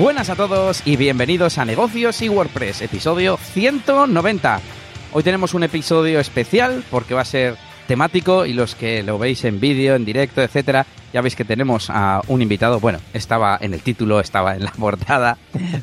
Buenas 0.00 0.30
a 0.30 0.34
todos 0.34 0.80
y 0.86 0.96
bienvenidos 0.96 1.58
a 1.58 1.66
Negocios 1.66 2.22
y 2.22 2.30
WordPress, 2.30 2.80
episodio 2.80 3.36
190. 3.36 4.60
Hoy 5.12 5.22
tenemos 5.22 5.52
un 5.52 5.62
episodio 5.62 6.20
especial 6.20 6.82
porque 6.90 7.12
va 7.12 7.20
a 7.20 7.26
ser 7.26 7.56
temático 7.86 8.46
y 8.46 8.54
los 8.54 8.74
que 8.74 9.02
lo 9.02 9.18
veis 9.18 9.44
en 9.44 9.60
vídeo, 9.60 9.94
en 9.94 10.06
directo, 10.06 10.40
etcétera, 10.40 10.86
ya 11.12 11.20
veis 11.20 11.36
que 11.36 11.44
tenemos 11.44 11.90
a 11.90 12.22
un 12.28 12.40
invitado, 12.40 12.80
bueno, 12.80 12.98
estaba 13.12 13.58
en 13.60 13.74
el 13.74 13.82
título, 13.82 14.20
estaba 14.20 14.56
en 14.56 14.64
la 14.64 14.72
portada, 14.72 15.36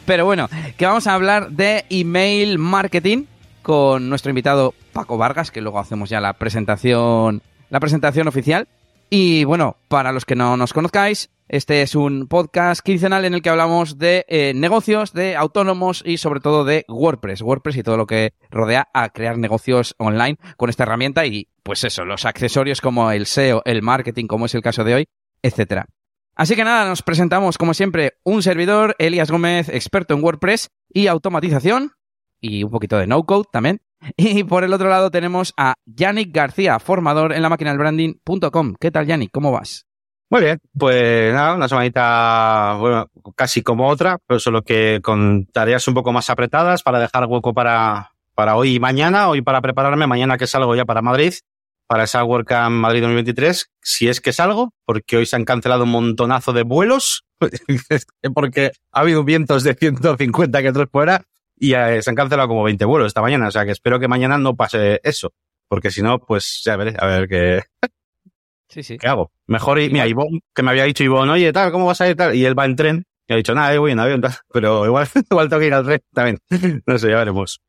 pero 0.07 0.25
bueno, 0.25 0.49
que 0.77 0.88
vamos 0.88 1.05
a 1.05 1.13
hablar 1.13 1.52
de 1.52 1.86
email 1.91 2.57
marketing 2.57 3.25
con 3.61 4.09
nuestro 4.09 4.31
invitado 4.31 4.73
Paco 4.93 5.20
Vargas, 5.20 5.52
que 5.52 5.61
luego 5.61 5.77
hacemos 5.77 6.09
ya 6.09 6.20
la 6.21 6.34
presentación, 6.34 7.43
la 7.70 7.79
presentación 7.79 8.27
oficial. 8.27 8.68
Y 9.10 9.46
bueno, 9.46 9.78
para 9.88 10.12
los 10.12 10.26
que 10.26 10.36
no 10.36 10.58
nos 10.58 10.73
conozcáis, 10.73 11.30
este 11.48 11.82
es 11.82 11.96
un 11.96 12.27
podcast 12.27 12.81
quincenal 12.81 13.23
en 13.23 13.34
el 13.34 13.41
que 13.41 13.50
hablamos 13.50 13.98
de 13.98 14.26
eh, 14.27 14.52
negocios, 14.54 15.14
de 15.14 15.38
autónomos 15.38 16.04
y 16.05 16.18
sobre 16.18 16.41
todo 16.41 16.66
de 16.66 16.84
WordPress. 16.90 17.41
WordPress 17.41 17.78
y 17.78 17.84
todo 17.84 17.95
lo 17.95 18.05
que 18.05 18.34
rodea 18.52 18.90
a 18.94 19.09
crear 19.09 19.38
negocios 19.38 19.95
online 19.98 20.38
con 20.58 20.70
esta 20.70 20.84
herramienta 20.84 21.26
y 21.26 21.48
pues 21.64 21.86
eso, 21.86 22.04
los 22.04 22.26
accesorios 22.26 22.81
como 22.81 23.09
el 23.12 23.28
SEO, 23.28 23.62
el 23.64 23.81
marketing, 23.81 24.28
como 24.28 24.48
es 24.48 24.55
el 24.55 24.62
caso 24.62 24.84
de 24.84 24.95
hoy, 24.95 25.05
etcétera. 25.42 25.88
Así 26.36 26.58
que 26.58 26.66
nada, 26.66 26.86
nos 26.88 27.02
presentamos 27.02 27.58
como 27.58 27.73
siempre 27.73 28.17
un 28.23 28.44
servidor, 28.44 28.95
Elias 29.00 29.31
Gómez, 29.31 29.70
experto 29.70 30.16
en 30.16 30.23
WordPress 30.23 30.70
y 30.89 31.08
automatización 31.08 31.94
y 32.42 32.64
un 32.64 32.72
poquito 32.72 32.98
de 32.98 33.08
no-code 33.08 33.48
también. 33.52 33.81
Y 34.18 34.44
por 34.44 34.64
el 34.64 34.74
otro 34.74 34.90
lado 34.90 35.12
tenemos 35.12 35.54
a 35.58 35.76
Yannick 35.86 36.34
García, 36.34 36.80
formador 36.80 37.34
en 37.34 37.42
la 37.42 37.50
máquina 37.50 37.72
del 37.72 37.80
branding.com. 37.80 38.76
¿Qué 38.80 38.92
tal, 38.92 39.06
Yannick? 39.06 39.32
¿Cómo 39.32 39.52
vas? 39.52 39.86
Muy 40.30 40.42
bien, 40.42 40.60
pues 40.78 41.34
nada, 41.34 41.56
una 41.56 41.70
semanita, 41.70 42.76
bueno, 42.82 43.08
casi 43.34 43.62
como 43.62 43.88
otra, 43.88 44.18
pero 44.28 44.42
solo 44.42 44.62
que 44.62 45.00
con 45.02 45.45
tareas 45.45 45.88
un 45.88 45.94
poco 45.94 46.12
más 46.12 46.30
apretadas 46.30 46.84
para 46.84 47.00
dejar 47.00 47.28
hueco 47.28 47.54
para, 47.54 48.12
para 48.36 48.58
hoy 48.58 48.76
y 48.76 48.80
mañana, 48.81 49.30
hoy 49.30 49.42
para 49.42 49.62
prepararme, 49.62 50.06
mañana 50.06 50.38
que 50.38 50.45
salgo 50.45 50.76
ya 50.76 50.84
para 50.84 51.02
Madrid, 51.02 51.34
para 51.88 52.04
esa 52.04 52.26
WordCamp 52.26 52.76
Madrid 52.76 53.04
2023, 53.04 53.72
si 53.82 54.09
es 54.09 54.20
que 54.20 54.34
salgo, 54.34 54.73
porque 54.84 55.16
hoy 55.16 55.26
se 55.26 55.38
han 55.38 55.45
cancelado 55.45 55.86
un 55.86 55.92
montonazo 55.92 56.52
de 56.52 56.64
vuelos, 56.64 57.23
porque 58.36 58.73
ha 58.92 59.00
habido 59.00 59.23
vientos 59.23 59.64
de 59.64 59.76
150 59.76 60.59
kilómetros 60.59 60.89
fuera 60.92 61.23
y 61.58 61.73
eh, 61.73 62.02
se 62.02 62.09
han 62.09 62.16
cancelado 62.16 62.47
como 62.47 62.63
20 62.63 62.86
vuelos 62.86 63.08
esta 63.08 63.22
mañana, 63.22 63.47
o 63.47 63.52
sea 63.52 63.66
que 63.66 63.72
espero 63.72 64.00
que 64.00 64.08
mañana 64.08 64.38
no 64.38 64.55
pase 64.55 65.00
eso, 65.03 65.33
porque 65.67 65.91
si 65.91 66.02
no, 66.02 66.19
pues 66.19 66.61
ya 66.64 66.77
veré, 66.77 66.95
a 66.99 67.05
ver 67.08 67.27
qué, 67.27 67.61
Sí, 68.69 68.83
sí. 68.83 68.97
¿Qué 68.97 69.08
hago? 69.08 69.31
Mejor, 69.45 69.80
y, 69.80 69.89
mira, 69.89 70.08
Ivonne, 70.08 70.41
que 70.53 70.61
me 70.61 70.72
había 70.72 70.83
dicho 70.83 71.03
Ivonne, 71.03 71.31
oye, 71.31 71.53
tal, 71.53 71.72
¿cómo 71.72 71.86
vas 71.86 72.02
a 72.02 72.09
ir 72.09 72.16
tal? 72.16 72.36
Y 72.36 72.45
él 72.45 72.58
va 72.58 72.66
en 72.66 72.75
tren. 72.75 73.05
Y 73.27 73.33
ha 73.33 73.38
dicho, 73.38 73.53
nada, 73.53 73.73
yo 73.73 73.81
voy 73.81 73.91
en 73.91 73.99
avión, 73.99 74.22
tal. 74.22 74.33
Pero 74.52 74.86
igual, 74.86 75.08
igual 75.31 75.49
tengo 75.49 75.59
que 75.61 75.67
ir 75.67 75.73
al 75.73 75.86
tren 75.86 76.02
también. 76.14 76.39
No 76.86 76.97
sé, 76.97 77.09
ya 77.09 77.17
veremos. 77.17 77.61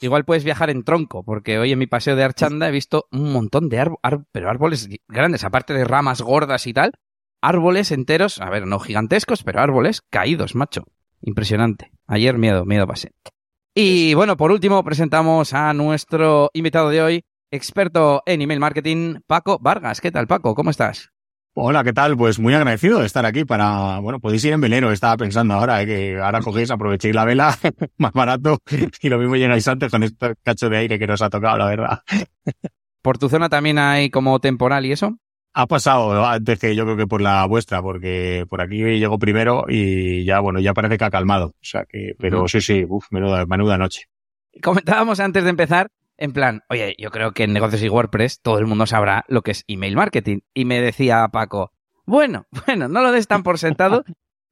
Igual 0.00 0.24
puedes 0.24 0.44
viajar 0.44 0.70
en 0.70 0.84
tronco, 0.84 1.24
porque 1.24 1.58
hoy 1.58 1.72
en 1.72 1.78
mi 1.78 1.86
paseo 1.86 2.16
de 2.16 2.24
Archanda 2.24 2.68
he 2.68 2.72
visto 2.72 3.06
un 3.10 3.32
montón 3.32 3.68
de 3.68 3.80
árboles, 3.80 4.00
pero 4.32 4.48
árboles 4.48 4.88
grandes, 5.08 5.44
aparte 5.44 5.74
de 5.74 5.84
ramas 5.84 6.20
gordas 6.20 6.66
y 6.66 6.72
tal, 6.72 6.92
árboles 7.40 7.90
enteros, 7.90 8.40
a 8.40 8.50
ver, 8.50 8.66
no 8.66 8.80
gigantescos, 8.80 9.42
pero 9.42 9.60
árboles 9.60 10.02
caídos, 10.10 10.54
macho. 10.54 10.84
Impresionante. 11.20 11.90
Ayer 12.06 12.38
miedo, 12.38 12.64
miedo 12.64 12.86
pasé. 12.86 13.12
Y 13.76 14.14
bueno, 14.14 14.36
por 14.36 14.52
último 14.52 14.84
presentamos 14.84 15.52
a 15.52 15.72
nuestro 15.74 16.48
invitado 16.54 16.90
de 16.90 17.02
hoy, 17.02 17.24
experto 17.50 18.22
en 18.24 18.40
email 18.40 18.60
marketing, 18.60 19.16
Paco 19.26 19.58
Vargas. 19.60 20.00
¿Qué 20.00 20.12
tal, 20.12 20.28
Paco? 20.28 20.54
¿Cómo 20.54 20.70
estás? 20.70 21.10
Hola, 21.54 21.82
¿qué 21.82 21.92
tal? 21.92 22.16
Pues 22.16 22.38
muy 22.38 22.54
agradecido 22.54 23.00
de 23.00 23.06
estar 23.06 23.26
aquí 23.26 23.44
para, 23.44 23.98
bueno, 23.98 24.20
podéis 24.20 24.44
ir 24.44 24.52
en 24.52 24.60
velero, 24.60 24.92
estaba 24.92 25.16
pensando 25.16 25.54
ahora, 25.54 25.82
¿eh? 25.82 25.86
que 25.86 26.20
ahora 26.20 26.40
cogéis, 26.40 26.70
aprovechéis 26.70 27.16
la 27.16 27.24
vela, 27.24 27.58
más 27.98 28.12
barato, 28.12 28.58
y 29.02 29.08
lo 29.08 29.18
mismo 29.18 29.34
llegáis 29.34 29.66
antes 29.66 29.90
con 29.90 30.04
este 30.04 30.36
cacho 30.44 30.68
de 30.68 30.76
aire 30.76 30.96
que 30.96 31.08
nos 31.08 31.20
ha 31.20 31.28
tocado, 31.28 31.58
la 31.58 31.66
verdad. 31.66 31.98
¿Por 33.02 33.18
tu 33.18 33.28
zona 33.28 33.48
también 33.48 33.78
hay 33.80 34.08
como 34.08 34.38
temporal 34.38 34.86
y 34.86 34.92
eso? 34.92 35.18
Ha 35.54 35.66
pasado 35.66 36.24
antes 36.26 36.58
que 36.58 36.74
yo 36.74 36.84
creo 36.84 36.96
que 36.96 37.06
por 37.06 37.20
la 37.20 37.46
vuestra, 37.46 37.80
porque 37.80 38.44
por 38.48 38.60
aquí 38.60 38.76
llegó 38.98 39.18
primero 39.18 39.64
y 39.68 40.24
ya, 40.24 40.40
bueno, 40.40 40.58
ya 40.60 40.74
parece 40.74 40.98
que 40.98 41.04
ha 41.04 41.10
calmado. 41.10 41.46
O 41.46 41.54
sea 41.62 41.84
que, 41.88 42.14
pero 42.18 42.40
uh 42.40 42.44
-huh. 42.44 42.48
sí, 42.48 42.60
sí, 42.60 42.84
uff, 42.88 43.06
menuda, 43.10 43.46
menuda 43.46 43.78
noche. 43.78 44.02
Comentábamos 44.62 45.20
antes 45.20 45.44
de 45.44 45.50
empezar 45.50 45.90
en 46.16 46.32
plan, 46.32 46.62
oye, 46.68 46.94
yo 46.98 47.10
creo 47.10 47.32
que 47.32 47.44
en 47.44 47.52
negocios 47.52 47.82
y 47.82 47.88
WordPress 47.88 48.40
todo 48.40 48.58
el 48.58 48.66
mundo 48.66 48.86
sabrá 48.86 49.24
lo 49.28 49.42
que 49.42 49.50
es 49.52 49.64
email 49.66 49.96
marketing. 49.96 50.40
Y 50.52 50.64
me 50.64 50.80
decía 50.80 51.26
Paco, 51.28 51.72
bueno, 52.06 52.46
bueno, 52.66 52.88
no 52.88 53.02
lo 53.02 53.12
des 53.12 53.26
tan 53.26 53.42
por 53.42 53.58
sentado, 53.58 54.04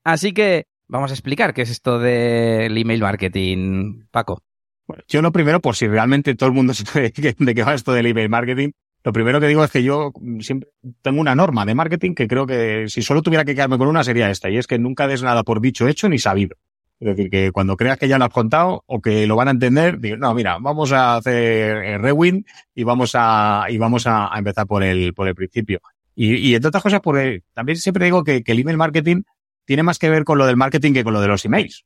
así 0.05 0.33
que 0.33 0.67
vamos 0.89 1.11
a 1.11 1.15
explicar 1.15 1.55
qué 1.55 1.63
es 1.63 1.71
esto 1.71 1.99
del 1.99 2.77
email 2.77 3.01
marketing, 3.01 4.07
Paco. 4.11 4.43
Bueno, 4.87 5.05
yo 5.09 5.23
lo 5.23 5.33
primero, 5.33 5.61
por 5.61 5.77
si 5.77 5.87
realmente 5.87 6.35
todo 6.35 6.49
el 6.49 6.55
mundo 6.55 6.75
sabe 6.75 7.13
de 7.39 7.55
qué 7.55 7.63
va 7.63 7.75
esto 7.75 7.93
del 7.93 8.07
email 8.07 8.29
marketing, 8.29 8.71
lo 9.05 9.13
primero 9.13 9.41
que 9.41 9.49
digo 9.49 9.65
es 9.65 9.71
que 9.71 9.83
yo 9.83 10.13
siempre 10.41 10.71
tengo 11.03 11.21
una 11.21 11.35
norma 11.35 11.65
de 11.65 11.75
marketing 11.75 12.15
que 12.15 12.29
creo 12.29 12.47
que 12.47 12.87
si 12.89 13.03
solo 13.03 13.23
tuviera 13.23 13.45
que 13.45 13.55
quedarme 13.55 13.79
con 13.79 13.89
una 13.89 14.05
sería 14.05 14.31
esta, 14.31 14.49
y 14.49 14.59
es 14.59 14.67
que 14.67 14.79
nunca 14.79 15.07
des 15.07 15.23
nada 15.23 15.43
por 15.43 15.61
dicho, 15.61 15.89
hecho 15.89 16.09
ni 16.09 16.19
sabido. 16.19 16.57
Es 17.01 17.17
decir, 17.17 17.31
que 17.31 17.51
cuando 17.51 17.77
creas 17.77 17.99
que 17.99 18.07
ya 18.07 18.17
lo 18.17 18.27
has 18.27 18.31
contado 18.31 18.85
o 18.87 19.01
que 19.01 19.27
lo 19.27 19.35
van 19.35 19.49
a 19.49 19.51
entender, 19.51 19.99
digo, 19.99 20.17
no, 20.19 20.33
mira, 20.35 20.59
vamos 20.61 20.93
a 20.93 21.17
hacer 21.17 22.01
rewind 22.01 22.47
y 22.77 22.85
vamos 22.85 23.13
a, 23.15 23.67
y 23.69 23.77
vamos 23.77 24.07
a, 24.07 24.33
a 24.33 24.39
empezar 24.39 24.69
por 24.69 24.85
el, 24.85 25.13
por 25.13 25.27
el 25.27 25.35
principio. 25.35 25.81
Y, 26.15 26.37
y 26.37 26.55
entre 26.55 26.69
otras 26.69 26.83
cosas, 26.83 27.01
porque 27.01 27.43
también 27.55 27.79
siempre 27.79 28.05
digo 28.05 28.23
que, 28.23 28.45
que, 28.45 28.53
el 28.53 28.61
email 28.61 28.77
marketing 28.77 29.23
tiene 29.65 29.83
más 29.83 29.99
que 29.99 30.11
ver 30.11 30.23
con 30.23 30.39
lo 30.39 30.47
del 30.47 30.57
marketing 30.57 30.93
que 30.93 31.03
con 31.03 31.13
lo 31.13 31.21
de 31.21 31.27
los 31.27 31.45
emails. 31.45 31.85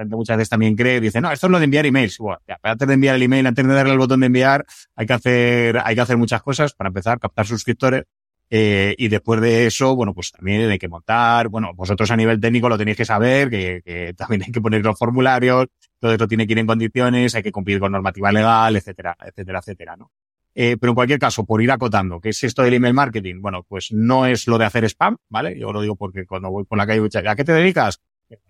Gente 0.00 0.16
muchas 0.16 0.38
veces 0.38 0.48
también 0.48 0.74
cree, 0.74 0.98
dice, 0.98 1.20
no, 1.20 1.30
esto 1.30 1.46
es 1.46 1.50
lo 1.50 1.58
de 1.58 1.64
enviar 1.66 1.84
emails. 1.84 2.16
Bueno, 2.16 2.40
ya, 2.48 2.58
antes 2.62 2.88
de 2.88 2.94
enviar 2.94 3.16
el 3.16 3.22
email, 3.22 3.46
antes 3.46 3.66
de 3.66 3.74
darle 3.74 3.92
el 3.92 3.98
botón 3.98 4.20
de 4.20 4.26
enviar, 4.26 4.64
hay 4.96 5.06
que 5.06 5.12
hacer, 5.12 5.78
hay 5.84 5.94
que 5.94 6.00
hacer 6.00 6.16
muchas 6.16 6.42
cosas 6.42 6.72
para 6.72 6.88
empezar, 6.88 7.20
captar 7.20 7.46
suscriptores, 7.46 8.04
eh, 8.48 8.94
y 8.96 9.08
después 9.08 9.42
de 9.42 9.66
eso, 9.66 9.94
bueno, 9.94 10.14
pues 10.14 10.32
también 10.32 10.70
hay 10.70 10.78
que 10.78 10.88
montar, 10.88 11.48
bueno, 11.48 11.74
vosotros 11.74 12.10
a 12.10 12.16
nivel 12.16 12.40
técnico 12.40 12.68
lo 12.70 12.78
tenéis 12.78 12.96
que 12.96 13.04
saber, 13.04 13.50
que, 13.50 13.82
que 13.84 14.14
también 14.16 14.42
hay 14.44 14.52
que 14.52 14.60
poner 14.62 14.82
los 14.82 14.98
formularios, 14.98 15.66
todo 15.98 16.12
esto 16.12 16.26
tiene 16.26 16.46
que 16.46 16.54
ir 16.54 16.58
en 16.60 16.66
condiciones, 16.66 17.34
hay 17.34 17.42
que 17.42 17.52
cumplir 17.52 17.78
con 17.78 17.92
normativa 17.92 18.32
legal, 18.32 18.74
etcétera, 18.74 19.14
etcétera, 19.22 19.58
etcétera, 19.58 19.96
¿no? 19.96 20.10
Eh, 20.54 20.76
pero 20.80 20.90
en 20.90 20.94
cualquier 20.94 21.18
caso, 21.18 21.44
por 21.44 21.62
ir 21.62 21.70
acotando, 21.70 22.20
¿qué 22.20 22.30
es 22.30 22.42
esto 22.42 22.62
del 22.62 22.74
email 22.74 22.94
marketing? 22.94 23.40
Bueno, 23.40 23.64
pues 23.68 23.92
no 23.92 24.26
es 24.26 24.48
lo 24.48 24.58
de 24.58 24.64
hacer 24.64 24.84
spam, 24.84 25.16
¿vale? 25.28 25.56
Yo 25.58 25.72
lo 25.72 25.80
digo 25.80 25.94
porque 25.94 26.26
cuando 26.26 26.50
voy 26.50 26.64
por 26.64 26.76
la 26.76 26.86
calle, 26.86 27.06
¿a 27.26 27.36
qué 27.36 27.44
te 27.44 27.52
dedicas? 27.52 28.00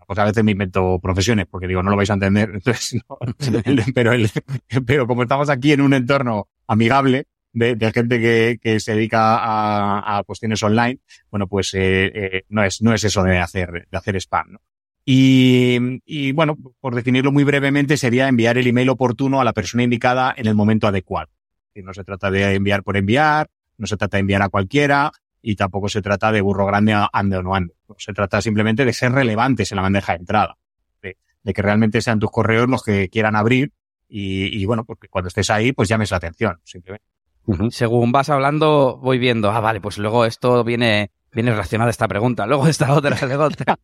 Pues 0.06 0.18
a 0.18 0.24
veces 0.24 0.42
me 0.42 0.52
invento 0.52 0.98
profesiones, 1.00 1.46
porque 1.46 1.66
digo, 1.66 1.82
no 1.82 1.90
lo 1.90 1.96
vais 1.96 2.10
a 2.10 2.14
entender, 2.14 2.50
entonces, 2.54 3.00
no. 3.08 3.18
pero, 4.84 5.06
como 5.06 5.22
estamos 5.22 5.48
aquí 5.50 5.72
en 5.72 5.80
un 5.80 5.94
entorno 5.94 6.48
amigable, 6.66 7.26
de, 7.52 7.92
gente 7.92 8.58
que, 8.60 8.80
se 8.80 8.94
dedica 8.94 10.18
a, 10.18 10.22
cuestiones 10.24 10.62
online, 10.62 11.00
bueno, 11.30 11.46
pues 11.46 11.74
eh, 11.74 12.10
eh, 12.14 12.42
no 12.48 12.64
es 12.64 13.04
eso 13.04 13.22
de 13.22 13.38
hacer 13.38 14.16
spam. 14.16 14.58
Y, 15.04 16.32
bueno, 16.32 16.56
por 16.80 16.94
definirlo 16.94 17.32
muy 17.32 17.44
brevemente, 17.44 17.96
sería 17.96 18.28
enviar 18.28 18.58
el 18.58 18.66
email 18.66 18.90
oportuno 18.90 19.40
a 19.40 19.44
la 19.44 19.52
persona 19.52 19.82
indicada 19.82 20.34
en 20.36 20.46
el 20.46 20.54
momento 20.54 20.86
adecuado. 20.86 21.30
No 21.74 21.94
se 21.94 22.04
trata 22.04 22.30
de 22.30 22.54
enviar 22.54 22.82
por 22.82 22.96
enviar, 22.96 23.48
no 23.78 23.86
se 23.86 23.96
trata 23.96 24.18
de 24.18 24.20
enviar 24.20 24.42
a 24.42 24.48
cualquiera 24.50 25.10
y 25.42 25.56
tampoco 25.56 25.88
se 25.88 26.02
trata 26.02 26.32
de 26.32 26.40
burro 26.40 26.66
grande 26.66 26.94
ande 27.12 27.36
o 27.36 27.42
no 27.42 27.54
ande. 27.54 27.74
Se 27.98 28.12
trata 28.12 28.40
simplemente 28.40 28.84
de 28.84 28.92
ser 28.92 29.12
relevantes 29.12 29.72
en 29.72 29.76
la 29.76 29.82
bandeja 29.82 30.12
de 30.12 30.18
entrada, 30.18 30.56
de, 31.02 31.16
de 31.42 31.52
que 31.52 31.62
realmente 31.62 32.00
sean 32.02 32.18
tus 32.18 32.30
correos 32.30 32.68
los 32.68 32.82
que 32.82 33.08
quieran 33.08 33.36
abrir 33.36 33.72
y, 34.08 34.60
y 34.60 34.66
bueno, 34.66 34.84
porque 34.84 35.08
cuando 35.08 35.28
estés 35.28 35.50
ahí, 35.50 35.72
pues 35.72 35.88
llames 35.88 36.10
la 36.10 36.16
atención, 36.18 36.60
simplemente. 36.64 37.06
Uh 37.46 37.54
-huh. 37.54 37.70
Según 37.70 38.12
vas 38.12 38.28
hablando, 38.28 38.98
voy 39.02 39.18
viendo, 39.18 39.50
ah, 39.50 39.60
vale, 39.60 39.80
pues 39.80 39.98
luego 39.98 40.24
esto 40.24 40.62
viene, 40.64 41.10
viene 41.32 41.52
relacionado 41.52 41.88
a 41.88 41.90
esta 41.90 42.08
pregunta, 42.08 42.46
luego 42.46 42.66
esta 42.66 42.92
otra, 42.92 43.16
luego 43.26 43.44
otra. 43.44 43.78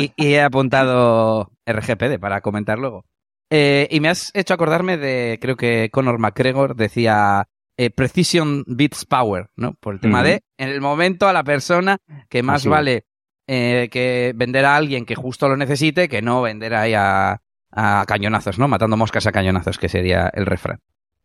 y, 0.00 0.12
y, 0.16 0.34
he 0.34 0.42
apuntado 0.42 1.52
RGPD 1.66 2.18
para 2.18 2.40
comentar 2.40 2.78
luego. 2.78 3.04
Eh, 3.50 3.86
y 3.90 4.00
me 4.00 4.08
has 4.08 4.30
hecho 4.34 4.54
acordarme 4.54 4.96
de, 4.96 5.38
creo 5.40 5.56
que 5.56 5.90
Conor 5.92 6.18
McGregor 6.18 6.74
decía 6.74 7.46
eh, 7.84 7.90
Precision 7.90 8.64
Beats 8.66 9.04
Power, 9.04 9.50
¿no? 9.56 9.74
Por 9.74 9.94
el 9.94 10.00
tema 10.00 10.20
uh 10.20 10.22
-huh. 10.22 10.26
de, 10.26 10.42
en 10.58 10.68
el 10.68 10.80
momento 10.80 11.28
a 11.28 11.32
la 11.32 11.44
persona 11.44 11.98
que 12.28 12.42
más 12.42 12.62
Así 12.62 12.68
vale 12.68 13.06
eh, 13.46 13.88
que 13.90 14.32
vender 14.34 14.64
a 14.64 14.76
alguien 14.76 15.04
que 15.04 15.14
justo 15.14 15.48
lo 15.48 15.56
necesite 15.56 16.08
que 16.08 16.22
no 16.22 16.42
vender 16.42 16.74
ahí 16.74 16.94
a, 16.94 17.40
a 17.72 18.04
cañonazos, 18.06 18.58
¿no? 18.58 18.68
Matando 18.68 18.96
moscas 18.96 19.26
a 19.26 19.32
cañonazos, 19.32 19.78
que 19.78 19.88
sería 19.88 20.30
el 20.32 20.46
refrán. 20.46 20.78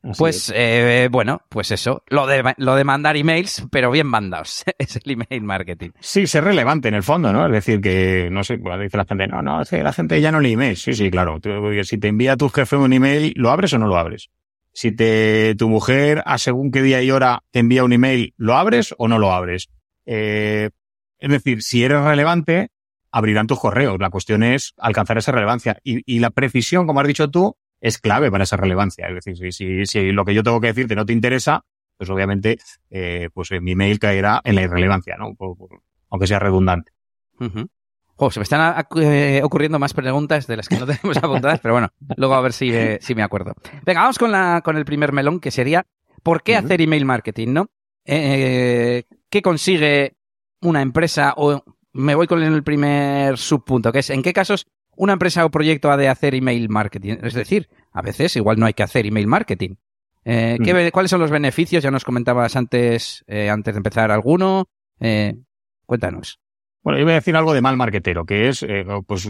Así 0.03 0.19
pues 0.19 0.53
eh, 0.55 1.09
bueno, 1.11 1.41
pues 1.49 1.71
eso, 1.71 2.03
lo 2.07 2.27
de, 2.27 2.53
lo 2.57 2.75
de 2.75 2.83
mandar 2.83 3.17
emails, 3.17 3.65
pero 3.71 3.91
bien 3.91 4.07
mandados, 4.07 4.63
es 4.77 4.95
el 4.95 5.11
email 5.11 5.43
marketing. 5.43 5.89
Sí, 5.99 6.27
ser 6.27 6.43
relevante 6.43 6.87
en 6.87 6.93
el 6.93 7.03
fondo, 7.03 7.33
¿no? 7.33 7.45
Es 7.45 7.51
decir, 7.51 7.81
que, 7.81 8.29
no 8.31 8.43
sé, 8.43 8.57
pues 8.57 8.79
dice 8.79 8.97
la 8.97 9.05
gente, 9.05 9.27
no, 9.27 9.41
no, 9.41 9.61
es 9.61 9.69
que 9.69 9.83
la 9.83 9.93
gente 9.93 10.21
ya 10.21 10.31
no 10.31 10.39
lee 10.39 10.53
emails. 10.53 10.81
Sí, 10.81 10.93
sí, 10.93 11.09
claro. 11.11 11.39
Tú, 11.39 11.49
si 11.83 11.97
te 11.97 12.07
envía 12.07 12.37
tu 12.37 12.49
jefe 12.49 12.77
un 12.77 12.93
email, 12.93 13.33
¿lo 13.35 13.49
abres 13.49 13.73
o 13.73 13.79
no 13.79 13.87
lo 13.87 13.97
abres? 13.97 14.29
Si 14.77 14.91
te, 14.91 15.55
tu 15.55 15.69
mujer 15.69 16.21
a 16.27 16.37
según 16.37 16.69
qué 16.69 16.83
día 16.83 17.01
y 17.01 17.09
hora 17.09 17.43
te 17.49 17.57
envía 17.57 17.83
un 17.83 17.93
email, 17.93 18.35
¿lo 18.37 18.55
abres 18.57 18.93
o 18.99 19.07
no 19.07 19.17
lo 19.17 19.31
abres? 19.33 19.71
Eh, 20.05 20.69
es 21.17 21.31
decir, 21.31 21.63
si 21.63 21.83
eres 21.83 22.03
relevante, 22.03 22.69
abrirán 23.09 23.47
tus 23.47 23.59
correos. 23.59 23.97
La 23.99 24.11
cuestión 24.11 24.43
es 24.43 24.75
alcanzar 24.77 25.17
esa 25.17 25.31
relevancia. 25.31 25.79
Y, 25.83 26.03
y 26.05 26.19
la 26.19 26.29
precisión, 26.29 26.85
como 26.85 26.99
has 26.99 27.07
dicho 27.07 27.31
tú, 27.31 27.57
es 27.81 27.97
clave 27.97 28.29
para 28.29 28.43
esa 28.43 28.55
relevancia. 28.55 29.07
Es 29.07 29.15
decir, 29.15 29.35
si, 29.35 29.51
si, 29.51 29.85
si 29.87 30.11
lo 30.11 30.25
que 30.25 30.35
yo 30.35 30.43
tengo 30.43 30.61
que 30.61 30.67
decirte 30.67 30.93
no 30.93 31.07
te 31.07 31.13
interesa, 31.13 31.65
pues 31.97 32.11
obviamente, 32.11 32.59
eh, 32.91 33.29
pues 33.33 33.49
mi 33.59 33.73
mail 33.73 33.97
caerá 33.97 34.41
en 34.43 34.53
la 34.53 34.61
irrelevancia, 34.61 35.17
¿no? 35.17 35.35
Aunque 36.11 36.27
sea 36.27 36.37
redundante. 36.37 36.91
Oh, 38.17 38.31
se 38.31 38.39
me 38.39 38.43
están 38.43 38.85
eh, 38.97 39.41
ocurriendo 39.43 39.79
más 39.79 39.93
preguntas 39.93 40.47
de 40.47 40.57
las 40.57 40.67
que 40.67 40.77
no 40.77 40.85
tenemos 40.85 41.17
apuntadas, 41.17 41.59
pero 41.59 41.73
bueno, 41.73 41.89
luego 42.15 42.35
a 42.35 42.41
ver 42.41 42.53
si, 42.53 42.73
eh, 42.73 42.99
si 43.01 43.15
me 43.15 43.23
acuerdo. 43.23 43.53
Venga, 43.85 44.01
vamos 44.01 44.17
con, 44.17 44.31
la, 44.31 44.61
con 44.63 44.77
el 44.77 44.85
primer 44.85 45.11
melón, 45.13 45.39
que 45.39 45.51
sería 45.51 45.85
¿por 46.23 46.43
qué 46.43 46.53
uh 46.53 46.55
-huh. 46.55 46.65
hacer 46.65 46.81
email 46.81 47.05
marketing, 47.05 47.53
no? 47.53 47.69
Eh, 48.05 49.03
¿Qué 49.29 49.41
consigue 49.41 50.15
una 50.61 50.81
empresa? 50.81 51.33
O 51.37 51.63
me 51.93 52.15
voy 52.15 52.27
con 52.27 52.41
el 52.41 52.63
primer 52.63 53.37
subpunto, 53.37 53.91
que 53.91 53.99
es 53.99 54.09
¿en 54.09 54.23
qué 54.23 54.33
casos 54.33 54.67
una 54.95 55.13
empresa 55.13 55.45
o 55.45 55.51
proyecto 55.51 55.91
ha 55.91 55.97
de 55.97 56.09
hacer 56.09 56.35
email 56.35 56.69
marketing? 56.69 57.17
Es 57.21 57.33
decir, 57.33 57.69
a 57.91 58.01
veces 58.01 58.35
igual 58.35 58.59
no 58.59 58.65
hay 58.65 58.73
que 58.73 58.83
hacer 58.83 59.05
email 59.05 59.27
marketing. 59.27 59.75
Eh, 60.29 60.57
¿qué, 60.63 60.91
¿Cuáles 60.91 61.09
son 61.09 61.21
los 61.21 61.31
beneficios? 61.31 61.81
Ya 61.81 61.91
nos 61.91 62.03
comentabas 62.03 62.55
antes, 62.55 63.23
eh, 63.27 63.49
antes 63.49 63.73
de 63.73 63.77
empezar 63.77 64.11
alguno. 64.11 64.67
Eh, 64.99 65.33
cuéntanos. 65.85 66.39
Bueno, 66.83 66.99
yo 66.99 67.05
voy 67.05 67.11
a 67.13 67.15
decir 67.15 67.35
algo 67.35 67.53
de 67.53 67.61
mal 67.61 67.75
marketero, 67.75 68.25
que 68.25 68.47
es, 68.47 68.63
eh, 68.63 68.85
pues, 69.05 69.27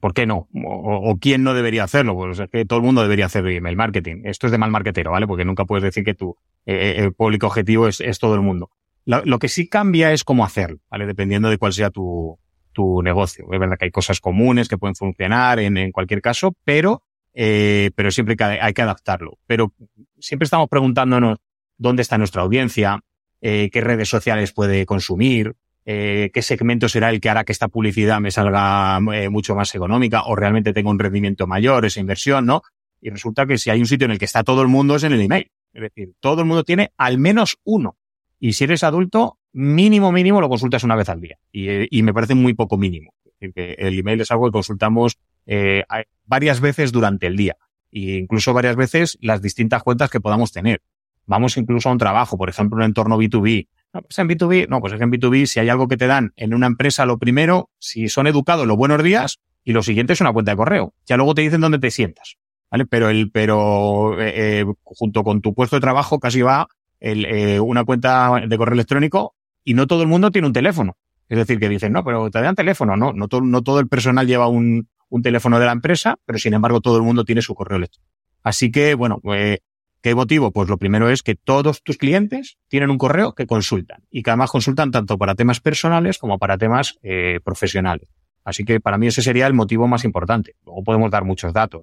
¿por 0.00 0.12
qué 0.12 0.26
no? 0.26 0.48
O, 0.54 1.16
quién 1.18 1.42
no 1.42 1.54
debería 1.54 1.84
hacerlo? 1.84 2.14
Pues 2.14 2.38
es 2.38 2.50
que 2.50 2.66
todo 2.66 2.80
el 2.80 2.84
mundo 2.84 3.00
debería 3.00 3.26
hacer 3.26 3.46
email 3.46 3.76
marketing. 3.76 4.22
Esto 4.24 4.46
es 4.46 4.52
de 4.52 4.58
mal 4.58 4.70
marketero, 4.70 5.12
¿vale? 5.12 5.26
Porque 5.26 5.46
nunca 5.46 5.64
puedes 5.64 5.82
decir 5.82 6.04
que 6.04 6.14
tu 6.14 6.36
eh, 6.66 6.96
el 6.98 7.14
público 7.14 7.46
objetivo 7.46 7.88
es, 7.88 8.18
todo 8.18 8.34
el 8.34 8.42
mundo. 8.42 8.70
Lo, 9.06 9.38
que 9.38 9.48
sí 9.48 9.68
cambia 9.68 10.12
es 10.12 10.22
cómo 10.22 10.44
hacerlo, 10.44 10.80
¿vale? 10.90 11.06
Dependiendo 11.06 11.48
de 11.48 11.56
cuál 11.56 11.72
sea 11.72 11.88
tu, 11.88 12.38
tu 12.72 13.02
negocio. 13.02 13.46
Es 13.50 13.58
verdad 13.58 13.78
que 13.78 13.86
hay 13.86 13.90
cosas 13.90 14.20
comunes 14.20 14.68
que 14.68 14.76
pueden 14.76 14.94
funcionar 14.94 15.58
en, 15.60 15.90
cualquier 15.92 16.20
caso, 16.20 16.54
pero, 16.62 17.02
eh, 17.32 17.90
pero 17.94 18.10
siempre 18.10 18.36
hay 18.60 18.72
que, 18.74 18.82
adaptarlo. 18.82 19.38
Pero 19.46 19.72
siempre 20.20 20.44
estamos 20.44 20.68
preguntándonos 20.68 21.38
dónde 21.78 22.02
está 22.02 22.18
nuestra 22.18 22.42
audiencia, 22.42 23.00
eh, 23.40 23.70
qué 23.72 23.80
redes 23.80 24.08
sociales 24.08 24.52
puede 24.52 24.84
consumir, 24.84 25.56
eh, 25.90 26.30
qué 26.34 26.42
segmento 26.42 26.86
será 26.86 27.08
el 27.08 27.18
que 27.18 27.30
hará 27.30 27.44
que 27.44 27.52
esta 27.52 27.68
publicidad 27.68 28.20
me 28.20 28.30
salga 28.30 29.00
eh, 29.14 29.30
mucho 29.30 29.54
más 29.54 29.74
económica 29.74 30.24
o 30.26 30.36
realmente 30.36 30.74
tenga 30.74 30.90
un 30.90 30.98
rendimiento 30.98 31.46
mayor 31.46 31.86
esa 31.86 31.98
inversión, 31.98 32.44
¿no? 32.44 32.60
Y 33.00 33.08
resulta 33.08 33.46
que 33.46 33.56
si 33.56 33.70
hay 33.70 33.80
un 33.80 33.86
sitio 33.86 34.04
en 34.04 34.10
el 34.10 34.18
que 34.18 34.26
está 34.26 34.44
todo 34.44 34.60
el 34.60 34.68
mundo 34.68 34.96
es 34.96 35.04
en 35.04 35.14
el 35.14 35.22
email. 35.22 35.50
Es 35.72 35.80
decir, 35.80 36.12
todo 36.20 36.42
el 36.42 36.46
mundo 36.46 36.62
tiene 36.62 36.92
al 36.98 37.16
menos 37.16 37.56
uno. 37.64 37.96
Y 38.38 38.52
si 38.52 38.64
eres 38.64 38.84
adulto, 38.84 39.38
mínimo, 39.54 40.12
mínimo 40.12 40.42
lo 40.42 40.50
consultas 40.50 40.84
una 40.84 40.94
vez 40.94 41.08
al 41.08 41.22
día. 41.22 41.38
Y, 41.52 41.70
eh, 41.70 41.88
y 41.90 42.02
me 42.02 42.12
parece 42.12 42.34
muy 42.34 42.52
poco 42.52 42.76
mínimo. 42.76 43.14
Es 43.24 43.32
decir, 43.40 43.54
que 43.54 43.72
el 43.78 43.98
email 43.98 44.20
es 44.20 44.30
algo 44.30 44.44
que 44.44 44.52
consultamos 44.52 45.16
eh, 45.46 45.84
varias 46.26 46.60
veces 46.60 46.92
durante 46.92 47.28
el 47.28 47.36
día. 47.38 47.56
E 47.90 48.18
incluso 48.18 48.52
varias 48.52 48.76
veces 48.76 49.16
las 49.22 49.40
distintas 49.40 49.82
cuentas 49.82 50.10
que 50.10 50.20
podamos 50.20 50.52
tener. 50.52 50.82
Vamos 51.24 51.56
incluso 51.56 51.88
a 51.88 51.92
un 51.92 51.98
trabajo, 51.98 52.36
por 52.36 52.50
ejemplo, 52.50 52.76
un 52.76 52.82
entorno 52.82 53.18
B2B, 53.18 53.68
no, 53.92 54.02
pues 54.02 54.18
en 54.18 54.28
B2B, 54.28 54.68
no, 54.68 54.80
pues 54.80 54.92
es 54.92 54.98
que 54.98 55.04
en 55.04 55.10
B2B, 55.10 55.46
si 55.46 55.60
hay 55.60 55.68
algo 55.68 55.88
que 55.88 55.96
te 55.96 56.06
dan 56.06 56.32
en 56.36 56.54
una 56.54 56.66
empresa, 56.66 57.06
lo 57.06 57.18
primero, 57.18 57.70
si 57.78 58.08
son 58.08 58.26
educados, 58.26 58.66
los 58.66 58.76
buenos 58.76 59.02
días, 59.02 59.38
y 59.64 59.72
lo 59.72 59.82
siguiente 59.82 60.12
es 60.12 60.20
una 60.20 60.32
cuenta 60.32 60.52
de 60.52 60.56
correo. 60.56 60.94
Ya 61.06 61.16
luego 61.16 61.34
te 61.34 61.42
dicen 61.42 61.60
dónde 61.60 61.78
te 61.78 61.90
sientas. 61.90 62.36
¿Vale? 62.70 62.84
Pero 62.86 63.08
el, 63.08 63.30
pero, 63.30 64.20
eh, 64.20 64.60
eh, 64.60 64.64
junto 64.82 65.24
con 65.24 65.40
tu 65.40 65.54
puesto 65.54 65.76
de 65.76 65.80
trabajo 65.80 66.18
casi 66.18 66.42
va 66.42 66.68
eh, 67.00 67.60
una 67.60 67.84
cuenta 67.84 68.42
de 68.46 68.58
correo 68.58 68.74
electrónico 68.74 69.34
y 69.64 69.74
no 69.74 69.86
todo 69.86 70.02
el 70.02 70.08
mundo 70.08 70.30
tiene 70.30 70.46
un 70.46 70.52
teléfono. 70.52 70.96
Es 71.28 71.38
decir, 71.38 71.58
que 71.58 71.68
dicen, 71.68 71.92
no, 71.92 72.04
pero 72.04 72.30
te 72.30 72.40
dan 72.40 72.54
teléfono. 72.54 72.96
No, 72.96 73.12
no, 73.12 73.28
to 73.28 73.40
no 73.40 73.62
todo 73.62 73.80
el 73.80 73.88
personal 73.88 74.26
lleva 74.26 74.48
un, 74.48 74.88
un 75.08 75.22
teléfono 75.22 75.58
de 75.58 75.66
la 75.66 75.72
empresa, 75.72 76.16
pero 76.24 76.38
sin 76.38 76.54
embargo 76.54 76.80
todo 76.80 76.96
el 76.96 77.02
mundo 77.02 77.24
tiene 77.24 77.42
su 77.42 77.54
correo 77.54 77.78
electrónico. 77.78 78.12
Así 78.42 78.70
que, 78.70 78.94
bueno, 78.94 79.20
eh, 79.34 79.58
¿Qué 80.00 80.14
motivo? 80.14 80.52
Pues 80.52 80.68
lo 80.68 80.78
primero 80.78 81.10
es 81.10 81.22
que 81.22 81.34
todos 81.34 81.82
tus 81.82 81.98
clientes 81.98 82.56
tienen 82.68 82.90
un 82.90 82.98
correo 82.98 83.34
que 83.34 83.46
consultan 83.46 84.04
y 84.10 84.22
que 84.22 84.30
además 84.30 84.50
consultan 84.50 84.90
tanto 84.90 85.18
para 85.18 85.34
temas 85.34 85.60
personales 85.60 86.18
como 86.18 86.38
para 86.38 86.56
temas 86.56 86.98
eh, 87.02 87.40
profesionales. 87.44 88.08
Así 88.44 88.64
que 88.64 88.80
para 88.80 88.96
mí 88.96 89.08
ese 89.08 89.22
sería 89.22 89.46
el 89.46 89.54
motivo 89.54 89.88
más 89.88 90.04
importante. 90.04 90.54
Luego 90.64 90.84
podemos 90.84 91.10
dar 91.10 91.24
muchos 91.24 91.52
datos 91.52 91.82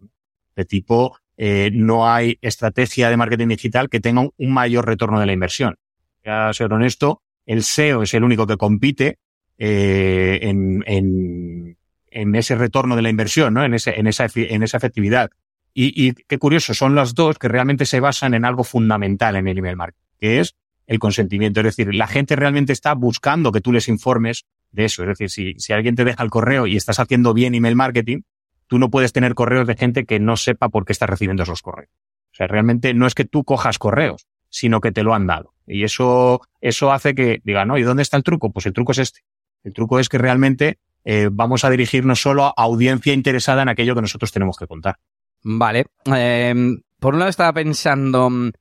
de 0.56 0.65
tipo 0.65 1.17
eh, 1.38 1.69
no 1.73 2.09
hay 2.09 2.38
estrategia 2.41 3.09
de 3.09 3.17
marketing 3.17 3.50
digital 3.50 3.89
que 3.89 4.00
tenga 4.00 4.21
un 4.21 4.53
mayor 4.53 4.85
retorno 4.85 5.19
de 5.19 5.25
la 5.25 5.33
inversión. 5.33 5.75
Ya 6.23 6.51
ser 6.53 6.71
honesto, 6.71 7.21
el 7.45 7.63
SEO 7.63 8.03
es 8.03 8.13
el 8.13 8.23
único 8.23 8.47
que 8.47 8.57
compite 8.57 9.19
eh, 9.57 10.39
en, 10.41 10.83
en, 10.88 11.77
en, 12.09 12.35
ese 12.35 12.56
retorno 12.56 12.95
de 12.95 13.01
la 13.01 13.09
inversión, 13.09 13.53
¿no? 13.53 13.63
En, 13.63 13.73
ese, 13.73 14.00
en 14.00 14.07
esa 14.07 14.77
efectividad. 14.77 15.29
Y, 15.77 16.07
y, 16.07 16.13
qué 16.13 16.38
curioso, 16.39 16.74
son 16.74 16.95
las 16.95 17.13
dos 17.13 17.38
que 17.38 17.50
realmente 17.50 17.86
se 17.86 18.00
basan 18.00 18.33
en 18.33 18.45
algo 18.45 18.63
fundamental 18.63 19.36
en 19.36 19.48
el 19.50 19.57
email 19.57 19.75
marketing, 19.75 20.07
que 20.18 20.39
es 20.39 20.56
el 20.88 21.00
consentimiento. 21.00 21.60
Es 21.60 21.66
decir, 21.66 21.94
la 21.94 22.07
gente 22.07 22.38
realmente 22.38 22.72
está 22.72 22.94
buscando 22.94 23.51
que 23.51 23.60
tú 23.60 23.74
les 23.74 23.89
informes 23.89 24.45
de 24.72 24.86
eso. 24.86 25.04
Es 25.04 25.10
decir, 25.10 25.30
si, 25.30 25.54
si 25.60 25.74
alguien 25.74 25.95
te 25.95 26.06
deja 26.06 26.24
el 26.24 26.30
correo 26.30 26.66
y 26.66 26.77
estás 26.77 27.00
haciendo 27.00 27.33
bien 27.33 27.56
email 27.56 27.75
marketing, 27.75 28.22
tú 28.68 28.80
no 28.80 28.89
puedes 28.89 29.12
tener 29.12 29.36
correos 29.36 29.68
de 29.68 29.75
gente 29.75 30.06
que 30.06 30.19
no 30.19 30.38
sepa 30.38 30.69
por 30.69 30.86
qué 30.86 30.94
está 30.94 31.07
recibiendo 31.07 31.44
esos 31.44 31.62
correos. 31.62 31.92
O 32.31 32.36
sea, 32.36 32.48
realmente 32.48 32.94
no 32.94 33.06
es 33.06 33.13
que 33.13 33.25
tú 33.25 33.44
cojas 33.44 33.78
correos, 33.78 34.28
sino 34.50 34.80
que 34.80 34.94
te 34.94 35.04
lo 35.04 35.13
han 35.13 35.28
dado. 35.28 35.54
Y 35.68 35.83
eso, 35.83 36.42
eso 36.62 36.92
hace 36.92 37.16
que 37.16 37.42
diga, 37.44 37.66
no, 37.66 37.78
¿y 37.78 37.83
dónde 37.83 38.04
está 38.04 38.18
el 38.18 38.24
truco? 38.24 38.51
Pues 38.51 38.66
el 38.66 38.74
truco 38.74 38.94
es 38.94 39.00
este. 39.00 39.21
El 39.63 39.74
truco 39.74 40.00
es 40.00 40.10
que 40.10 40.18
realmente 40.18 40.80
eh, 41.04 41.30
vamos 41.31 41.66
a 41.66 41.69
dirigirnos 41.69 42.21
solo 42.21 42.45
a 42.45 42.54
audiencia 42.57 43.13
interesada 43.13 43.62
en 43.62 43.69
aquello 43.69 43.95
que 43.95 44.01
nosotros 44.01 44.31
tenemos 44.31 44.57
que 44.57 44.68
contar. 44.68 44.98
Vale. 45.47 45.86
Eh, 46.13 46.53
por 47.00 47.13
un 47.13 47.19
lado 47.19 47.30
estaba 47.30 47.53
pensando, 47.53 48.27
o 48.27 48.51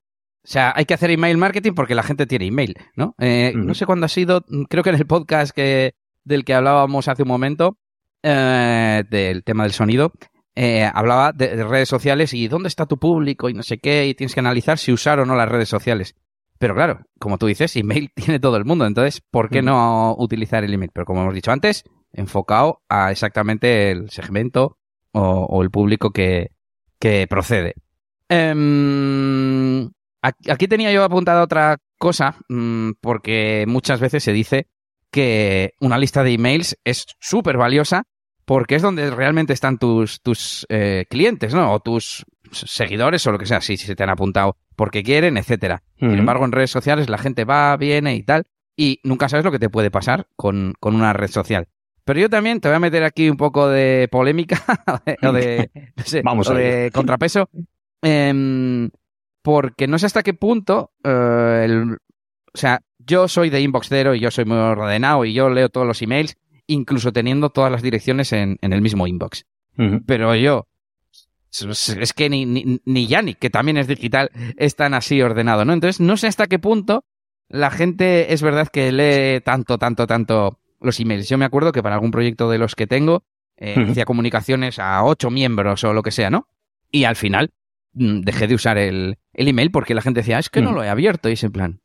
sea, 0.43 0.75
hay 0.77 0.85
que 0.85 0.93
hacer 0.93 1.11
email 1.11 1.39
marketing 1.39 1.73
porque 1.73 1.95
la 1.95 2.03
gente 2.03 2.27
tiene 2.27 2.45
email, 2.47 2.77
¿no? 2.95 3.15
Eh, 3.19 3.53
uh 3.55 3.59
-huh. 3.59 3.65
No 3.65 3.75
sé 3.75 3.87
cuándo 3.87 4.05
ha 4.05 4.11
sido, 4.11 4.45
creo 4.69 4.83
que 4.83 4.91
en 4.91 4.97
el 4.97 5.07
podcast 5.07 5.55
que, 5.57 5.95
del 6.25 6.45
que 6.45 6.53
hablábamos 6.53 7.09
hace 7.09 7.23
un 7.23 7.29
momento, 7.29 7.79
eh, 8.23 9.03
del 9.09 9.45
tema 9.45 9.63
del 9.63 9.73
sonido, 9.73 10.13
eh, 10.55 10.85
hablaba 10.93 11.33
de, 11.33 11.57
de, 11.57 11.65
redes 11.65 11.89
sociales 11.89 12.35
y 12.35 12.49
dónde 12.49 12.69
está 12.69 12.85
tu 12.85 12.99
público 12.99 13.49
y 13.49 13.55
no 13.55 13.63
sé 13.63 13.79
qué, 13.79 14.07
y 14.07 14.15
tienes 14.15 14.35
que 14.35 14.41
analizar 14.41 14.77
si 14.77 14.93
usar 14.93 15.21
o 15.21 15.25
no 15.25 15.35
las 15.37 15.49
redes 15.49 15.71
sociales. 15.71 16.15
Pero 16.59 16.75
claro, 16.75 17.01
como 17.19 17.39
tú 17.39 17.47
dices, 17.47 17.75
email 17.77 18.11
tiene 18.15 18.41
todo 18.41 18.59
el 18.59 18.67
mundo, 18.67 18.85
entonces, 18.85 19.23
¿por 19.31 19.49
qué 19.49 19.61
uh 19.61 19.63
-huh. 19.63 19.65
no 19.65 20.17
utilizar 20.19 20.65
el 20.65 20.75
email? 20.75 20.91
Pero 20.93 21.07
como 21.07 21.23
hemos 21.23 21.35
dicho 21.35 21.51
antes, 21.51 21.85
enfocado 22.13 22.83
a 22.91 23.11
exactamente 23.11 23.91
el 23.91 24.11
segmento 24.11 24.77
o, 25.13 25.47
o 25.49 25.63
el 25.63 25.71
público 25.71 26.11
que, 26.11 26.51
que 26.99 27.27
procede. 27.29 27.75
Um, 28.29 29.91
aquí 30.23 30.69
tenía 30.69 30.93
yo 30.93 31.05
apuntada 31.05 31.43
otra 31.43 31.79
cosa, 31.99 32.37
um, 32.49 32.95
porque 33.01 33.65
muchas 33.67 34.01
veces 34.01 34.25
se 34.25 34.33
dice 34.33 34.69
que 35.11 35.75
una 35.81 35.99
lista 35.99 36.25
de 36.25 36.33
emails 36.33 36.77
es 36.85 37.07
súper 37.21 37.57
valiosa 37.57 38.05
porque 38.45 38.75
es 38.75 38.83
donde 38.83 39.11
realmente 39.11 39.53
están 39.53 39.79
tus, 39.79 40.21
tus 40.21 40.67
eh, 40.69 41.07
clientes, 41.09 41.55
¿no? 41.55 41.73
O 41.73 41.81
tus 41.81 42.27
seguidores 42.53 43.27
o 43.27 43.33
lo 43.33 43.39
que 43.39 43.47
sea, 43.47 43.61
si, 43.61 43.77
si 43.77 43.87
se 43.87 43.97
te 43.97 44.03
han 44.03 44.11
apuntado 44.11 44.59
porque 44.77 45.03
quieren, 45.03 45.37
etcétera. 45.37 45.83
Uh 46.01 46.07
-huh. 46.07 46.11
Sin 46.11 46.19
embargo, 46.19 46.45
en 46.45 46.53
redes 46.53 46.71
sociales 46.71 47.09
la 47.09 47.19
gente 47.19 47.45
va, 47.45 47.77
viene 47.77 48.15
y 48.17 48.23
tal, 48.23 48.45
y 48.77 49.01
nunca 49.05 49.29
sabes 49.29 49.45
lo 49.45 49.53
que 49.53 49.59
te 49.59 49.71
puede 49.71 49.91
pasar 49.91 50.27
con, 50.37 50.75
con 50.81 50.95
una 50.95 51.13
red 51.13 51.29
social. 51.29 51.69
Pero 52.05 52.21
yo 52.21 52.29
también 52.29 52.61
te 52.61 52.69
voy 52.69 52.77
a 52.77 52.81
meter 52.81 53.03
aquí 53.05 53.31
un 53.31 53.37
poco 53.37 53.69
de 53.69 54.09
polémica 54.11 54.63
o 55.23 55.33
de, 55.33 55.71
no 55.97 56.05
sé, 56.05 56.23
Vamos 56.23 56.49
o 56.49 56.55
de 56.55 56.91
contrapeso. 56.93 57.49
Eh, 58.03 58.89
porque 59.43 59.87
no 59.87 59.99
sé 59.99 60.07
hasta 60.07 60.23
qué 60.23 60.35
punto 60.35 60.93
eh, 61.05 61.63
el, 61.65 61.93
o 61.93 62.57
sea, 62.59 62.81
yo 62.99 63.29
soy 63.29 63.51
de 63.51 63.61
inbox 63.61 63.89
cero 63.89 64.15
y 64.15 64.21
yo 64.21 64.31
soy 64.31 64.45
muy 64.47 64.57
ordenado 64.57 65.25
y 65.25 65.35
yo 65.35 65.51
leo 65.51 65.69
todos 65.69 65.87
los 65.87 66.01
emails, 66.01 66.37
incluso 66.67 67.13
teniendo 67.13 67.51
todas 67.51 67.71
las 67.71 67.83
direcciones 67.83 68.33
en, 68.33 68.59
en 68.63 68.73
el 68.73 68.81
mismo 68.81 69.07
inbox. 69.07 69.45
Uh 69.77 69.83
-huh. 69.83 70.03
Pero 70.07 70.35
yo, 70.35 70.67
es 71.51 72.13
que 72.15 72.31
ni, 72.31 72.47
ni, 72.47 72.81
ni 72.85 73.07
Yannick, 73.07 73.39
que 73.39 73.51
también 73.51 73.77
es 73.77 73.87
digital, 73.87 74.31
es 74.57 74.77
tan 74.77 74.95
así 74.95 75.21
ordenado, 75.21 75.65
¿no? 75.65 75.73
Entonces, 75.73 76.01
no 76.01 76.17
sé 76.17 76.27
hasta 76.27 76.47
qué 76.47 76.59
punto 76.59 77.05
la 77.49 77.71
gente 77.71 78.33
es 78.33 78.41
verdad 78.41 78.69
que 78.69 78.91
lee 78.93 79.41
tanto, 79.43 79.77
tanto, 79.79 80.07
tanto 80.07 80.59
los 80.85 81.01
emails. 81.01 81.29
Yo 81.29 81.39
me 81.39 81.45
acuerdo 81.45 81.73
que 81.73 81.83
para 81.83 81.97
algún 81.97 82.11
proyecto 82.11 82.51
de 82.51 82.59
los 82.59 82.75
que 82.75 82.87
tengo, 82.87 83.25
eh, 83.57 83.75
uh 83.77 83.81
-huh. 83.81 83.91
hacía 83.91 84.05
comunicaciones 84.05 84.79
a 84.79 85.03
ocho 85.05 85.31
miembros 85.31 85.85
o 85.85 85.93
lo 85.93 86.03
que 86.03 86.11
sea, 86.11 86.31
¿no? 86.31 86.49
Y 86.91 87.05
al 87.05 87.17
final 87.17 87.51
mmm, 87.93 88.21
dejé 88.21 88.47
de 88.47 88.55
usar 88.55 88.79
el, 88.79 89.19
el, 89.33 89.49
email 89.49 89.71
porque 89.71 89.95
la 89.95 90.03
gente 90.03 90.21
decía, 90.21 90.37
ah, 90.37 90.41
es 90.41 90.51
que 90.51 90.61
uh 90.61 90.63
-huh. 90.63 90.67
no 90.67 90.73
lo 90.73 90.85
he 90.85 90.89
abierto. 90.89 91.29
Y 91.29 91.33
es 91.33 91.45
en 91.45 91.53
plan, 91.53 91.81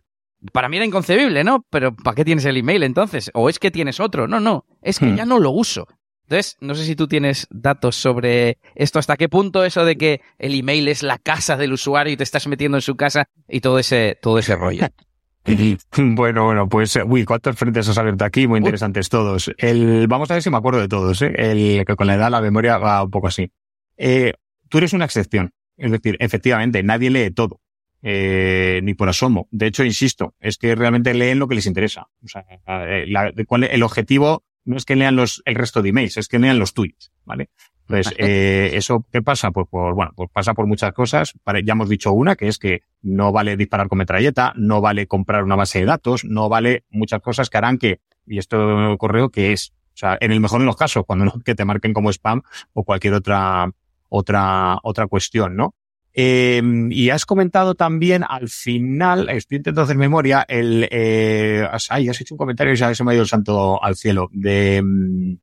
para 0.51 0.70
mí 0.70 0.77
era 0.77 0.86
inconcebible, 0.86 1.44
¿no? 1.44 1.65
Pero 1.70 1.96
¿para 1.96 2.15
qué 2.15 2.25
tienes 2.25 2.46
el 2.46 2.58
email 2.58 2.84
entonces? 2.84 3.32
¿O 3.34 3.50
es 3.50 3.60
que 3.60 3.72
tienes 3.72 4.00
otro? 4.00 4.27
No, 4.27 4.39
no, 4.39 4.65
es 4.82 5.00
que 5.00 5.06
uh 5.06 5.10
-huh. 5.10 5.18
ya 5.18 5.25
no 5.25 5.39
lo 5.39 5.51
uso. 5.51 5.88
Entonces, 6.24 6.58
no 6.62 6.75
sé 6.75 6.86
si 6.86 6.96
tú 6.96 7.08
tienes 7.08 7.48
datos 7.50 7.96
sobre 7.96 8.60
esto, 8.75 9.00
hasta 9.00 9.18
qué 9.18 9.29
punto 9.29 9.65
eso 9.65 9.84
de 9.84 9.98
que 9.98 10.22
el 10.38 10.53
email 10.53 10.88
es 10.88 11.01
la 11.01 11.18
casa 11.18 11.58
del 11.58 11.74
usuario 11.74 12.13
y 12.13 12.18
te 12.18 12.24
estás 12.24 12.46
metiendo 12.46 12.77
en 12.77 12.84
su 12.84 12.96
casa 12.96 13.27
y 13.48 13.62
todo 13.62 13.79
ese, 13.79 14.15
todo 14.22 14.38
ese 14.38 14.56
rollo. 14.56 14.86
Bueno, 15.98 16.46
bueno, 16.46 16.70
pues, 16.70 16.96
eh, 16.96 17.03
uy, 17.03 17.25
cuántos 17.25 17.56
frentes 17.56 17.88
has 17.88 17.98
abierto 17.98 18.25
aquí, 18.25 18.48
muy 18.48 18.60
interesantes 18.60 19.10
todos. 19.10 19.51
El, 19.58 20.08
vamos 20.08 20.29
a 20.32 20.36
ver 20.36 20.44
si 20.44 20.50
me 20.50 20.58
acuerdo 20.58 20.79
de 20.79 20.88
todos, 20.88 21.22
¿eh? 21.22 21.34
El, 21.36 21.86
que 21.86 21.96
con 21.96 22.08
la 22.08 22.15
edad 22.15 22.32
la 22.32 22.41
memoria 22.41 22.77
va 22.77 23.03
un 23.03 23.12
poco 23.12 23.27
así. 23.27 23.51
Eh, 23.98 24.34
tú 24.70 24.77
eres 24.77 24.94
una 24.94 25.06
excepción. 25.06 25.51
Es 25.77 25.91
decir, 25.91 26.18
efectivamente, 26.20 26.84
nadie 26.84 27.10
lee 27.10 27.32
todo. 27.32 27.62
Eh, 28.01 28.79
ni 28.84 28.94
por 28.94 29.10
asomo. 29.10 29.50
De 29.51 29.68
hecho, 29.68 29.84
insisto, 29.84 30.34
es 30.39 30.58
que 30.58 30.74
realmente 30.74 31.13
leen 31.13 31.38
lo 31.38 31.50
que 31.50 31.56
les 31.56 31.65
interesa. 31.65 32.08
O 32.24 32.27
sea, 32.29 32.46
eh, 32.88 33.06
la, 33.08 33.34
el 33.36 33.84
objetivo 33.84 34.46
no 34.63 34.77
es 34.77 34.86
que 34.86 34.96
lean 34.96 35.18
los, 35.18 35.41
el 35.46 35.56
resto 35.56 35.82
de 35.82 35.89
emails, 35.89 36.15
es 36.15 36.29
que 36.29 36.39
lean 36.39 36.60
los 36.60 36.74
tuyos, 36.74 37.12
¿vale? 37.25 37.50
Entonces, 37.89 38.13
eh, 38.19 38.72
¿eso 38.74 39.03
qué 39.12 39.24
pasa? 39.24 39.50
Pues 39.50 39.67
por, 39.67 39.96
bueno, 39.96 40.12
pues 40.15 40.29
pasa 40.31 40.53
por 40.53 40.67
muchas 40.67 40.93
cosas. 40.93 41.34
Ya 41.65 41.74
hemos 41.74 41.89
dicho 41.89 42.12
una, 42.12 42.36
que 42.36 42.48
es 42.48 42.60
que 42.60 42.84
no 43.01 43.31
vale 43.31 43.58
disparar 43.58 43.88
con 43.88 43.98
metralleta, 43.98 44.53
no 44.55 44.79
vale 44.79 45.08
comprar 45.08 45.43
una 45.43 45.55
base 45.55 45.79
de 45.79 45.86
datos, 45.86 46.24
no 46.24 46.50
vale 46.50 46.84
muchas 46.91 47.19
cosas 47.22 47.50
que 47.50 47.58
harán 47.58 47.79
que, 47.79 48.00
y 48.27 48.38
esto 48.38 48.96
correo, 49.00 49.29
que 49.29 49.53
es, 49.53 49.74
o 49.93 49.98
sea, 49.98 50.17
en 50.22 50.31
el 50.31 50.39
mejor 50.39 50.60
de 50.60 50.67
los 50.67 50.75
casos, 50.75 51.03
cuando 51.05 51.25
no 51.25 51.34
que 51.43 51.55
te 51.55 51.65
marquen 51.65 51.93
como 51.93 52.12
spam 52.12 52.43
o 52.74 52.84
cualquier 52.84 53.15
otra, 53.15 53.72
otra, 54.08 54.77
otra 54.84 55.08
cuestión, 55.08 55.55
¿no? 55.55 55.74
Eh, 56.13 56.62
y 56.91 57.10
has 57.10 57.25
comentado 57.25 57.74
también 57.74 58.24
al 58.27 58.50
final, 58.50 59.29
estoy 59.29 59.58
intentando 59.58 59.84
hacer 59.84 59.98
memoria, 59.98 60.46
el, 60.48 60.88
eh, 60.91 61.67
ay, 61.89 62.10
has 62.10 62.22
hecho 62.22 62.36
un 62.36 62.39
comentario 62.39 62.74
y 62.74 62.77
ya 62.77 62.93
se 62.93 63.03
me 63.03 63.12
ha 63.12 63.13
ido 63.15 63.24
el 63.24 63.29
santo 63.29 63.84
al 63.84 63.96
cielo, 63.96 64.29
de, 64.31 64.81
mm, 64.84 65.34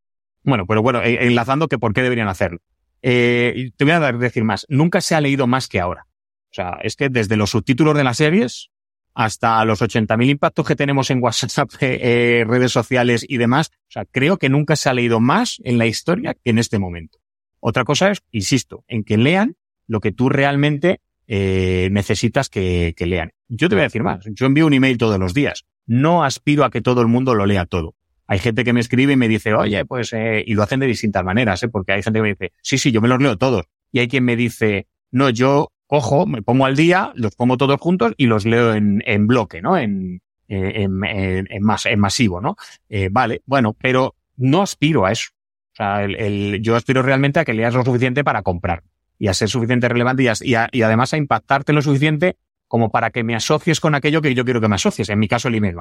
bueno, 0.46 0.64
pero 0.66 0.80
bueno, 0.80 1.02
e, 1.02 1.26
enlazando 1.26 1.68
que 1.68 1.78
por 1.78 1.92
qué 1.92 2.02
deberían 2.02 2.28
hacerlo. 2.28 2.60
Eh, 3.02 3.70
te 3.76 3.84
voy 3.84 3.92
a 3.92 4.12
decir 4.12 4.44
más. 4.44 4.64
Nunca 4.68 5.00
se 5.00 5.14
ha 5.14 5.20
leído 5.20 5.46
más 5.46 5.68
que 5.68 5.80
ahora. 5.80 6.06
O 6.50 6.54
sea, 6.54 6.78
es 6.82 6.96
que 6.96 7.08
desde 7.08 7.36
los 7.36 7.50
subtítulos 7.50 7.96
de 7.96 8.04
las 8.04 8.16
series 8.16 8.70
hasta 9.12 9.64
los 9.64 9.82
80.000 9.82 10.30
impactos 10.30 10.66
que 10.66 10.76
tenemos 10.76 11.10
en 11.10 11.22
WhatsApp, 11.22 11.70
eh, 11.80 12.44
redes 12.46 12.72
sociales 12.72 13.26
y 13.28 13.38
demás, 13.38 13.70
o 13.72 13.90
sea, 13.90 14.04
creo 14.04 14.36
que 14.36 14.48
nunca 14.48 14.76
se 14.76 14.88
ha 14.88 14.94
leído 14.94 15.20
más 15.20 15.60
en 15.64 15.78
la 15.78 15.86
historia 15.86 16.34
que 16.34 16.50
en 16.50 16.58
este 16.58 16.78
momento. 16.78 17.18
Otra 17.60 17.84
cosa 17.84 18.10
es, 18.10 18.22
insisto, 18.30 18.84
en 18.86 19.04
que 19.04 19.16
lean 19.16 19.56
lo 19.88 20.00
que 20.00 20.12
tú 20.12 20.28
realmente 20.28 21.00
eh, 21.26 21.88
necesitas 21.90 22.48
que, 22.48 22.94
que 22.96 23.06
lean. 23.06 23.32
Yo 23.48 23.68
te 23.68 23.74
voy 23.74 23.80
a 23.82 23.84
decir 23.84 24.02
más. 24.02 24.24
Yo 24.26 24.46
envío 24.46 24.66
un 24.66 24.74
email 24.74 24.98
todos 24.98 25.18
los 25.18 25.34
días. 25.34 25.64
No 25.86 26.22
aspiro 26.22 26.64
a 26.64 26.70
que 26.70 26.82
todo 26.82 27.00
el 27.00 27.08
mundo 27.08 27.34
lo 27.34 27.46
lea 27.46 27.66
todo. 27.66 27.94
Hay 28.26 28.38
gente 28.38 28.64
que 28.64 28.72
me 28.72 28.80
escribe 28.80 29.12
y 29.12 29.16
me 29.16 29.28
dice, 29.28 29.54
oye, 29.54 29.84
pues, 29.84 30.12
eh, 30.12 30.42
y 30.46 30.54
lo 30.54 30.62
hacen 30.62 30.80
de 30.80 30.86
distintas 30.86 31.24
maneras, 31.24 31.62
¿eh? 31.62 31.68
porque 31.68 31.92
hay 31.92 32.02
gente 32.02 32.18
que 32.18 32.22
me 32.22 32.28
dice, 32.30 32.52
sí, 32.60 32.78
sí, 32.78 32.90
yo 32.90 33.00
me 33.00 33.08
los 33.08 33.20
leo 33.20 33.36
todos. 33.36 33.66
Y 33.92 34.00
hay 34.00 34.08
quien 34.08 34.24
me 34.24 34.36
dice, 34.36 34.88
no, 35.10 35.30
yo 35.30 35.70
cojo, 35.86 36.26
me 36.26 36.42
pongo 36.42 36.66
al 36.66 36.76
día, 36.76 37.12
los 37.14 37.34
pongo 37.36 37.56
todos 37.56 37.80
juntos 37.80 38.14
y 38.16 38.26
los 38.26 38.44
leo 38.44 38.74
en, 38.74 39.02
en 39.06 39.26
bloque, 39.26 39.62
¿no? 39.62 39.78
En, 39.78 40.20
en, 40.48 41.04
en, 41.04 41.48
en, 41.48 41.48
en 41.50 42.00
masivo, 42.00 42.40
¿no? 42.40 42.56
Eh, 42.88 43.08
vale, 43.10 43.42
bueno, 43.46 43.76
pero 43.80 44.14
no 44.36 44.62
aspiro 44.62 45.06
a 45.06 45.12
eso. 45.12 45.30
O 45.72 45.76
sea, 45.76 46.04
el, 46.04 46.16
el, 46.16 46.62
yo 46.62 46.74
aspiro 46.74 47.02
realmente 47.02 47.38
a 47.38 47.44
que 47.44 47.54
leas 47.54 47.74
lo 47.74 47.84
suficiente 47.84 48.24
para 48.24 48.42
comprar 48.42 48.82
y 49.18 49.28
a 49.28 49.34
ser 49.34 49.48
suficiente 49.48 49.88
relevante 49.88 50.22
y, 50.22 50.28
a, 50.28 50.34
y, 50.40 50.54
a, 50.54 50.68
y 50.72 50.82
además 50.82 51.12
a 51.14 51.16
impactarte 51.16 51.72
lo 51.72 51.82
suficiente 51.82 52.36
como 52.68 52.90
para 52.90 53.10
que 53.10 53.22
me 53.24 53.34
asocies 53.34 53.80
con 53.80 53.94
aquello 53.94 54.22
que 54.22 54.34
yo 54.34 54.44
quiero 54.44 54.60
que 54.60 54.68
me 54.68 54.74
asocies. 54.74 55.08
En 55.08 55.18
mi 55.18 55.28
caso, 55.28 55.48
el 55.48 55.54
email, 55.54 55.76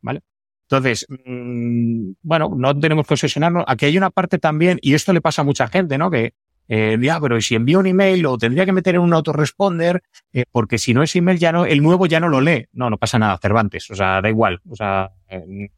¿vale? 0.00 0.22
Entonces, 0.68 1.06
mmm, 1.08 2.12
bueno, 2.22 2.50
no 2.56 2.78
tenemos 2.78 3.06
que 3.06 3.14
obsesionarnos. 3.14 3.64
Aquí 3.66 3.86
hay 3.86 3.98
una 3.98 4.10
parte 4.10 4.38
también, 4.38 4.78
y 4.82 4.94
esto 4.94 5.12
le 5.12 5.20
pasa 5.20 5.42
a 5.42 5.44
mucha 5.44 5.68
gente, 5.68 5.98
¿no? 5.98 6.10
Que, 6.10 6.34
eh, 6.68 6.96
ya, 7.00 7.20
pero 7.20 7.40
si 7.40 7.54
envío 7.54 7.78
un 7.80 7.86
email 7.86 8.20
lo 8.20 8.38
tendría 8.38 8.64
que 8.64 8.72
meter 8.72 8.94
en 8.94 9.02
un 9.02 9.12
autoresponder, 9.12 10.02
eh, 10.32 10.44
porque 10.50 10.78
si 10.78 10.94
no 10.94 11.02
es 11.02 11.14
email 11.14 11.38
ya 11.38 11.52
no, 11.52 11.66
el 11.66 11.82
nuevo 11.82 12.06
ya 12.06 12.20
no 12.20 12.28
lo 12.28 12.40
lee. 12.40 12.66
No, 12.72 12.88
no 12.88 12.96
pasa 12.96 13.18
nada, 13.18 13.38
Cervantes. 13.40 13.90
O 13.90 13.94
sea, 13.94 14.22
da 14.22 14.28
igual. 14.28 14.60
O 14.68 14.74
sea, 14.74 15.10
eh, 15.28 15.68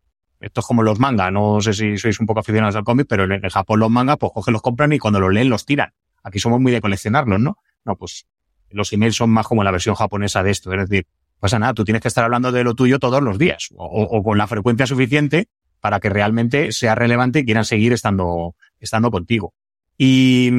esto 0.40 0.61
es 0.61 0.66
como 0.66 0.83
los 0.83 1.00
manga. 1.00 1.31
No 1.31 1.61
sé 1.61 1.73
si 1.73 1.99
sois 1.99 2.21
un 2.21 2.26
poco 2.26 2.40
aficionados 2.40 2.76
al 2.76 2.85
cómic, 2.85 3.07
pero 3.09 3.25
en 3.25 3.49
Japón 3.49 3.81
los 3.81 3.90
mangas, 3.90 4.19
pues 4.19 4.33
cogen, 4.33 4.52
los 4.52 4.62
compran 4.62 4.93
y 4.93 4.99
cuando 4.99 5.19
los 5.19 5.33
leen 5.33 5.49
los 5.49 5.66
tiran. 5.66 5.93
Aquí 6.23 6.38
somos 6.38 6.61
muy 6.61 6.73
de 6.73 6.81
coleccionarlos, 6.81 7.40
¿no? 7.40 7.59
No, 7.85 7.97
pues 7.97 8.26
los 8.71 8.93
emails 8.93 9.16
son 9.16 9.31
más 9.31 9.47
como 9.47 9.64
la 9.64 9.71
versión 9.71 9.95
japonesa 9.95 10.43
de 10.43 10.50
esto. 10.50 10.73
Es 10.73 10.88
decir, 10.88 11.07
pasa 11.40 11.59
nada, 11.59 11.75
tú 11.75 11.85
tienes 11.85 12.02
que 12.02 12.09
estar 12.09 12.25
hablando 12.25 12.52
de 12.52 12.64
lo 12.64 12.75
tuyo 12.75 12.99
todos 12.99 13.23
los 13.23 13.38
días 13.38 13.69
o, 13.76 13.85
o, 13.85 14.23
con 14.23 14.38
la 14.38 14.47
frecuencia 14.47 14.87
suficiente 14.87 15.49
para 15.81 16.00
que 16.00 16.09
realmente 16.09 16.73
sea 16.73 16.95
relevante 16.95 17.40
y 17.40 17.45
quieran 17.45 17.64
seguir 17.64 17.93
estando, 17.93 18.55
estando 18.81 19.11
contigo. 19.11 19.55
Y, 19.99 20.50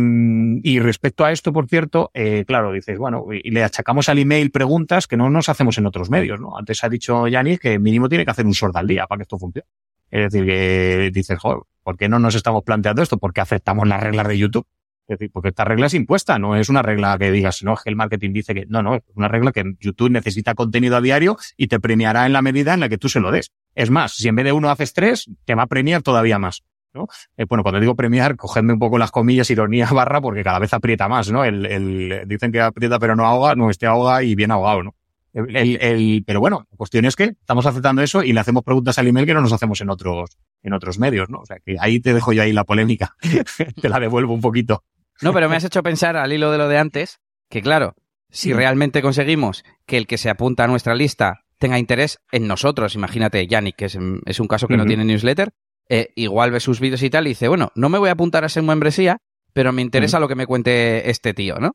y 0.63 0.79
respecto 0.79 1.23
a 1.23 1.31
esto, 1.31 1.53
por 1.53 1.67
cierto, 1.67 2.09
eh, 2.13 2.43
claro, 2.47 2.71
dices, 2.71 2.97
bueno, 2.97 3.25
y 3.31 3.51
le 3.51 3.63
achacamos 3.63 4.09
al 4.09 4.17
email 4.17 4.49
preguntas 4.49 5.05
que 5.05 5.15
no 5.15 5.29
nos 5.29 5.49
hacemos 5.49 5.77
en 5.77 5.85
otros 5.85 6.09
medios, 6.09 6.39
¿no? 6.39 6.57
Antes 6.57 6.83
ha 6.83 6.89
dicho 6.89 7.27
Yanis 7.27 7.59
que 7.59 7.77
mínimo 7.77 8.09
tiene 8.09 8.25
que 8.25 8.31
hacer 8.31 8.45
un 8.45 8.53
short 8.53 8.75
al 8.75 8.87
día 8.87 9.05
para 9.05 9.19
que 9.19 9.23
esto 9.23 9.37
funcione. 9.37 9.67
Es 10.09 10.31
decir, 10.31 10.47
que 10.47 11.11
dices, 11.13 11.37
joder, 11.37 11.59
¿por 11.83 11.97
qué 11.97 12.09
no 12.09 12.17
nos 12.17 12.33
estamos 12.33 12.63
planteando 12.63 13.03
esto? 13.03 13.17
¿Por 13.17 13.33
qué 13.33 13.41
aceptamos 13.41 13.87
las 13.87 14.01
reglas 14.01 14.27
de 14.27 14.37
YouTube? 14.37 14.65
Decir, 15.07 15.31
porque 15.31 15.49
esta 15.49 15.63
regla 15.63 15.85
es 15.85 15.93
impuesta, 15.93 16.37
no 16.37 16.57
es 16.57 16.67
una 16.67 16.81
regla 16.81 17.17
que 17.17 17.31
digas, 17.31 17.63
no, 17.63 17.73
es 17.75 17.81
que 17.81 17.89
el 17.89 17.95
marketing 17.95 18.33
dice 18.33 18.53
que, 18.53 18.65
no, 18.67 18.83
no, 18.83 18.95
es 18.95 19.03
una 19.15 19.29
regla 19.29 19.53
que 19.53 19.63
YouTube 19.79 20.11
necesita 20.11 20.53
contenido 20.53 20.97
a 20.97 21.01
diario 21.01 21.37
y 21.55 21.67
te 21.67 21.79
premiará 21.79 22.25
en 22.25 22.33
la 22.33 22.41
medida 22.41 22.73
en 22.73 22.81
la 22.81 22.89
que 22.89 22.97
tú 22.97 23.07
se 23.07 23.21
lo 23.21 23.31
des. 23.31 23.53
Es 23.73 23.89
más, 23.89 24.13
si 24.13 24.27
en 24.27 24.35
vez 24.35 24.43
de 24.43 24.51
uno 24.51 24.69
haces 24.69 24.91
tres, 24.91 25.29
te 25.45 25.55
va 25.55 25.63
a 25.63 25.67
premiar 25.67 26.01
todavía 26.01 26.39
más. 26.39 26.63
¿no? 26.93 27.07
Eh, 27.37 27.45
bueno, 27.47 27.63
cuando 27.63 27.79
digo 27.79 27.95
premiar, 27.95 28.35
cogedme 28.35 28.73
un 28.73 28.79
poco 28.79 28.97
las 28.97 29.11
comillas, 29.11 29.49
ironía, 29.49 29.87
barra, 29.93 30.19
porque 30.19 30.43
cada 30.43 30.59
vez 30.59 30.73
aprieta 30.73 31.07
más, 31.07 31.31
¿no? 31.31 31.45
El, 31.45 31.65
el, 31.65 32.23
dicen 32.27 32.51
que 32.51 32.59
aprieta 32.59 32.99
pero 32.99 33.15
no 33.15 33.25
ahoga, 33.25 33.55
no, 33.55 33.69
este 33.69 33.85
ahoga 33.85 34.23
y 34.23 34.35
bien 34.35 34.51
ahogado, 34.51 34.83
¿no? 34.83 34.95
El, 35.33 35.55
el, 35.55 36.23
pero 36.25 36.39
bueno, 36.39 36.65
la 36.71 36.77
cuestión 36.77 37.05
es 37.05 37.15
que 37.15 37.25
estamos 37.25 37.65
aceptando 37.67 38.01
eso 38.01 38.23
y 38.23 38.33
le 38.33 38.39
hacemos 38.39 38.63
preguntas 38.63 38.97
al 38.97 39.07
email 39.07 39.27
que 39.27 39.35
no 39.35 39.41
nos 39.41 39.53
hacemos 39.53 39.79
en 39.81 39.91
otros, 39.91 40.37
en 40.63 40.73
otros 40.73 40.97
medios, 40.97 41.29
¿no? 41.29 41.39
O 41.41 41.45
sea, 41.45 41.57
que 41.63 41.75
ahí 41.79 41.99
te 41.99 42.13
dejo 42.13 42.33
yo 42.33 42.41
ahí 42.41 42.53
la 42.53 42.63
polémica. 42.63 43.15
te 43.81 43.89
la 43.89 43.99
devuelvo 43.99 44.33
un 44.33 44.41
poquito. 44.41 44.83
No, 45.21 45.33
pero 45.33 45.49
me 45.49 45.55
has 45.55 45.63
hecho 45.63 45.83
pensar 45.83 46.15
al 46.17 46.31
hilo 46.31 46.51
de 46.51 46.57
lo 46.57 46.67
de 46.67 46.77
antes, 46.77 47.19
que 47.49 47.61
claro, 47.61 47.95
si 48.29 48.53
realmente 48.53 49.01
conseguimos 49.01 49.63
que 49.85 49.97
el 49.97 50.07
que 50.07 50.17
se 50.17 50.29
apunta 50.29 50.63
a 50.63 50.67
nuestra 50.67 50.95
lista 50.95 51.41
tenga 51.57 51.79
interés 51.79 52.19
en 52.31 52.47
nosotros, 52.47 52.95
imagínate, 52.95 53.47
Yannick, 53.47 53.75
que 53.75 53.85
es, 53.85 53.97
es 54.25 54.39
un 54.39 54.47
caso 54.47 54.67
que 54.67 54.73
uh 54.73 54.77
-huh. 54.77 54.79
no 54.81 54.85
tiene 54.85 55.05
newsletter, 55.05 55.53
eh, 55.89 56.09
igual 56.15 56.51
ve 56.51 56.59
sus 56.59 56.79
vídeos 56.79 57.01
y 57.01 57.09
tal 57.09 57.25
y 57.25 57.29
dice, 57.29 57.47
bueno, 57.47 57.71
no 57.75 57.89
me 57.89 57.97
voy 57.97 58.09
a 58.09 58.13
apuntar 58.13 58.43
a 58.43 58.49
ser 58.49 58.63
membresía, 58.63 59.17
pero 59.53 59.71
me 59.71 59.81
interesa 59.81 60.17
uh 60.17 60.19
-huh. 60.19 60.21
lo 60.21 60.27
que 60.27 60.35
me 60.35 60.45
cuente 60.45 61.09
este 61.09 61.33
tío, 61.33 61.55
¿no? 61.59 61.71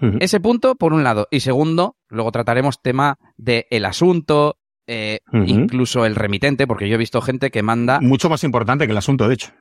Uh 0.00 0.06
-huh. 0.06 0.18
Ese 0.20 0.40
punto, 0.40 0.74
por 0.74 0.92
un 0.92 1.04
lado. 1.04 1.28
Y 1.30 1.40
segundo, 1.40 1.96
luego 2.08 2.32
trataremos 2.32 2.82
tema 2.82 3.18
del 3.36 3.64
el 3.70 3.84
asunto, 3.84 4.58
eh, 4.86 5.20
incluso 5.46 6.04
el 6.04 6.16
remitente, 6.16 6.66
porque 6.66 6.88
yo 6.88 6.96
he 6.96 6.98
visto 6.98 7.22
gente 7.22 7.50
que 7.50 7.62
manda... 7.62 8.00
Mucho 8.00 8.28
más 8.28 8.42
importante 8.44 8.86
que 8.86 8.92
el 8.92 8.98
asunto, 8.98 9.28
de 9.28 9.34
hecho 9.34 9.52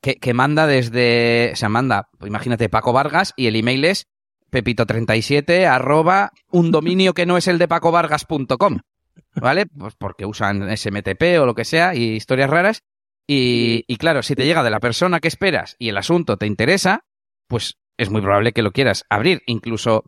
que, 0.00 0.34
manda 0.34 0.66
desde, 0.66 1.50
o 1.52 1.56
sea, 1.56 1.68
manda, 1.68 2.08
imagínate, 2.24 2.68
Paco 2.68 2.92
Vargas 2.92 3.34
y 3.36 3.46
el 3.46 3.56
email 3.56 3.84
es 3.84 4.06
pepito37 4.50 5.66
arroba 5.66 6.32
un 6.50 6.70
dominio 6.70 7.14
que 7.14 7.26
no 7.26 7.36
es 7.36 7.48
el 7.48 7.58
de 7.58 7.68
pacovargas.com, 7.68 8.78
¿vale? 9.34 9.66
Pues 9.66 9.94
porque 9.96 10.24
usan 10.24 10.74
SMTP 10.76 11.40
o 11.40 11.46
lo 11.46 11.54
que 11.54 11.64
sea 11.64 11.94
y 11.94 12.14
historias 12.14 12.50
raras. 12.50 12.82
Y, 13.26 13.84
y 13.86 13.96
claro, 13.96 14.22
si 14.22 14.34
te 14.34 14.46
llega 14.46 14.62
de 14.62 14.70
la 14.70 14.80
persona 14.80 15.20
que 15.20 15.28
esperas 15.28 15.76
y 15.78 15.90
el 15.90 15.98
asunto 15.98 16.38
te 16.38 16.46
interesa, 16.46 17.04
pues 17.46 17.76
es 17.98 18.10
muy 18.10 18.22
probable 18.22 18.52
que 18.52 18.62
lo 18.62 18.72
quieras 18.72 19.04
abrir, 19.10 19.42
incluso 19.46 20.04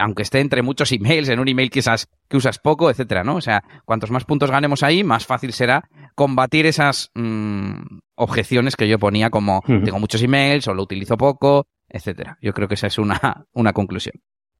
aunque 0.00 0.22
esté 0.22 0.40
entre 0.40 0.62
muchos 0.62 0.90
emails, 0.92 1.28
en 1.28 1.38
un 1.38 1.48
email 1.48 1.70
quizás 1.70 2.08
que 2.28 2.36
usas 2.36 2.58
poco, 2.58 2.90
etcétera, 2.90 3.24
¿no? 3.24 3.36
O 3.36 3.40
sea, 3.40 3.62
cuantos 3.84 4.10
más 4.10 4.24
puntos 4.24 4.50
ganemos 4.50 4.82
ahí, 4.82 5.04
más 5.04 5.26
fácil 5.26 5.52
será 5.52 5.88
combatir 6.14 6.66
esas 6.66 7.10
mmm, 7.14 7.98
objeciones 8.14 8.76
que 8.76 8.88
yo 8.88 8.98
ponía 8.98 9.30
como 9.30 9.58
uh 9.58 9.62
-huh. 9.62 9.84
tengo 9.84 9.98
muchos 9.98 10.22
emails 10.22 10.66
o 10.68 10.74
lo 10.74 10.82
utilizo 10.82 11.16
poco, 11.16 11.66
etcétera. 11.88 12.38
Yo 12.40 12.52
creo 12.52 12.68
que 12.68 12.74
esa 12.74 12.86
es 12.86 12.98
una, 12.98 13.46
una 13.52 13.72
conclusión. 13.72 14.14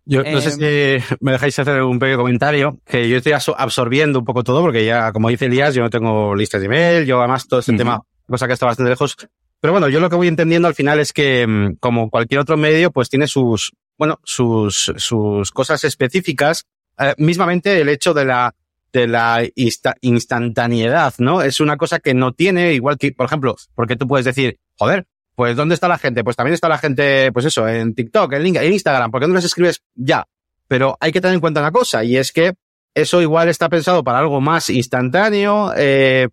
Yo 0.06 0.23
no 0.23 0.38
eh, 0.38 0.40
sé 0.40 0.50
si 0.52 1.16
me 1.20 1.32
dejáis 1.32 1.59
hacer 1.59 1.82
un 1.82 1.99
pequeño 1.99 2.18
comentario, 2.18 2.78
que 2.87 3.09
yo 3.09 3.18
estoy 3.18 3.32
absorbiendo 3.32 4.18
un 4.18 4.25
poco 4.25 4.42
todo, 4.42 4.62
porque 4.62 4.85
ya, 4.85 5.12
como 5.12 5.28
dice 5.28 5.47
Elías, 5.47 5.75
yo 5.75 5.82
no 5.82 5.90
tengo 5.90 6.35
listas 6.35 6.61
de 6.61 6.66
email, 6.66 7.06
yo 7.06 7.18
además 7.18 7.47
todo 7.47 7.61
este 7.61 7.73
uh 7.73 7.75
-huh. 7.75 7.78
tema, 7.78 8.00
cosa 8.26 8.47
que 8.47 8.54
está 8.54 8.66
bastante 8.66 8.90
lejos. 8.90 9.16
Pero 9.61 9.73
bueno, 9.73 9.88
yo 9.88 10.00
lo 10.00 10.09
que 10.09 10.16
voy 10.16 10.28
entendiendo 10.28 10.68
al 10.68 10.75
final 10.75 10.99
es 11.00 11.12
que, 11.12 11.47
mm, 11.47 11.76
como 11.80 12.09
cualquier 12.09 12.40
otro 12.40 12.56
medio, 12.56 12.90
pues 12.90 13.11
tiene 13.11 13.26
sus, 13.26 13.73
bueno, 14.00 14.19
sus, 14.25 14.95
sus 14.97 15.50
cosas 15.50 15.85
específicas, 15.85 16.64
eh, 16.99 17.14
mismamente 17.19 17.83
el 17.83 17.90
hecho 17.90 18.14
de 18.14 18.25
la, 18.25 18.54
de 18.95 19.07
la 19.07 19.47
insta 19.57 19.95
instantaneidad, 20.00 21.12
¿no? 21.19 21.42
Es 21.42 21.61
una 21.61 21.76
cosa 21.76 21.99
que 22.00 22.14
no 22.14 22.33
tiene, 22.33 22.73
igual 22.73 22.97
que, 22.97 23.12
por 23.12 23.26
ejemplo, 23.26 23.57
porque 23.75 23.97
tú 23.97 24.09
puedes 24.09 24.25
decir, 24.25 24.59
joder, 24.78 25.07
pues 25.35 25.54
¿dónde 25.54 25.75
está 25.75 25.87
la 25.87 25.99
gente? 25.99 26.25
Pues 26.25 26.35
también 26.35 26.54
está 26.54 26.66
la 26.71 26.78
gente, 26.78 27.30
pues 27.30 27.45
eso, 27.45 27.69
en 27.69 27.95
TikTok, 27.95 28.33
en, 28.33 28.57
en 28.57 28.73
Instagram, 28.73 29.11
¿por 29.11 29.21
qué 29.21 29.28
no 29.28 29.35
les 29.35 29.45
escribes 29.45 29.83
ya? 29.95 30.26
Pero 30.66 30.97
hay 30.99 31.12
que 31.12 31.21
tener 31.21 31.35
en 31.35 31.42
cuenta 31.42 31.61
una 31.61 31.71
cosa, 31.71 32.02
y 32.02 32.16
es 32.16 32.33
que 32.33 32.54
eso 32.95 33.21
igual 33.21 33.50
está 33.50 33.69
pensado 33.69 34.02
para 34.02 34.21
algo 34.21 34.40
más 34.40 34.71
instantáneo, 34.71 35.75
eh, 35.76 36.26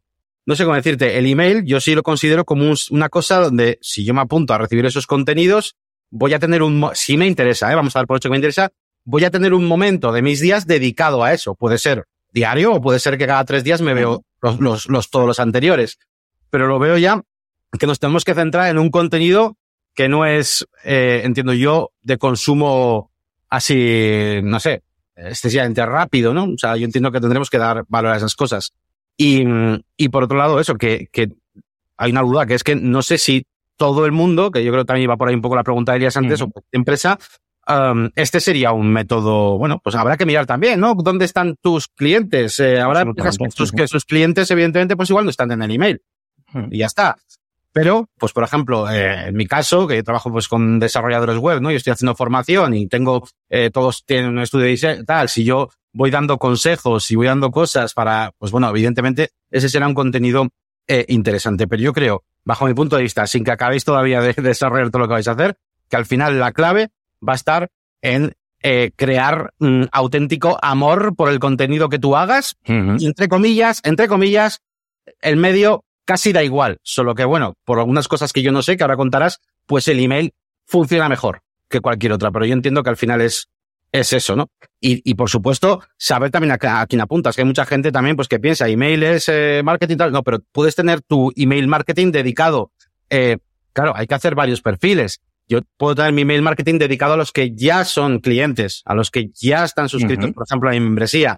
no 0.46 0.56
sé 0.56 0.64
cómo 0.64 0.78
decirte, 0.78 1.18
el 1.18 1.26
email 1.26 1.66
yo 1.66 1.82
sí 1.82 1.96
lo 1.96 2.02
considero 2.02 2.46
como 2.46 2.64
un, 2.64 2.78
una 2.92 3.10
cosa 3.10 3.42
donde 3.42 3.78
si 3.82 4.06
yo 4.06 4.14
me 4.14 4.22
apunto 4.22 4.54
a 4.54 4.58
recibir 4.58 4.86
esos 4.86 5.06
contenidos, 5.06 5.76
voy 6.10 6.34
a 6.34 6.40
tener 6.40 6.64
un, 6.64 6.90
si 6.94 7.18
me 7.18 7.28
interesa, 7.28 7.72
¿eh? 7.72 7.76
vamos 7.76 7.96
a 7.96 8.00
dar 8.00 8.08
por 8.08 8.18
hecho 8.18 8.30
que 8.30 8.32
me 8.32 8.38
interesa, 8.38 8.72
voy 9.04 9.24
a 9.24 9.32
tener 9.32 9.54
un 9.54 9.66
momento 9.66 10.12
de 10.12 10.22
mis 10.22 10.42
días 10.42 10.68
dedicado 10.68 11.24
a 11.24 11.34
eso. 11.34 11.56
Puede 11.56 11.78
ser 11.78 12.06
diario 12.32 12.74
o 12.74 12.82
puede 12.82 13.00
ser 13.00 13.18
que 13.18 13.26
cada 13.28 13.44
tres 13.46 13.64
días 13.64 13.82
me 13.82 13.94
veo 13.94 14.24
los, 14.42 14.60
los, 14.60 14.90
los, 14.90 15.10
todos 15.10 15.28
los 15.28 15.40
anteriores. 15.40 15.98
Pero 16.50 16.68
lo 16.68 16.80
veo 16.80 16.98
ya 16.98 17.22
que 17.78 17.88
nos 17.88 18.00
tenemos 18.00 18.24
que 18.24 18.34
centrar 18.34 18.70
en 18.70 18.80
un 18.80 18.90
contenido 18.90 19.58
que 19.94 20.08
no 20.08 20.26
es, 20.26 20.66
eh, 20.84 21.22
entiendo 21.24 21.54
yo, 21.54 21.92
de 22.02 22.18
consumo 22.18 23.12
así, 23.50 24.40
no 24.44 24.60
sé, 24.60 24.84
excesivamente 25.16 25.86
rápido, 25.86 26.34
¿no? 26.34 26.44
O 26.46 26.58
sea, 26.58 26.78
yo 26.78 26.86
entiendo 26.86 27.12
que 27.12 27.20
tendremos 27.20 27.50
que 27.50 27.58
dar 27.58 27.84
valor 27.88 28.14
a 28.14 28.18
esas 28.18 28.36
cosas. 28.36 28.74
Y, 29.18 29.44
y 29.98 30.10
por 30.10 30.24
otro 30.24 30.38
lado, 30.38 30.60
eso, 30.60 30.76
que, 30.76 31.08
que 31.12 31.32
hay 31.98 32.12
una 32.12 32.22
duda, 32.22 32.46
que 32.46 32.54
es 32.54 32.64
que 32.64 32.76
no 32.76 33.02
sé 33.02 33.18
si 33.18 33.46
todo 33.78 34.06
el 34.06 34.12
mundo, 34.12 34.52
que 34.52 34.64
yo 34.64 34.72
creo 34.72 34.84
que 34.84 34.88
también 34.88 35.06
iba 35.06 35.18
por 35.18 35.30
ahí 35.30 35.36
un 35.36 35.42
poco 35.42 35.56
la 35.56 35.64
pregunta 35.64 35.94
de 35.94 35.98
Elías 35.98 36.18
antes, 36.18 36.42
o 36.42 36.52
empresa, 36.72 37.18
um, 37.68 38.10
este 38.16 38.40
sería 38.40 38.72
un 38.72 38.92
método, 38.92 39.58
bueno, 39.58 39.80
pues 39.84 39.96
habrá 39.96 40.18
que 40.18 40.26
mirar 40.26 40.46
también, 40.46 40.80
¿no? 40.80 40.96
¿Dónde 40.96 41.26
están 41.26 41.56
tus 41.62 41.88
clientes? 41.88 42.60
Eh, 42.60 42.80
habrá 42.80 43.06
que 43.06 43.32
sus, 43.52 43.72
que 43.72 43.88
sus 43.88 44.06
clientes, 44.06 44.50
evidentemente, 44.52 44.96
pues 44.96 45.10
igual 45.10 45.26
no 45.26 45.32
están 45.32 45.52
en 45.52 45.62
el 45.62 45.72
email. 45.72 46.02
Y 46.72 46.80
ya 46.80 46.88
está. 46.88 47.18
Pero, 47.74 48.10
pues 48.18 48.34
por 48.34 48.44
ejemplo, 48.44 48.90
eh, 48.90 49.28
en 49.28 49.36
mi 49.36 49.46
caso, 49.46 49.86
que 49.86 49.98
yo 49.98 50.04
trabajo 50.04 50.32
pues 50.32 50.48
con 50.48 50.80
desarrolladores 50.80 51.38
web, 51.38 51.62
¿no? 51.62 51.70
Yo 51.70 51.78
estoy 51.78 51.92
haciendo 51.92 52.16
formación 52.16 52.74
y 52.74 52.88
tengo, 52.88 53.28
eh, 53.50 53.70
todos 53.72 54.04
tienen 54.04 54.32
un 54.32 54.40
estudio 54.40 54.66
de 54.66 54.72
diseño, 54.72 55.04
tal, 55.04 55.30
si 55.30 55.44
yo 55.44 55.70
voy 55.94 56.10
dando 56.10 56.38
consejos 56.40 57.12
y 57.12 57.16
voy 57.16 57.28
dando 57.28 57.52
cosas 57.52 57.94
para, 57.94 58.32
pues 58.40 58.52
bueno, 58.52 58.70
evidentemente 58.70 59.30
ese 59.52 59.70
será 59.70 59.88
un 59.88 59.94
contenido 59.94 60.48
eh, 60.88 61.06
interesante. 61.10 61.68
Pero 61.68 61.84
yo 61.84 61.94
creo, 61.94 62.24
bajo 62.48 62.66
mi 62.66 62.74
punto 62.74 62.96
de 62.96 63.04
vista, 63.04 63.28
sin 63.28 63.44
que 63.44 63.52
acabéis 63.52 63.84
todavía 63.84 64.22
de 64.22 64.34
desarrollar 64.42 64.90
todo 64.90 65.02
lo 65.02 65.08
que 65.10 65.16
vais 65.16 65.28
a 65.28 65.34
hacer, 65.34 65.58
que 65.90 65.98
al 65.98 66.06
final 66.06 66.40
la 66.40 66.54
clave 66.54 66.90
va 67.28 67.34
a 67.34 67.36
estar 67.36 67.70
en 68.02 68.36
eh, 68.64 68.92
crear 68.96 69.54
un 69.60 69.82
mm, 69.82 69.90
auténtico 69.92 70.58
amor 70.62 71.14
por 71.16 71.30
el 71.30 71.40
contenido 71.40 71.90
que 71.90 72.00
tú 72.00 72.16
hagas. 72.16 72.56
y 72.66 73.06
entre 73.06 73.28
comillas, 73.28 73.82
entre 73.84 74.08
comillas, 74.08 74.62
el 75.22 75.36
medio 75.36 75.84
casi 76.06 76.32
da 76.32 76.42
igual. 76.42 76.80
Solo 76.84 77.16
que, 77.16 77.26
bueno, 77.26 77.56
por 77.66 77.80
algunas 77.80 78.08
cosas 78.08 78.32
que 78.32 78.42
yo 78.42 78.54
no 78.54 78.62
sé, 78.62 78.78
que 78.78 78.84
ahora 78.84 78.96
contarás, 78.96 79.42
pues 79.66 79.90
el 79.90 80.00
email 80.00 80.34
funciona 80.66 81.10
mejor 81.10 81.42
que 81.70 81.82
cualquier 81.82 82.14
otra. 82.14 82.32
Pero 82.32 82.46
yo 82.46 82.54
entiendo 82.54 82.82
que 82.82 82.90
al 82.90 82.98
final 82.98 83.20
es 83.20 83.50
es 84.00 84.14
eso, 84.14 84.36
¿no? 84.36 84.50
Y, 84.80 85.02
y 85.10 85.16
por 85.16 85.30
supuesto, 85.30 85.82
saber 85.98 86.32
también 86.32 86.52
a, 86.52 86.86
quién 86.88 87.02
apuntas, 87.02 87.36
que 87.36 87.42
hay 87.42 87.48
mucha 87.48 87.66
gente 87.66 87.92
también 87.92 88.16
pues 88.16 88.28
que 88.28 88.40
piensa, 88.40 88.68
email 88.68 89.04
es 89.04 89.30
eh, 89.30 89.62
marketing 89.64 89.98
tal, 89.98 90.12
no, 90.12 90.24
pero 90.24 90.40
puedes 90.52 90.76
tener 90.76 91.02
tu 91.02 91.32
email 91.36 91.68
marketing 91.68 92.12
dedicado. 92.12 92.72
Eh, 93.10 93.38
claro, 93.74 93.94
hay 93.96 94.08
que 94.08 94.16
hacer 94.16 94.36
varios 94.36 94.62
perfiles. 94.62 95.22
Yo 95.48 95.60
puedo 95.78 95.96
tener 95.96 96.12
mi 96.12 96.24
email 96.24 96.42
marketing 96.42 96.78
dedicado 96.78 97.14
a 97.14 97.18
los 97.18 97.32
que 97.32 97.56
ya 97.56 97.86
son 97.86 98.20
clientes, 98.20 98.82
a 98.86 98.94
los 98.94 99.12
que 99.12 99.30
ya 99.34 99.64
están 99.64 99.88
suscritos, 99.88 100.32
por 100.32 100.46
ejemplo, 100.46 100.70
a 100.70 100.74
mi 100.74 100.80
membresía. 100.80 101.38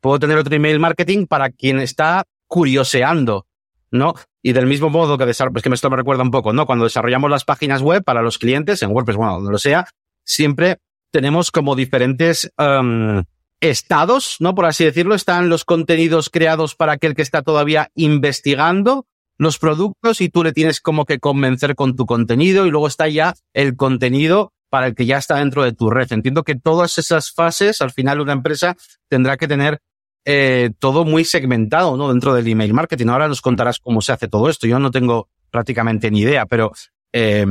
Puedo 0.00 0.18
tener 0.18 0.38
otro 0.38 0.54
email 0.54 0.78
marketing 0.78 1.26
para 1.26 1.50
quien 1.50 1.78
está 1.78 2.24
curioseando, 2.46 3.46
¿no? 3.90 4.14
Y 4.42 4.52
del 4.52 4.66
mismo 4.66 4.88
modo 4.88 5.18
que 5.18 5.24
pues 5.24 5.62
que 5.62 5.68
esto 5.68 5.90
me 5.90 5.96
recuerda 5.96 6.22
un 6.22 6.30
poco, 6.30 6.52
¿no? 6.52 6.66
Cuando 6.66 6.84
desarrollamos 6.84 7.30
las 7.30 7.44
páginas 7.44 7.82
web 7.82 8.02
para 8.02 8.22
los 8.22 8.38
clientes 8.38 8.82
en 8.82 8.90
WordPress, 8.90 9.16
bueno, 9.16 9.34
donde 9.34 9.52
lo 9.52 9.58
sea, 9.58 9.86
siempre 10.24 10.78
tenemos 11.12 11.50
como 11.52 11.76
diferentes 11.76 12.50
um, 12.58 13.22
estados, 13.60 14.36
¿no? 14.40 14.54
Por 14.54 14.66
así 14.66 14.84
decirlo, 14.84 15.14
están 15.14 15.48
los 15.48 15.64
contenidos 15.64 16.30
creados 16.30 16.74
para 16.74 16.92
aquel 16.92 17.14
que 17.14 17.22
está 17.22 17.42
todavía 17.42 17.90
investigando 17.94 19.06
los 19.38 19.58
productos 19.58 20.20
y 20.20 20.28
tú 20.28 20.42
le 20.42 20.52
tienes 20.52 20.80
como 20.80 21.04
que 21.04 21.18
convencer 21.18 21.74
con 21.74 21.94
tu 21.94 22.06
contenido 22.06 22.66
y 22.66 22.70
luego 22.70 22.88
está 22.88 23.08
ya 23.08 23.34
el 23.52 23.76
contenido 23.76 24.52
para 24.68 24.88
el 24.88 24.94
que 24.94 25.06
ya 25.06 25.18
está 25.18 25.36
dentro 25.36 25.62
de 25.62 25.72
tu 25.72 25.90
red. 25.90 26.10
Entiendo 26.12 26.42
que 26.42 26.54
todas 26.54 26.98
esas 26.98 27.30
fases, 27.30 27.82
al 27.82 27.92
final 27.92 28.20
una 28.20 28.32
empresa 28.32 28.76
tendrá 29.08 29.36
que 29.36 29.46
tener 29.46 29.80
eh, 30.24 30.70
todo 30.78 31.04
muy 31.04 31.24
segmentado, 31.24 31.96
¿no? 31.96 32.08
Dentro 32.08 32.34
del 32.34 32.48
email 32.48 32.72
marketing. 32.72 33.08
Ahora 33.08 33.28
nos 33.28 33.42
contarás 33.42 33.78
cómo 33.78 34.00
se 34.00 34.12
hace 34.12 34.28
todo 34.28 34.48
esto. 34.48 34.66
Yo 34.66 34.78
no 34.78 34.90
tengo 34.90 35.28
prácticamente 35.50 36.10
ni 36.10 36.20
idea, 36.20 36.46
pero 36.46 36.72
eh, 37.12 37.46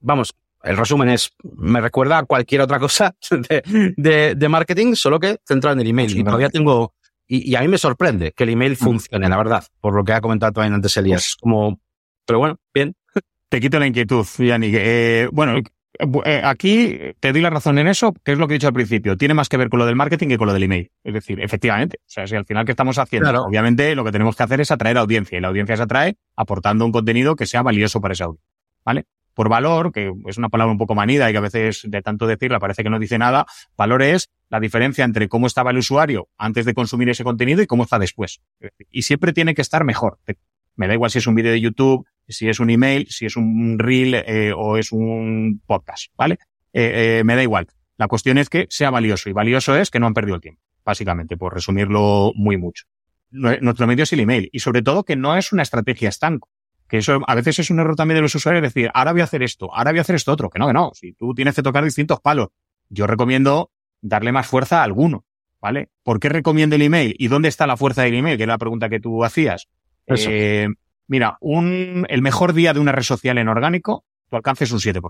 vamos, 0.00 0.34
el 0.62 0.76
resumen 0.76 1.08
es, 1.08 1.32
me 1.42 1.80
recuerda 1.80 2.18
a 2.18 2.24
cualquier 2.24 2.60
otra 2.60 2.78
cosa 2.78 3.14
de, 3.96 4.34
de, 4.36 4.48
marketing, 4.48 4.94
solo 4.94 5.18
que 5.18 5.38
centrado 5.46 5.74
en 5.74 5.80
el 5.80 5.88
email. 5.88 6.16
Y 6.16 6.24
todavía 6.24 6.50
tengo, 6.50 6.94
y, 7.26 7.54
a 7.54 7.60
mí 7.60 7.68
me 7.68 7.78
sorprende 7.78 8.32
que 8.32 8.44
el 8.44 8.50
email 8.50 8.72
mm. 8.72 8.76
funcione, 8.76 9.28
la 9.28 9.36
verdad, 9.36 9.64
por 9.80 9.94
lo 9.94 10.04
que 10.04 10.12
ha 10.12 10.20
comentado 10.20 10.52
también 10.52 10.74
antes 10.74 10.96
Elías. 10.96 11.22
Pues 11.22 11.36
como, 11.40 11.80
pero 12.26 12.38
bueno, 12.40 12.56
bien. 12.74 12.94
Te 13.48 13.60
quito 13.60 13.78
la 13.78 13.86
inquietud, 13.86 14.26
Yannick. 14.38 14.74
Eh, 14.76 15.28
bueno, 15.32 15.60
eh, 16.24 16.40
aquí 16.44 16.98
te 17.18 17.32
doy 17.32 17.40
la 17.40 17.50
razón 17.50 17.78
en 17.78 17.88
eso, 17.88 18.14
que 18.24 18.32
es 18.32 18.38
lo 18.38 18.46
que 18.46 18.54
he 18.54 18.56
dicho 18.56 18.68
al 18.68 18.72
principio. 18.72 19.16
Tiene 19.16 19.34
más 19.34 19.48
que 19.48 19.56
ver 19.56 19.68
con 19.68 19.78
lo 19.78 19.86
del 19.86 19.96
marketing 19.96 20.28
que 20.28 20.38
con 20.38 20.46
lo 20.46 20.52
del 20.52 20.62
email. 20.64 20.90
Es 21.02 21.14
decir, 21.14 21.40
efectivamente. 21.40 21.98
O 22.00 22.08
sea, 22.08 22.26
si 22.26 22.36
al 22.36 22.44
final 22.44 22.64
que 22.64 22.72
estamos 22.72 22.98
haciendo, 22.98 23.44
obviamente 23.44 23.94
lo 23.94 24.04
que 24.04 24.12
tenemos 24.12 24.36
que 24.36 24.42
hacer 24.42 24.60
es 24.60 24.70
atraer 24.70 24.98
audiencia 24.98 25.38
y 25.38 25.40
la 25.40 25.48
audiencia 25.48 25.76
se 25.76 25.82
atrae 25.82 26.16
aportando 26.36 26.84
un 26.84 26.92
contenido 26.92 27.36
que 27.36 27.46
sea 27.46 27.62
valioso 27.62 28.00
para 28.00 28.12
esa 28.12 28.24
audiencia. 28.24 28.48
¿Vale? 28.84 29.06
Por 29.34 29.48
valor, 29.48 29.92
que 29.92 30.12
es 30.26 30.38
una 30.38 30.48
palabra 30.48 30.72
un 30.72 30.78
poco 30.78 30.94
manida 30.94 31.28
y 31.28 31.32
que 31.32 31.38
a 31.38 31.42
veces 31.42 31.82
de 31.84 32.02
tanto 32.02 32.26
decirla 32.26 32.58
parece 32.58 32.82
que 32.82 32.90
no 32.90 32.98
dice 32.98 33.18
nada, 33.18 33.46
valor 33.76 34.02
es 34.02 34.30
la 34.48 34.60
diferencia 34.60 35.04
entre 35.04 35.28
cómo 35.28 35.46
estaba 35.46 35.70
el 35.70 35.78
usuario 35.78 36.28
antes 36.36 36.64
de 36.64 36.74
consumir 36.74 37.08
ese 37.08 37.24
contenido 37.24 37.62
y 37.62 37.66
cómo 37.66 37.84
está 37.84 37.98
después. 37.98 38.40
Y 38.90 39.02
siempre 39.02 39.32
tiene 39.32 39.54
que 39.54 39.62
estar 39.62 39.84
mejor. 39.84 40.18
Me 40.76 40.88
da 40.88 40.94
igual 40.94 41.10
si 41.10 41.18
es 41.18 41.26
un 41.26 41.34
vídeo 41.34 41.52
de 41.52 41.60
YouTube, 41.60 42.06
si 42.28 42.48
es 42.48 42.60
un 42.60 42.70
email, 42.70 43.06
si 43.08 43.26
es 43.26 43.36
un 43.36 43.78
reel 43.78 44.14
eh, 44.14 44.52
o 44.56 44.76
es 44.76 44.92
un 44.92 45.60
podcast, 45.66 46.12
¿vale? 46.16 46.38
Eh, 46.72 47.18
eh, 47.18 47.24
me 47.24 47.36
da 47.36 47.42
igual. 47.42 47.66
La 47.96 48.08
cuestión 48.08 48.38
es 48.38 48.48
que 48.48 48.66
sea 48.70 48.90
valioso 48.90 49.28
y 49.28 49.32
valioso 49.32 49.76
es 49.76 49.90
que 49.90 50.00
no 50.00 50.06
han 50.06 50.14
perdido 50.14 50.36
el 50.36 50.40
tiempo, 50.40 50.62
básicamente, 50.84 51.36
por 51.36 51.54
resumirlo 51.54 52.32
muy 52.34 52.56
mucho. 52.56 52.86
Nuestro 53.30 53.86
medio 53.86 54.02
es 54.02 54.12
el 54.12 54.20
email 54.20 54.48
y 54.52 54.58
sobre 54.58 54.82
todo 54.82 55.04
que 55.04 55.14
no 55.14 55.36
es 55.36 55.52
una 55.52 55.62
estrategia 55.62 56.08
estanco 56.08 56.48
que 56.90 56.98
eso 56.98 57.20
a 57.24 57.34
veces 57.36 57.60
es 57.60 57.70
un 57.70 57.78
error 57.78 57.94
también 57.94 58.16
de 58.16 58.22
los 58.22 58.34
usuarios 58.34 58.62
decir, 58.62 58.90
ahora 58.92 59.12
voy 59.12 59.20
a 59.20 59.24
hacer 59.24 59.44
esto, 59.44 59.72
ahora 59.72 59.92
voy 59.92 59.98
a 59.98 60.02
hacer 60.02 60.16
esto 60.16 60.32
otro, 60.32 60.50
que 60.50 60.58
no, 60.58 60.66
que 60.66 60.72
no, 60.72 60.90
si 60.92 61.12
tú 61.12 61.34
tienes 61.34 61.54
que 61.54 61.62
tocar 61.62 61.84
distintos 61.84 62.20
palos, 62.20 62.48
yo 62.88 63.06
recomiendo 63.06 63.70
darle 64.02 64.32
más 64.32 64.48
fuerza 64.48 64.80
a 64.80 64.84
alguno, 64.84 65.24
¿vale? 65.60 65.90
¿Por 66.02 66.18
qué 66.18 66.28
recomiendo 66.28 66.74
el 66.74 66.82
email? 66.82 67.14
¿Y 67.16 67.28
dónde 67.28 67.48
está 67.48 67.68
la 67.68 67.76
fuerza 67.76 68.02
del 68.02 68.14
email? 68.14 68.36
Que 68.36 68.42
es 68.42 68.48
la 68.48 68.58
pregunta 68.58 68.88
que 68.88 68.98
tú 68.98 69.24
hacías. 69.24 69.68
Eh, 70.08 70.68
mira, 71.06 71.38
un, 71.40 72.06
el 72.08 72.22
mejor 72.22 72.54
día 72.54 72.72
de 72.74 72.80
una 72.80 72.90
red 72.90 73.04
social 73.04 73.38
en 73.38 73.46
orgánico, 73.46 74.04
tu 74.28 74.36
alcance 74.36 74.64
es 74.64 74.72
un 74.72 74.80
7%. 74.80 75.00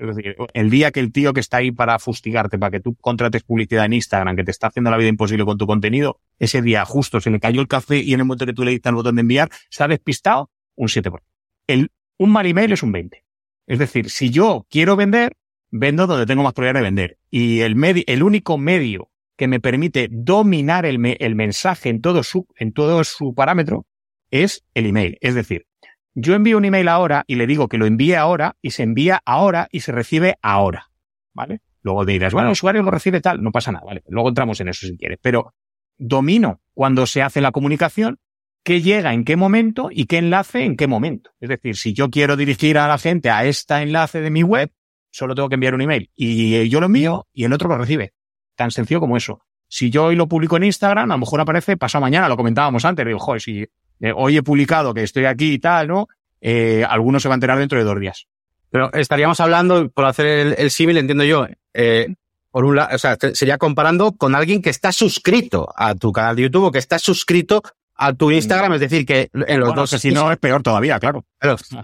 Es 0.00 0.16
decir, 0.16 0.36
el 0.54 0.70
día 0.70 0.92
que 0.92 1.00
el 1.00 1.12
tío 1.12 1.34
que 1.34 1.40
está 1.40 1.58
ahí 1.58 1.72
para 1.72 1.98
fustigarte, 1.98 2.58
para 2.58 2.70
que 2.70 2.80
tú 2.80 2.94
contrates 2.94 3.42
publicidad 3.42 3.84
en 3.84 3.92
Instagram, 3.92 4.34
que 4.34 4.44
te 4.44 4.50
está 4.50 4.68
haciendo 4.68 4.90
la 4.90 4.96
vida 4.96 5.08
imposible 5.08 5.44
con 5.44 5.58
tu 5.58 5.66
contenido, 5.66 6.20
ese 6.38 6.62
día 6.62 6.86
justo 6.86 7.20
se 7.20 7.30
le 7.30 7.38
cayó 7.38 7.60
el 7.60 7.68
café 7.68 7.98
y 7.98 8.14
en 8.14 8.20
el 8.20 8.26
momento 8.26 8.46
que 8.46 8.54
tú 8.54 8.64
le 8.64 8.70
diste 8.70 8.88
el 8.88 8.94
botón 8.94 9.16
de 9.16 9.20
enviar, 9.20 9.50
se 9.68 9.84
ha 9.84 9.88
despistado, 9.88 10.48
un 10.80 10.88
7%. 10.88 11.20
El, 11.66 11.90
un 12.18 12.30
mal 12.30 12.46
email 12.46 12.72
es 12.72 12.82
un 12.82 12.92
20%. 12.92 13.22
Es 13.66 13.78
decir, 13.78 14.10
si 14.10 14.30
yo 14.30 14.66
quiero 14.68 14.96
vender, 14.96 15.36
vendo 15.70 16.06
donde 16.06 16.26
tengo 16.26 16.42
más 16.42 16.54
probabilidad 16.54 16.80
de 16.80 16.84
vender. 16.84 17.18
Y 17.30 17.60
el, 17.60 18.04
el 18.06 18.22
único 18.22 18.58
medio 18.58 19.10
que 19.36 19.46
me 19.46 19.60
permite 19.60 20.08
dominar 20.10 20.84
el, 20.86 21.16
el 21.20 21.34
mensaje 21.34 21.88
en 21.88 22.00
todo, 22.00 22.22
su, 22.22 22.46
en 22.56 22.72
todo 22.72 23.04
su 23.04 23.34
parámetro 23.34 23.86
es 24.30 24.64
el 24.74 24.86
email. 24.86 25.18
Es 25.20 25.34
decir, 25.34 25.66
yo 26.14 26.34
envío 26.34 26.58
un 26.58 26.64
email 26.64 26.88
ahora 26.88 27.24
y 27.26 27.36
le 27.36 27.46
digo 27.46 27.68
que 27.68 27.78
lo 27.78 27.86
envíe 27.86 28.14
ahora 28.14 28.56
y 28.60 28.72
se 28.72 28.82
envía 28.82 29.22
ahora 29.24 29.68
y 29.70 29.80
se 29.80 29.92
recibe 29.92 30.36
ahora. 30.42 30.90
¿Vale? 31.32 31.60
Luego 31.82 32.04
dirás, 32.04 32.32
bueno, 32.32 32.48
el 32.48 32.52
usuario 32.52 32.82
lo 32.82 32.90
recibe 32.90 33.20
tal, 33.20 33.42
no 33.42 33.52
pasa 33.52 33.72
nada, 33.72 33.86
¿vale? 33.86 34.02
Luego 34.08 34.28
entramos 34.28 34.60
en 34.60 34.68
eso 34.68 34.86
si 34.86 34.98
quieres. 34.98 35.18
Pero 35.22 35.54
domino 35.96 36.60
cuando 36.74 37.06
se 37.06 37.22
hace 37.22 37.40
la 37.40 37.52
comunicación 37.52 38.18
qué 38.62 38.82
llega 38.82 39.12
en 39.14 39.24
qué 39.24 39.36
momento 39.36 39.88
y 39.90 40.06
qué 40.06 40.18
enlace 40.18 40.64
en 40.64 40.76
qué 40.76 40.86
momento. 40.86 41.30
Es 41.40 41.48
decir, 41.48 41.76
si 41.76 41.92
yo 41.92 42.10
quiero 42.10 42.36
dirigir 42.36 42.78
a 42.78 42.88
la 42.88 42.98
gente 42.98 43.30
a 43.30 43.44
este 43.44 43.74
enlace 43.74 44.20
de 44.20 44.30
mi 44.30 44.42
web, 44.42 44.70
solo 45.10 45.34
tengo 45.34 45.48
que 45.48 45.54
enviar 45.54 45.74
un 45.74 45.80
email 45.80 46.10
y 46.14 46.68
yo 46.68 46.80
lo 46.80 46.86
envío 46.86 47.26
y 47.32 47.44
el 47.44 47.52
otro 47.52 47.68
lo 47.68 47.78
recibe. 47.78 48.12
Tan 48.56 48.70
sencillo 48.70 49.00
como 49.00 49.16
eso. 49.16 49.42
Si 49.68 49.90
yo 49.90 50.06
hoy 50.06 50.16
lo 50.16 50.28
publico 50.28 50.56
en 50.56 50.64
Instagram, 50.64 51.10
a 51.10 51.14
lo 51.14 51.20
mejor 51.20 51.40
aparece 51.40 51.76
pasado 51.76 52.02
mañana, 52.02 52.28
lo 52.28 52.36
comentábamos 52.36 52.84
antes, 52.84 53.06
digo, 53.06 53.20
joder, 53.20 53.40
si 53.40 53.60
eh, 54.00 54.12
hoy 54.14 54.36
he 54.36 54.42
publicado 54.42 54.92
que 54.92 55.04
estoy 55.04 55.26
aquí 55.26 55.52
y 55.52 55.58
tal, 55.58 55.88
¿no? 55.88 56.08
Eh, 56.40 56.84
algunos 56.88 57.22
se 57.22 57.28
van 57.28 57.34
a 57.34 57.36
enterar 57.36 57.58
dentro 57.58 57.78
de 57.78 57.84
dos 57.84 58.00
días. 58.00 58.26
Pero 58.70 58.92
estaríamos 58.92 59.38
hablando, 59.40 59.88
por 59.90 60.06
hacer 60.06 60.26
el, 60.26 60.54
el 60.58 60.70
símil, 60.70 60.96
entiendo 60.96 61.24
yo, 61.24 61.46
eh, 61.74 62.14
por 62.50 62.64
un 62.64 62.76
lado, 62.76 62.94
o 62.94 62.98
sea, 62.98 63.16
sería 63.34 63.58
comparando 63.58 64.12
con 64.16 64.34
alguien 64.34 64.60
que 64.60 64.70
está 64.70 64.90
suscrito 64.90 65.72
a 65.76 65.94
tu 65.94 66.10
canal 66.12 66.34
de 66.34 66.42
YouTube 66.42 66.64
o 66.64 66.72
que 66.72 66.78
está 66.78 66.98
suscrito 66.98 67.62
a 68.02 68.14
tu 68.14 68.30
Instagram, 68.30 68.72
es 68.72 68.80
decir, 68.80 69.04
que 69.04 69.28
en 69.32 69.60
los 69.60 69.74
dos. 69.74 69.90
si 69.90 70.10
no 70.10 70.32
es 70.32 70.38
peor 70.38 70.62
todavía, 70.62 70.98
claro. 70.98 71.24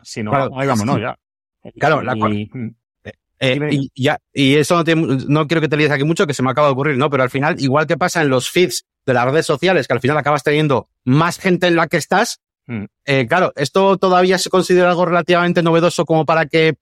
si 0.03 0.23
no, 0.23 0.33
ahí 0.59 0.67
vámonos 0.67 0.99
ya. 0.99 1.19
Claro, 1.79 2.01
la, 2.01 2.17
y, 2.17 2.51
eh, 3.39 3.69
y, 3.71 3.91
ya, 4.03 4.19
y 4.33 4.55
eso 4.55 4.83
no, 4.83 5.19
no 5.29 5.47
quiero 5.47 5.61
que 5.61 5.69
te 5.69 5.77
líes 5.77 5.91
aquí 5.91 6.05
mucho, 6.05 6.27
que 6.27 6.33
se 6.33 6.43
me 6.43 6.51
acaba 6.51 6.69
de 6.69 6.73
ocurrir, 6.73 6.97
¿no? 6.97 7.11
Pero 7.11 7.23
al 7.23 7.29
final, 7.29 7.61
igual 7.61 7.87
que 7.87 7.99
pasa 7.99 8.23
en 8.23 8.31
los 8.31 8.49
feeds 8.49 8.87
de 9.05 9.13
las 9.13 9.27
redes 9.27 9.45
sociales, 9.45 9.87
que 9.87 9.93
al 9.93 10.01
final 10.01 10.17
acabas 10.17 10.43
teniendo 10.43 10.89
más 11.05 11.39
gente 11.39 11.67
en 11.67 11.77
la 11.77 11.87
que 11.87 11.99
estás, 11.99 12.41
mm. 12.67 12.85
eh, 13.05 13.27
claro, 13.29 13.53
esto 13.57 13.99
todavía 13.99 14.39
se 14.39 14.49
considera 14.49 14.89
algo 14.89 15.05
relativamente 15.05 15.63
novedoso 15.63 16.07
como 16.07 16.25
para 16.25 16.47
que 16.47 16.77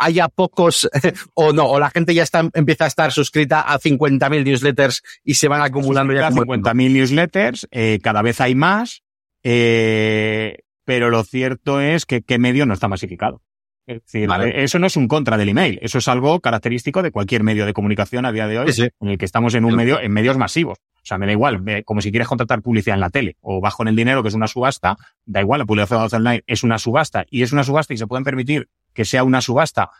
haya 0.00 0.28
pocos 0.28 0.88
o 1.34 1.52
no, 1.52 1.66
o 1.66 1.78
la 1.78 1.90
gente 1.90 2.14
ya 2.14 2.22
está, 2.22 2.48
empieza 2.54 2.84
a 2.84 2.88
estar 2.88 3.12
suscrita 3.12 3.60
a 3.60 3.78
50.000 3.78 4.44
newsletters 4.44 5.02
y 5.22 5.34
se 5.34 5.48
van 5.48 5.62
acumulando 5.62 6.12
ya 6.12 6.30
como 6.30 6.44
50.000 6.44 6.92
newsletters, 6.92 7.68
eh, 7.70 8.00
cada 8.02 8.22
vez 8.22 8.40
hay 8.40 8.54
más, 8.54 9.02
eh, 9.42 10.58
pero 10.84 11.10
lo 11.10 11.22
cierto 11.22 11.80
es 11.80 12.06
que 12.06 12.22
qué 12.22 12.38
medio 12.38 12.66
no 12.66 12.74
está 12.74 12.88
masificado. 12.88 13.42
Es 13.86 14.04
decir, 14.04 14.28
eso 14.54 14.78
no 14.78 14.86
es 14.86 14.96
un 14.96 15.08
contra 15.08 15.36
del 15.36 15.48
email, 15.48 15.78
eso 15.82 15.98
es 15.98 16.06
algo 16.06 16.38
característico 16.40 17.02
de 17.02 17.10
cualquier 17.10 17.42
medio 17.42 17.66
de 17.66 17.72
comunicación 17.72 18.24
a 18.24 18.30
día 18.30 18.46
de 18.46 18.58
hoy, 18.58 18.72
en 19.00 19.08
el 19.08 19.18
que 19.18 19.24
estamos 19.24 19.54
en 19.54 19.64
un 19.64 19.74
medio, 19.74 20.00
en 20.00 20.12
medios 20.12 20.36
masivos. 20.36 20.78
O 21.02 21.06
sea, 21.06 21.18
me 21.18 21.26
da 21.26 21.32
igual, 21.32 21.64
como 21.84 22.00
si 22.00 22.10
quieres 22.10 22.28
contratar 22.28 22.62
publicidad 22.62 22.94
en 22.94 23.00
la 23.00 23.10
tele 23.10 23.36
o 23.40 23.60
bajo 23.60 23.82
en 23.82 23.88
el 23.88 23.96
dinero, 23.96 24.22
que 24.22 24.28
es 24.28 24.34
una 24.34 24.46
subasta, 24.46 24.96
da 25.24 25.40
igual, 25.40 25.60
la 25.60 25.66
publicidad 25.66 26.12
online 26.12 26.44
es 26.46 26.62
una 26.62 26.78
subasta 26.78 27.24
y 27.30 27.42
es 27.42 27.52
una 27.52 27.64
subasta 27.64 27.94
y 27.94 27.96
se 27.96 28.06
pueden 28.06 28.22
permitir 28.22 28.68
que 28.92 29.04
sea 29.04 29.24
una 29.24 29.40
subasta 29.40 29.90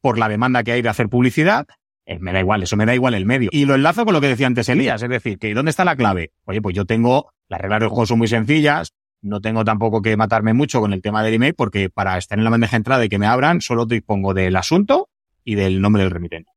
por 0.00 0.18
la 0.18 0.28
demanda 0.28 0.62
que 0.62 0.72
hay 0.72 0.82
de 0.82 0.88
hacer 0.88 1.08
publicidad, 1.08 1.66
eh, 2.04 2.18
me 2.20 2.32
da 2.32 2.40
igual, 2.40 2.62
eso 2.62 2.76
me 2.76 2.86
da 2.86 2.94
igual 2.94 3.14
el 3.14 3.26
medio. 3.26 3.50
Y 3.52 3.64
lo 3.64 3.74
enlazo 3.74 4.04
con 4.04 4.14
lo 4.14 4.20
que 4.20 4.28
decía 4.28 4.46
antes 4.46 4.68
Elías, 4.68 5.02
es 5.02 5.08
decir, 5.08 5.38
que 5.38 5.52
¿dónde 5.54 5.70
está 5.70 5.84
la 5.84 5.96
clave? 5.96 6.32
Oye, 6.44 6.62
pues 6.62 6.74
yo 6.74 6.84
tengo, 6.84 7.32
las 7.48 7.60
reglas 7.60 7.80
del 7.80 7.88
juego 7.88 8.06
son 8.06 8.18
muy 8.18 8.28
sencillas, 8.28 8.94
no 9.22 9.40
tengo 9.40 9.64
tampoco 9.64 10.02
que 10.02 10.16
matarme 10.16 10.54
mucho 10.54 10.80
con 10.80 10.92
el 10.92 11.02
tema 11.02 11.22
del 11.22 11.34
email, 11.34 11.54
porque 11.54 11.90
para 11.90 12.16
estar 12.18 12.38
en 12.38 12.44
la 12.44 12.50
bandeja 12.50 12.72
de 12.72 12.76
entrada 12.76 13.04
y 13.04 13.08
que 13.08 13.18
me 13.18 13.26
abran, 13.26 13.60
solo 13.60 13.86
dispongo 13.86 14.34
del 14.34 14.54
asunto 14.56 15.08
y 15.44 15.56
del 15.56 15.80
nombre 15.80 16.02
del 16.02 16.12
remitente. 16.12 16.52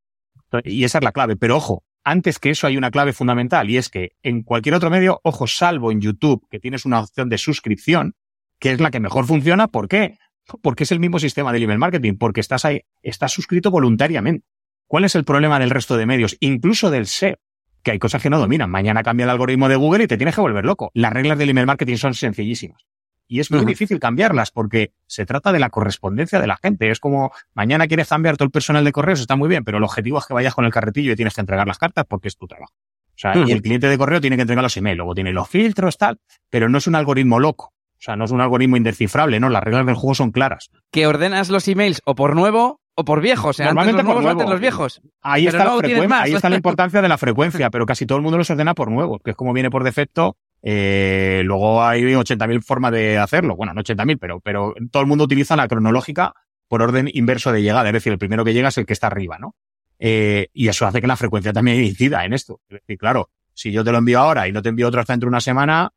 Y 0.63 0.84
esa 0.84 0.99
es 0.99 1.04
la 1.04 1.12
clave. 1.12 1.36
Pero 1.36 1.58
ojo, 1.58 1.84
antes 2.04 2.39
que 2.39 2.52
eso 2.52 2.67
hay 2.67 2.78
una 2.78 2.91
clave 2.91 3.13
fundamental 3.13 3.69
y 3.69 3.78
es 3.78 3.89
que 3.89 4.13
en 4.23 4.43
cualquier 4.43 4.75
otro 4.75 4.89
medio, 4.89 5.19
ojo, 5.23 5.47
salvo 5.47 5.91
en 5.91 6.02
YouTube, 6.02 6.45
que 6.49 6.60
tienes 6.60 6.86
una 6.86 7.02
opción 7.02 7.30
de 7.30 7.38
suscripción, 7.38 8.15
que 8.60 8.71
es 8.71 8.80
la 8.80 8.91
que 8.91 8.99
mejor 8.99 9.25
funciona, 9.25 9.67
¿por 9.67 9.88
qué? 9.88 10.17
Porque 10.62 10.83
es 10.83 10.91
el 10.91 10.99
mismo 10.99 11.19
sistema 11.19 11.51
de 11.51 11.59
email 11.59 11.79
marketing, 11.79 12.15
porque 12.17 12.39
estás 12.39 12.65
ahí, 12.65 12.81
estás 13.01 13.31
suscrito 13.31 13.71
voluntariamente. 13.71 14.45
¿Cuál 14.88 15.05
es 15.05 15.15
el 15.15 15.23
problema 15.23 15.59
del 15.59 15.69
resto 15.69 15.97
de 15.97 16.05
medios, 16.05 16.35
incluso 16.39 16.89
del 16.89 17.05
SEO? 17.05 17.38
Que 17.83 17.91
hay 17.91 17.99
cosas 17.99 18.21
que 18.21 18.29
no 18.29 18.39
dominan. 18.39 18.69
Mañana 18.69 19.03
cambia 19.03 19.25
el 19.25 19.29
algoritmo 19.29 19.69
de 19.69 19.75
Google 19.75 20.05
y 20.05 20.07
te 20.07 20.17
tienes 20.17 20.35
que 20.35 20.41
volver 20.41 20.65
loco. 20.65 20.91
Las 20.93 21.13
reglas 21.13 21.38
del 21.38 21.51
email 21.51 21.67
marketing 21.67 21.95
son 21.97 22.13
sencillísimas. 22.13 22.85
Y 23.31 23.39
es 23.39 23.51
muy 23.51 23.63
difícil 23.63 23.99
cambiarlas 23.99 24.49
porque 24.49 24.91
se 25.05 25.27
trata 25.27 25.51
de 25.51 25.59
la 25.59 25.69
correspondencia 25.69 26.41
de 26.41 26.47
la 26.47 26.57
gente. 26.57 26.89
Es 26.89 26.99
como 26.99 27.31
mañana 27.53 27.88
quieres 27.88 28.09
cambiar 28.09 28.38
todo 28.38 28.45
el 28.45 28.51
personal 28.51 28.83
de 28.83 28.91
correos, 28.91 29.19
está 29.21 29.35
muy 29.35 29.47
bien, 29.47 29.63
pero 29.63 29.77
el 29.77 29.83
objetivo 29.83 30.17
es 30.17 30.25
que 30.25 30.33
vayas 30.33 30.55
con 30.55 30.65
el 30.65 30.71
carretillo 30.71 31.12
y 31.12 31.15
tienes 31.15 31.35
que 31.35 31.41
entregar 31.41 31.67
las 31.67 31.77
cartas 31.77 32.05
porque 32.09 32.27
es 32.27 32.35
tu 32.35 32.47
trabajo. 32.47 32.73
O 32.73 33.21
sea, 33.21 33.35
y 33.38 33.51
el 33.51 33.62
cliente 33.62 33.88
de 33.88 33.99
correo 33.99 34.19
tiene 34.19 34.35
que 34.35 34.41
entregar 34.41 34.63
los 34.63 34.75
emails, 34.77 34.97
luego 34.97 35.13
tiene 35.13 35.31
los 35.31 35.47
filtros, 35.47 35.99
tal, 35.99 36.19
pero 36.49 36.69
no 36.69 36.79
es 36.79 36.88
un 36.88 36.95
algoritmo 36.95 37.39
loco. 37.39 37.71
O 37.99 38.01
sea, 38.01 38.15
no 38.15 38.23
es 38.23 38.31
un 38.31 38.39
algoritmo 38.39 38.77
indescifrable, 38.77 39.41
¿no? 39.41 39.49
Las 39.49 39.62
reglas 39.62 39.85
del 39.85 39.95
juego 39.95 40.15
son 40.15 40.31
claras. 40.31 40.69
Que 40.89 41.05
ordenas 41.05 41.49
los 41.49 41.67
emails 41.67 42.01
o 42.05 42.15
por 42.15 42.33
nuevo 42.33 42.79
o 42.95 43.03
por 43.03 43.21
viejo. 43.21 43.49
O 43.49 43.53
sea, 43.53 43.67
Normalmente 43.67 43.99
antes 43.99 44.15
los 44.15 44.23
nuevos, 44.23 44.41
antes 44.41 44.49
los 44.49 44.62
viejos. 44.62 45.01
Ahí 45.21 45.47
está, 45.47 45.65
la 45.65 46.21
ahí 46.21 46.33
está 46.33 46.49
la 46.49 46.55
importancia 46.57 47.01
de 47.01 47.09
la 47.09 47.17
frecuencia, 47.17 47.69
pero 47.69 47.85
casi 47.85 48.05
todo 48.05 48.17
el 48.17 48.23
mundo 48.23 48.38
los 48.38 48.49
ordena 48.49 48.73
por 48.73 48.89
nuevo, 48.89 49.19
que 49.19 49.31
es 49.31 49.35
como 49.35 49.51
viene 49.51 49.69
por 49.69 49.83
defecto. 49.83 50.38
Eh, 50.62 51.41
luego 51.43 51.83
hay 51.83 52.01
80.000 52.01 52.63
formas 52.63 52.93
de 52.93 53.17
hacerlo. 53.17 53.57
Bueno, 53.57 53.73
no 53.73 53.81
80.000, 53.81 54.17
pero, 54.19 54.39
pero 54.39 54.73
todo 54.91 55.01
el 55.01 55.07
mundo 55.07 55.25
utiliza 55.25 55.57
la 55.57 55.67
cronológica 55.67 56.33
por 56.69 56.81
orden 56.81 57.09
inverso 57.13 57.51
de 57.51 57.62
llegada. 57.62 57.89
Es 57.89 57.93
decir, 57.93 58.13
el 58.13 58.19
primero 58.19 58.45
que 58.45 58.53
llega 58.53 58.69
es 58.69 58.77
el 58.77 58.85
que 58.85 58.93
está 58.93 59.07
arriba, 59.07 59.38
¿no? 59.39 59.55
Eh, 59.99 60.47
y 60.53 60.69
eso 60.69 60.88
hace 60.88 61.01
que 61.01 61.07
la 61.07 61.17
frecuencia 61.17 61.51
también 61.51 61.83
incida 61.83 62.23
en 62.23 62.31
esto. 62.31 62.62
Es 62.69 62.79
decir, 62.79 62.97
claro, 62.97 63.29
si 63.53 63.73
yo 63.73 63.83
te 63.83 63.91
lo 63.91 63.97
envío 63.97 64.19
ahora 64.19 64.47
y 64.47 64.53
no 64.53 64.62
te 64.62 64.69
envío 64.69 64.88
otro 64.88 65.01
hasta 65.01 65.12
dentro 65.12 65.27
de 65.27 65.31
una 65.31 65.41
semana, 65.41 65.91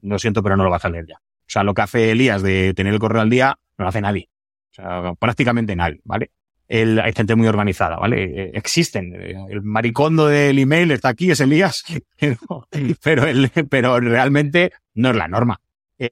lo 0.00 0.18
siento, 0.18 0.42
pero 0.42 0.56
no 0.56 0.64
lo 0.64 0.70
vas 0.70 0.84
a 0.86 0.88
leer 0.88 1.06
ya. 1.06 1.20
O 1.46 1.50
sea, 1.52 1.64
lo 1.64 1.74
que 1.74 1.82
hace 1.82 2.10
Elías 2.10 2.42
de 2.42 2.72
tener 2.74 2.92
el 2.92 2.98
correo 2.98 3.22
al 3.22 3.30
día, 3.30 3.58
no 3.78 3.84
lo 3.84 3.88
hace 3.88 4.00
nadie. 4.00 4.28
O 4.70 4.74
sea, 4.74 5.14
prácticamente 5.18 5.76
nadie, 5.76 6.00
¿vale? 6.04 6.30
El, 6.68 6.98
hay 7.00 7.12
gente 7.12 7.34
muy 7.34 7.46
organizada, 7.46 7.96
¿vale? 7.96 8.24
Eh, 8.24 8.50
existen. 8.54 9.14
El 9.14 9.62
maricondo 9.62 10.28
del 10.28 10.58
email 10.58 10.90
está 10.90 11.10
aquí, 11.10 11.30
es 11.30 11.40
Elías, 11.40 11.84
pero, 13.02 13.26
el, 13.26 13.50
pero 13.68 14.00
realmente 14.00 14.72
no 14.94 15.10
es 15.10 15.16
la 15.16 15.28
norma. 15.28 15.60
Eh, 15.98 16.10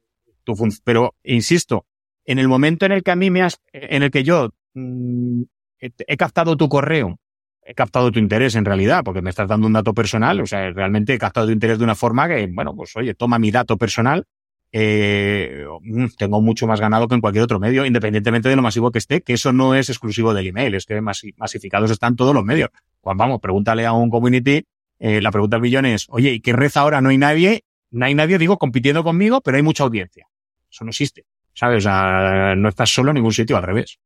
pero, 0.85 1.15
insisto, 1.25 1.87
en 2.27 2.39
el 2.39 2.49
momento 2.49 2.85
en 2.85 2.93
el 2.93 3.03
que 3.03 3.11
a 3.11 3.17
mí 3.17 3.31
me 3.31 3.43
has, 3.43 3.59
en 3.73 4.03
el 4.03 4.11
que 4.11 4.23
yo 4.23 4.51
mm, 4.75 5.43
he 5.79 6.17
captado 6.19 6.57
tu 6.57 6.69
correo, 6.69 7.19
he 7.65 7.75
captado 7.75 8.11
tu 8.11 8.19
interés 8.19 8.55
en 8.57 8.65
realidad, 8.65 9.03
porque 9.05 9.23
me 9.23 9.31
estás 9.31 9.49
dando 9.49 9.67
un 9.67 9.73
dato 9.73 9.95
personal, 9.95 10.41
o 10.41 10.47
sea, 10.47 10.71
realmente 10.71 11.15
he 11.15 11.19
captado 11.19 11.47
tu 11.47 11.53
interés 11.53 11.79
de 11.79 11.85
una 11.85 11.95
forma 11.95 12.29
que, 12.29 12.49
bueno, 12.53 12.75
pues 12.75 12.97
oye, 12.97 13.15
toma 13.15 13.39
mi 13.39 13.51
dato 13.51 13.77
personal 13.79 14.27
eh, 14.73 15.65
mm, 15.83 16.07
tengo 16.17 16.41
mucho 16.41 16.67
más 16.67 16.81
ganado 16.81 17.09
que 17.09 17.15
en 17.15 17.21
cualquier 17.21 17.45
otro 17.45 17.59
medio, 17.59 17.85
independientemente 17.85 18.49
de 18.49 18.57
lo 18.57 18.63
masivo 18.63 18.93
que 18.93 18.99
esté, 18.99 19.23
que 19.23 19.33
eso 19.33 19.53
no 19.53 19.75
es 19.75 19.89
exclusivo 19.89 20.33
del 20.35 20.47
email, 20.47 20.75
es 20.75 20.87
que 20.87 21.01
masificados 21.01 21.91
están 21.91 22.17
todos 22.17 22.35
los 22.35 22.45
medios. 22.45 22.71
Pues 23.01 23.17
vamos, 23.17 23.41
pregúntale 23.41 23.87
a 23.87 23.93
un 23.93 24.11
community, 24.11 24.65
eh, 24.99 25.21
la 25.21 25.31
pregunta 25.31 25.57
del 25.57 25.63
millón 25.63 25.87
es, 25.87 26.07
oye, 26.11 26.33
¿y 26.33 26.41
qué 26.41 26.53
reza 26.53 26.81
ahora? 26.81 27.01
No 27.01 27.09
hay 27.09 27.19
nadie, 27.19 27.65
no 27.91 28.07
hay 28.07 28.15
nadie, 28.15 28.39
digo, 28.39 28.59
compitiendo 28.59 29.03
conmigo, 29.03 29.41
pero 29.41 29.57
hay 29.57 29.63
mucha 29.63 29.83
audiencia. 29.83 30.29
Eso 30.71 30.85
no 30.85 30.91
existe, 30.91 31.25
¿sabes? 31.53 31.79
O 31.79 31.89
sea, 31.89 32.55
no 32.57 32.69
estás 32.69 32.91
solo 32.91 33.11
en 33.11 33.17
ningún 33.17 33.33
sitio, 33.33 33.57
al 33.57 33.65
revés. 33.65 33.99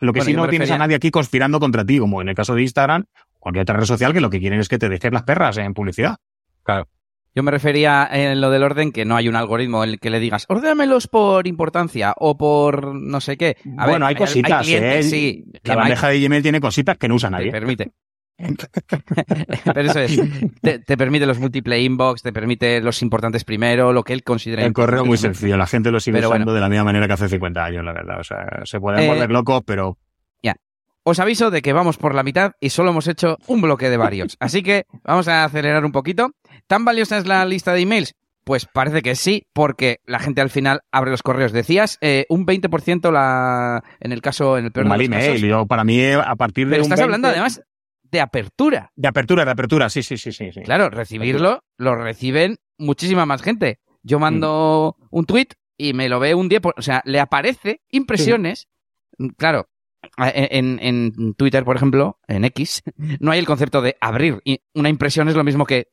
Lo 0.00 0.12
que 0.12 0.22
sí 0.22 0.32
no 0.32 0.48
tienes 0.48 0.70
a 0.70 0.78
nadie 0.78 0.96
aquí 0.96 1.10
conspirando 1.10 1.60
contra 1.60 1.84
ti, 1.84 1.98
como 1.98 2.20
en 2.20 2.28
el 2.28 2.34
caso 2.34 2.54
de 2.54 2.62
Instagram, 2.62 3.04
cualquier 3.38 3.62
otra 3.62 3.76
red 3.76 3.84
social 3.84 4.12
que 4.12 4.20
lo 4.20 4.30
que 4.30 4.40
quieren 4.40 4.58
es 4.58 4.68
que 4.68 4.78
te 4.78 4.88
dejes 4.88 5.12
las 5.12 5.22
perras 5.22 5.56
en 5.58 5.72
publicidad. 5.72 6.16
Claro. 6.62 6.88
Yo 7.34 7.42
me 7.42 7.50
refería 7.50 8.08
en 8.10 8.40
lo 8.40 8.50
del 8.50 8.62
orden 8.62 8.92
que 8.92 9.04
no 9.04 9.16
hay 9.16 9.28
un 9.28 9.34
algoritmo 9.34 9.82
en 9.82 9.90
el 9.90 10.00
que 10.00 10.10
le 10.10 10.20
digas, 10.20 10.46
ordénamelos 10.48 11.08
por 11.08 11.48
importancia 11.48 12.14
o 12.16 12.36
por 12.36 12.94
no 12.94 13.20
sé 13.20 13.36
qué. 13.36 13.56
bueno, 13.64 14.06
hay 14.06 14.14
cositas, 14.14 14.68
¿eh? 14.68 15.02
Sí, 15.02 15.44
la 15.64 15.74
bandeja 15.74 16.08
de 16.08 16.20
Gmail 16.20 16.42
tiene 16.42 16.60
cositas 16.60 16.96
que 16.96 17.08
no 17.08 17.16
usa 17.16 17.30
nadie. 17.30 17.46
Te 17.46 17.52
permite. 17.52 17.92
Pero 19.74 19.80
eso 19.80 20.00
es, 20.00 20.20
te, 20.60 20.96
permite 20.96 21.24
los 21.24 21.38
multiple 21.38 21.80
inbox, 21.80 22.22
te 22.22 22.32
permite 22.32 22.80
los 22.80 23.00
importantes 23.02 23.44
primero, 23.44 23.92
lo 23.92 24.02
que 24.02 24.12
él 24.12 24.24
considera. 24.24 24.64
El 24.64 24.72
correo 24.72 25.04
muy 25.04 25.16
sencillo, 25.16 25.56
la 25.56 25.66
gente 25.66 25.92
lo 25.92 26.00
sigue 26.00 26.24
usando 26.24 26.52
de 26.52 26.60
la 26.60 26.68
misma 26.68 26.84
manera 26.84 27.06
que 27.06 27.12
hace 27.12 27.28
50 27.28 27.64
años, 27.64 27.84
la 27.84 27.92
verdad. 27.92 28.18
O 28.18 28.24
sea, 28.24 28.62
se 28.64 28.80
pueden 28.80 29.04
eh, 29.04 29.08
volver 29.08 29.30
locos, 29.30 29.62
pero 29.64 29.98
os 31.06 31.20
aviso 31.20 31.50
de 31.50 31.60
que 31.60 31.74
vamos 31.74 31.98
por 31.98 32.14
la 32.14 32.22
mitad 32.22 32.52
y 32.60 32.70
solo 32.70 32.90
hemos 32.90 33.06
hecho 33.08 33.36
un 33.46 33.60
bloque 33.60 33.90
de 33.90 33.98
varios. 33.98 34.38
Así 34.40 34.62
que 34.62 34.86
vamos 35.04 35.28
a 35.28 35.44
acelerar 35.44 35.84
un 35.84 35.92
poquito. 35.92 36.30
¿Tan 36.66 36.84
valiosa 36.84 37.18
es 37.18 37.26
la 37.26 37.44
lista 37.44 37.72
de 37.72 37.80
emails? 37.80 38.14
Pues 38.44 38.66
parece 38.66 39.00
que 39.00 39.14
sí, 39.14 39.46
porque 39.54 40.00
la 40.04 40.18
gente 40.18 40.42
al 40.42 40.50
final 40.50 40.82
abre 40.92 41.10
los 41.10 41.22
correos. 41.22 41.52
Decías 41.52 41.96
eh, 42.02 42.26
un 42.28 42.44
20% 42.44 43.10
la, 43.10 43.82
en 44.00 44.12
el 44.12 44.20
caso, 44.20 44.58
en 44.58 44.66
el 44.66 44.72
peor 44.72 44.86
Mal 44.86 45.00
email. 45.00 45.40
Yo, 45.40 45.66
para 45.66 45.82
mí, 45.82 46.04
a 46.12 46.36
partir 46.36 46.66
de. 46.66 46.72
Pero 46.72 46.82
estás 46.82 47.00
hablando 47.00 47.28
además 47.28 47.62
de 48.02 48.20
apertura. 48.20 48.92
De 48.94 49.08
apertura, 49.08 49.44
de 49.44 49.50
apertura, 49.50 49.88
sí, 49.88 50.02
sí, 50.02 50.18
sí, 50.18 50.32
sí. 50.32 50.50
Claro, 50.62 50.90
recibirlo 50.90 51.64
lo 51.78 51.96
reciben 51.96 52.58
muchísima 52.78 53.26
más 53.26 53.42
gente. 53.42 53.80
Yo 54.02 54.18
mando 54.18 54.96
mm. 54.98 55.06
un 55.10 55.24
tweet 55.24 55.48
y 55.76 55.94
me 55.94 56.08
lo 56.08 56.20
ve 56.20 56.34
un 56.34 56.48
día, 56.48 56.60
o 56.62 56.82
sea, 56.82 57.02
le 57.06 57.20
aparece 57.20 57.80
impresiones. 57.90 58.68
Claro, 59.36 59.68
en, 60.16 60.78
en, 60.80 61.34
Twitter, 61.34 61.64
por 61.64 61.76
ejemplo, 61.76 62.18
en 62.28 62.44
X, 62.44 62.82
no 63.20 63.32
hay 63.32 63.38
el 63.38 63.46
concepto 63.46 63.80
de 63.82 63.96
abrir. 64.00 64.40
Y 64.44 64.60
una 64.74 64.88
impresión 64.88 65.28
es 65.28 65.34
lo 65.34 65.44
mismo 65.44 65.64
que, 65.64 65.88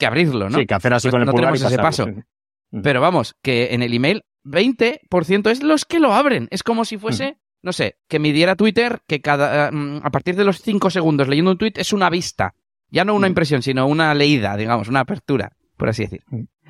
que 0.00 0.06
abrirlo, 0.06 0.50
¿no? 0.50 0.58
Sí, 0.58 0.66
que 0.66 0.74
hacer 0.74 0.92
así 0.92 1.06
pues 1.06 1.12
con 1.12 1.20
el 1.20 1.26
no 1.26 1.32
tenemos 1.32 1.62
ese 1.62 1.76
paso. 1.76 2.08
Pero 2.82 3.00
vamos, 3.00 3.36
que 3.42 3.74
en 3.74 3.82
el 3.82 3.94
email 3.94 4.24
20% 4.44 5.50
es 5.50 5.62
los 5.62 5.84
que 5.84 6.00
lo 6.00 6.12
abren. 6.12 6.48
Es 6.50 6.62
como 6.62 6.84
si 6.84 6.98
fuese, 6.98 7.38
no 7.62 7.72
sé, 7.72 7.96
que 8.08 8.18
midiera 8.18 8.56
Twitter 8.56 9.00
que 9.06 9.20
cada 9.20 9.70
mm, 9.70 10.00
a 10.02 10.10
partir 10.10 10.36
de 10.36 10.44
los 10.44 10.62
5 10.62 10.90
segundos 10.90 11.28
leyendo 11.28 11.52
un 11.52 11.58
tweet 11.58 11.74
es 11.76 11.92
una 11.92 12.10
vista. 12.10 12.54
Ya 12.88 13.04
no 13.04 13.14
una 13.14 13.28
impresión, 13.28 13.62
sino 13.62 13.86
una 13.86 14.14
leída, 14.14 14.56
digamos, 14.56 14.88
una 14.88 15.00
apertura, 15.00 15.52
por 15.76 15.88
así 15.88 16.02
decir. 16.02 16.24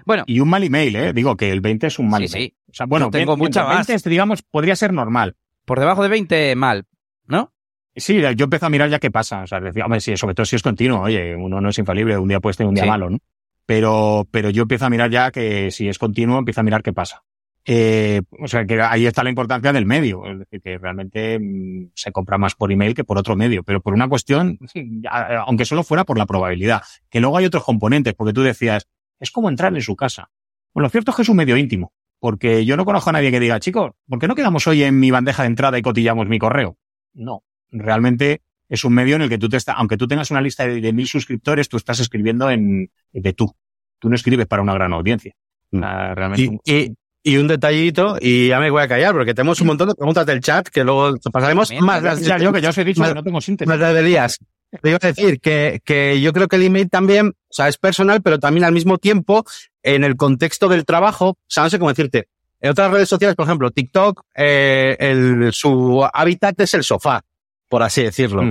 Bueno. 0.05 0.25
Y 0.27 0.41
un 0.41 0.49
mal 0.49 0.65
email, 0.65 0.97
¿eh? 0.97 1.13
Digo 1.13 1.37
que 1.37 1.51
el 1.51 1.61
20 1.61 1.87
es 1.87 1.99
un 1.99 2.09
mal 2.09 2.23
email. 2.23 2.31
Sí. 2.31 2.57
O 2.69 2.75
sea, 2.75 2.87
bueno, 2.87 3.11
tengo 3.11 3.37
mucha 3.37 3.65
más. 3.65 3.87
20, 3.87 4.11
digamos, 4.11 4.43
podría 4.43 4.77
ser 4.77 4.93
normal. 4.93 5.37
Por 5.65 5.79
debajo 5.79 6.03
de 6.03 6.09
20, 6.09 6.57
mal, 6.57 6.87
¿no? 7.27 7.53
Sí, 8.01 8.21
yo 8.37 8.45
empiezo 8.45 8.67
a 8.67 8.71
mirar 8.71 8.91
ya 8.91 8.99
qué 8.99 9.11
pasa. 9.11 9.43
O 9.43 9.47
sea, 9.47 9.61
decía, 9.61 9.85
hombre, 9.85 10.01
sí, 10.01 10.17
sobre 10.17 10.35
todo 10.35 10.45
si 10.47 10.57
es 10.57 10.63
continuo. 10.63 11.03
Oye, 11.03 11.37
uno 11.37 11.61
no 11.61 11.69
es 11.69 11.79
infalible, 11.79 12.19
un 12.19 12.29
día 12.29 12.41
puede 12.41 12.57
tener 12.57 12.69
un 12.69 12.75
día 12.75 12.87
malo, 12.87 13.11
¿no? 13.11 13.19
Pero, 13.67 14.27
pero 14.31 14.51
yo 14.51 14.63
empiezo 14.63 14.87
a 14.87 14.91
mirar 14.91 15.11
ya 15.11 15.31
que 15.31 15.71
si 15.71 15.89
es 15.89 15.99
continuo, 15.99 16.39
empiezo 16.39 16.61
a 16.61 16.65
mirar 16.65 16.83
qué 16.83 16.93
pasa. 16.93 17.23
Eh, 17.65 18.23
o 18.43 18.49
sea, 18.49 18.65
que 18.65 18.81
ahí 18.81 19.07
está 19.07 19.23
la 19.23 19.31
importancia 19.31 19.73
del 19.73 19.87
medio. 19.87 20.25
Es 20.27 20.39
decir, 20.41 20.61
que 20.61 20.79
realmente 20.79 21.39
mm, 21.39 21.91
se 21.95 22.11
compra 22.11 22.39
más 22.39 22.55
por 22.55 22.73
email 22.73 22.95
que 22.95 23.05
por 23.05 23.19
otro 23.19 23.37
medio. 23.37 23.63
Pero 23.63 23.81
por 23.81 23.95
una 23.95 24.09
cuestión, 24.09 24.59
aunque 25.47 25.65
solo 25.65 25.85
fuera 25.85 26.05
por 26.05 26.19
la 26.19 26.27
probabilidad. 26.27 26.83
Que 27.11 27.21
luego 27.21 27.37
hay 27.37 27.45
otros 27.45 27.65
componentes, 27.65 28.15
porque 28.15 28.33
tú 28.33 28.43
decías, 28.43 28.89
es 29.21 29.31
como 29.31 29.49
entrar 29.49 29.75
en 29.75 29.83
su 29.83 29.95
casa. 29.95 30.31
Bueno, 30.73 30.87
lo 30.87 30.91
cierto 30.91 31.11
es 31.11 31.17
que 31.17 31.23
es 31.23 31.29
un 31.29 31.37
medio 31.37 31.57
íntimo. 31.57 31.93
Porque 32.19 32.67
yo 32.67 32.77
no 32.77 32.85
conozco 32.85 33.11
a 33.11 33.13
nadie 33.15 33.31
que 33.31 33.41
diga, 33.41 33.61
chicos, 33.61 33.93
¿por 34.07 34.19
qué 34.19 34.29
no 34.29 34.35
quedamos 34.35 34.67
hoy 34.67 34.83
en 34.83 34.99
mi 35.01 35.11
bandeja 35.11 35.43
de 35.43 35.49
entrada 35.49 35.79
y 35.79 35.83
cotillamos 35.83 36.29
mi 36.29 36.39
correo? 36.39 36.77
No. 37.15 37.43
Realmente 37.71 38.43
es 38.69 38.85
un 38.85 38.95
medio 38.95 39.17
en 39.17 39.23
el 39.23 39.29
que 39.29 39.39
tú 39.39 39.49
te 39.49 39.57
estás, 39.57 39.75
aunque 39.79 39.97
tú 39.97 40.07
tengas 40.07 40.31
una 40.31 40.41
lista 40.41 40.67
de, 40.67 40.93
mil 40.93 41.07
suscriptores, 41.07 41.69
tú 41.69 41.77
estás 41.77 42.01
escribiendo 42.01 42.51
en, 42.51 42.91
de 43.13 43.33
tú. 43.33 43.55
Tú 43.99 44.09
no 44.09 44.15
escribes 44.15 44.47
para 44.47 44.63
una 44.63 44.75
gran 44.75 44.93
audiencia. 44.93 45.35
Mm. 45.73 45.81
realmente. 46.15 46.61
Y, 46.65 46.95
Y 47.23 47.37
un 47.37 47.49
detallito, 47.49 48.17
y 48.19 48.49
ya 48.49 48.59
me 48.61 48.71
voy 48.71 48.83
a 48.83 48.89
callar, 48.89 49.13
porque 49.13 49.35
tenemos 49.35 49.61
un 49.61 49.67
montón 49.67 49.89
de 49.89 49.95
preguntas 49.95 50.25
del 50.25 50.41
chat 50.41 50.69
que 50.69 50.85
luego 50.85 51.17
pasaremos 51.31 51.71
más 51.81 52.03
las 52.03 52.21
Ya, 52.23 52.39
yo 52.39 52.51
que 52.51 52.63
ya 52.63 52.71
os 52.71 52.79
he 52.79 52.85
dicho 52.85 53.05
que 53.05 53.15
no 53.15 53.23
tengo 53.23 53.41
síntesis. 53.43 53.69
más 53.69 53.79
las 53.79 53.93
de 53.93 54.01
Elías. 54.01 54.39
Te 54.83 54.89
iba 54.89 54.99
a 55.03 55.07
decir 55.07 55.41
que, 55.41 55.81
que 55.85 56.21
yo 56.21 56.33
creo 56.33 56.49
que 56.49 56.57
el 56.57 56.63
email 56.63 56.89
también, 56.89 57.29
o 57.29 57.53
sea, 57.53 57.69
es 57.69 57.77
personal, 57.77 58.23
pero 58.23 58.39
también 58.39 58.65
al 58.65 58.73
mismo 58.73 58.99
tiempo, 58.99 59.45
en 59.83 60.05
el 60.05 60.17
contexto 60.17 60.69
del 60.69 60.85
trabajo, 60.85 61.31
o 61.31 61.37
sea, 61.47 61.65
no 61.65 61.71
sé 61.71 61.79
cómo 61.79 61.91
decirte. 61.91 62.29
En 62.61 62.71
otras 62.71 62.91
redes 62.91 63.09
sociales, 63.09 63.37
por 63.37 63.47
ejemplo, 63.47 63.71
TikTok, 63.71 64.23
eh, 64.35 64.97
el, 64.99 65.53
su 65.53 66.07
hábitat 66.13 66.61
es 66.61 66.75
el 66.75 66.85
sofá, 66.85 67.23
por 67.71 67.83
así 67.83 68.03
decirlo. 68.03 68.43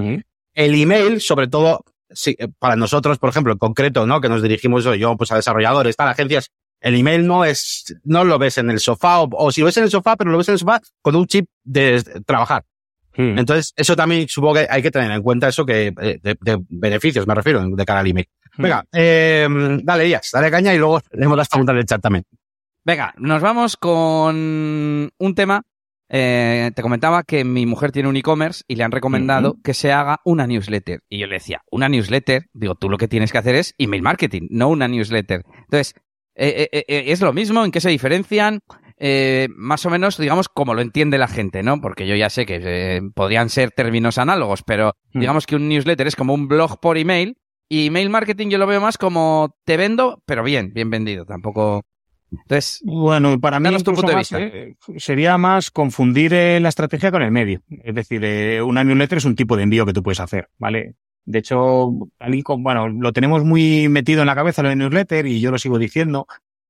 El 0.54 0.82
email, 0.82 1.22
sobre 1.22 1.48
todo, 1.48 1.86
sí, 2.10 2.36
eh, 2.40 2.48
para 2.58 2.76
nosotros, 2.76 3.20
por 3.20 3.30
ejemplo, 3.30 3.54
en 3.54 3.60
concreto, 3.60 4.08
¿no? 4.08 4.20
Que 4.20 4.30
nos 4.30 4.42
dirigimos 4.42 4.84
yo, 4.84 5.16
pues 5.16 5.32
a 5.32 5.36
desarrolladores, 5.36 5.96
tal, 5.96 6.08
agencias, 6.08 6.50
el 6.82 6.96
email 6.96 7.28
no 7.28 7.46
es, 7.46 7.96
no 8.04 8.24
lo 8.24 8.40
ves 8.40 8.58
en 8.58 8.72
el 8.72 8.80
sofá, 8.80 9.20
o, 9.22 9.30
o 9.32 9.52
si 9.52 9.62
lo 9.62 9.66
ves 9.66 9.78
en 9.78 9.84
el 9.84 9.92
sofá, 9.92 10.16
pero 10.16 10.32
lo 10.32 10.38
ves 10.40 10.48
en 10.48 10.54
el 10.54 10.60
sofá 10.60 10.82
con 11.04 11.16
un 11.16 11.28
chip 11.28 11.46
de 11.64 12.02
trabajar. 12.26 12.64
Mm. 13.16 13.38
Entonces, 13.38 13.74
eso 13.76 13.96
también 13.96 14.28
supongo 14.28 14.56
que 14.56 14.68
hay 14.70 14.82
que 14.82 14.92
tener 14.92 15.12
en 15.12 15.22
cuenta 15.22 15.50
eso 15.50 15.66
que, 15.66 15.88
eh, 15.88 16.20
de, 16.24 16.38
de 16.40 16.58
beneficios, 16.70 17.28
me 17.28 17.36
refiero, 17.36 17.64
de 17.68 17.86
cara 17.86 18.00
al 18.00 18.08
email. 18.08 18.28
Venga, 18.58 18.84
eh, 18.92 19.48
dale, 19.84 20.04
Díaz, 20.06 20.30
dale 20.34 20.50
caña 20.50 20.74
y 20.74 20.78
luego 20.78 21.02
leemos 21.12 21.38
las 21.38 21.48
preguntas 21.48 21.76
del 21.76 21.86
chat 21.86 22.02
también. 22.02 22.26
Venga, 22.84 23.14
nos 23.18 23.42
vamos 23.42 23.78
con 23.78 25.10
un 25.18 25.36
tema. 25.36 25.62
Eh, 26.10 26.72
te 26.76 26.82
comentaba 26.82 27.24
que 27.24 27.44
mi 27.44 27.66
mujer 27.66 27.92
tiene 27.92 28.10
un 28.10 28.18
e-commerce 28.18 28.64
y 28.68 28.76
le 28.76 28.84
han 28.84 28.92
recomendado 28.92 29.58
que 29.64 29.74
se 29.74 29.92
haga 29.92 30.20
una 30.26 30.48
newsletter. 30.48 31.02
Y 31.10 31.20
yo 31.20 31.28
le 31.28 31.36
decía, 31.36 31.62
una 31.72 31.88
newsletter, 31.88 32.48
digo, 32.54 32.76
tú 32.76 32.90
lo 32.90 32.98
que 32.98 33.08
tienes 33.08 33.32
que 33.32 33.38
hacer 33.38 33.56
es 33.56 33.76
email 33.78 34.02
marketing, 34.02 34.48
no 34.50 34.70
una 34.70 34.88
newsletter. 34.88 35.44
Entonces, 35.66 35.94
eh, 36.36 36.68
eh, 36.72 36.86
eh, 36.88 37.04
¿es 37.08 37.22
lo 37.22 37.32
mismo? 37.34 37.64
¿En 37.64 37.72
qué 37.72 37.80
se 37.82 37.90
diferencian? 37.90 38.60
Eh, 38.98 39.48
más 39.56 39.86
o 39.86 39.90
menos, 39.90 40.18
digamos, 40.18 40.50
como 40.50 40.74
lo 40.74 40.82
entiende 40.82 41.18
la 41.18 41.28
gente, 41.28 41.64
¿no? 41.64 41.80
Porque 41.80 42.06
yo 42.08 42.16
ya 42.16 42.30
sé 42.30 42.46
que 42.46 42.60
eh, 42.62 43.02
podrían 43.16 43.50
ser 43.50 43.72
términos 43.72 44.18
análogos, 44.18 44.64
pero 44.64 44.94
Mm. 45.14 45.20
digamos 45.20 45.46
que 45.48 45.56
un 45.56 45.70
newsletter 45.70 46.08
es 46.08 46.16
como 46.16 46.34
un 46.34 46.48
blog 46.48 46.80
por 46.82 46.98
email 46.98 47.38
y 47.70 47.88
email 47.88 48.10
marketing 48.10 48.50
yo 48.50 48.58
lo 48.58 48.68
veo 48.68 48.82
más 48.82 48.98
como 48.98 49.56
te 49.64 49.78
vendo, 49.78 50.22
pero 50.26 50.44
bien, 50.44 50.74
bien 50.74 50.90
vendido. 50.90 51.26
Tampoco. 51.26 51.84
Entonces, 52.32 52.82
Bueno, 52.86 53.40
para 53.40 53.60
mí 53.60 53.66
Danos 53.66 53.84
tu 53.84 53.92
incluso 53.92 54.02
punto 54.02 54.10
de 54.12 54.16
más, 54.18 54.30
vista. 54.32 54.40
eh, 54.46 54.76
sería 54.98 55.38
más 55.38 55.72
confundir 55.72 56.34
eh, 56.34 56.60
la 56.60 56.70
estrategia 56.70 57.12
con 57.12 57.22
el 57.24 57.32
medio. 57.32 57.62
Es 57.84 57.96
decir, 57.96 58.24
eh, 58.24 58.62
una 58.62 58.84
newsletter 58.84 59.18
es 59.18 59.26
un 59.26 59.36
tipo 59.36 59.58
de 59.58 59.64
envío 59.64 59.86
que 59.86 59.94
tú 59.94 60.04
puedes 60.04 60.20
hacer, 60.20 60.48
¿vale? 60.60 60.96
De 61.26 61.40
hecho, 61.40 61.92
bueno, 62.58 62.88
lo 62.90 63.14
tenemos 63.14 63.44
muy 63.44 63.88
metido 63.90 64.22
en 64.22 64.28
la 64.28 64.36
cabeza 64.36 64.64
lo 64.64 64.70
de 64.70 64.76
newsletter 64.76 65.26
y 65.28 65.40
yo 65.42 65.52
lo 65.52 65.58
sigo 65.58 65.78
diciendo, 65.80 66.28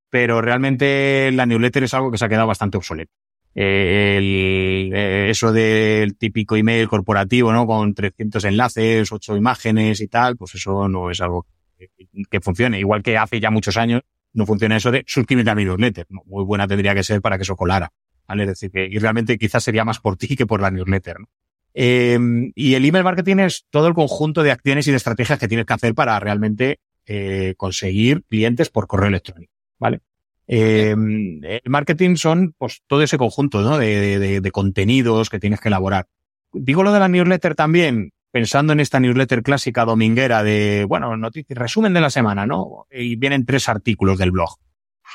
pero 0.10 0.42
realmente 0.42 1.32
la 1.34 1.46
newsletter 1.46 1.84
es 1.84 1.94
algo 1.94 2.12
que 2.12 2.18
se 2.18 2.26
ha 2.26 2.30
quedado 2.30 2.48
bastante 2.48 2.78
obsoleto. 2.78 3.12
El- 3.56 4.92
eso 4.94 5.52
del 5.52 6.16
típico 6.18 6.56
email 6.56 6.88
corporativo, 6.88 7.52
¿no? 7.52 7.66
Con 7.68 7.94
300 7.94 8.44
enlaces, 8.46 9.12
8 9.12 9.36
imágenes 9.36 10.02
y 10.02 10.08
tal, 10.08 10.36
pues 10.38 10.56
eso 10.56 10.88
no 10.88 11.10
es 11.12 11.22
algo 11.22 11.46
que, 11.78 11.90
que 12.30 12.42
funcione. 12.42 12.80
Igual 12.80 13.04
que 13.04 13.18
hace 13.18 13.40
ya 13.40 13.52
muchos 13.52 13.78
años 13.78 14.02
no 14.34 14.46
funciona 14.46 14.78
eso 14.78 14.92
de 14.92 15.04
suscríbete 15.08 15.50
a 15.50 15.56
mi 15.56 15.66
newsletter. 15.66 16.06
Muy 16.10 16.44
buena 16.44 16.68
tendría 16.68 16.94
que 16.96 17.04
ser 17.04 17.22
para 17.22 17.38
que 17.38 17.44
eso 17.44 17.56
colara. 17.56 17.92
¿vale? 18.28 18.44
Es 18.44 18.50
decir, 18.50 18.72
que 18.72 18.86
y 18.86 18.98
realmente 19.00 19.38
quizás 19.38 19.64
sería 19.64 19.84
más 19.86 20.00
por 20.00 20.18
ti 20.18 20.36
que 20.36 20.46
por 20.46 20.62
la 20.62 20.72
newsletter. 20.72 21.20
¿no? 21.20 21.28
Eh, 21.74 22.18
y 22.56 22.74
el 22.76 22.86
email 22.86 23.04
marketing 23.04 23.38
es 23.40 23.66
todo 23.70 23.88
el 23.88 23.94
conjunto 23.94 24.44
de 24.44 24.52
acciones 24.52 24.88
y 24.88 24.92
de 24.92 24.98
estrategias 24.98 25.40
que 25.40 25.48
tienes 25.48 25.66
que 25.66 25.74
hacer 25.74 25.94
para 25.96 26.20
realmente 26.20 26.80
eh, 27.06 27.54
conseguir 27.58 28.24
clientes 28.28 28.70
por 28.70 28.88
correo 28.88 29.08
electrónico. 29.10 29.52
¿Vale? 29.80 30.02
Eh, 30.48 30.92
el 30.92 31.62
marketing 31.70 32.16
son 32.16 32.54
pues 32.58 32.82
todo 32.88 33.02
ese 33.04 33.18
conjunto 33.18 33.62
¿no? 33.62 33.78
de- 33.78 34.42
de 34.42 34.52
contenidos 34.52 35.30
que 35.30 35.40
tienes 35.40 35.60
que 35.60 35.68
elaborar. 35.70 36.08
Digo 36.52 36.82
lo 36.84 36.92
de 36.92 37.00
la 37.00 37.08
newsletter 37.08 37.54
también, 37.56 38.12
pensando 38.32 38.74
en 38.74 38.80
esta 38.80 39.00
newsletter 39.00 39.44
clásica 39.44 39.86
dominguera 39.86 40.44
de, 40.44 40.86
bueno, 40.88 41.16
noticias, 41.18 41.58
resumen 41.58 41.94
de 41.94 42.02
la 42.02 42.10
semana, 42.10 42.46
¿no? 42.46 42.86
Y 42.92 43.16
vienen 43.16 43.46
tres 43.46 43.70
artículos 43.70 44.18
del 44.18 44.32
blog. 44.32 44.58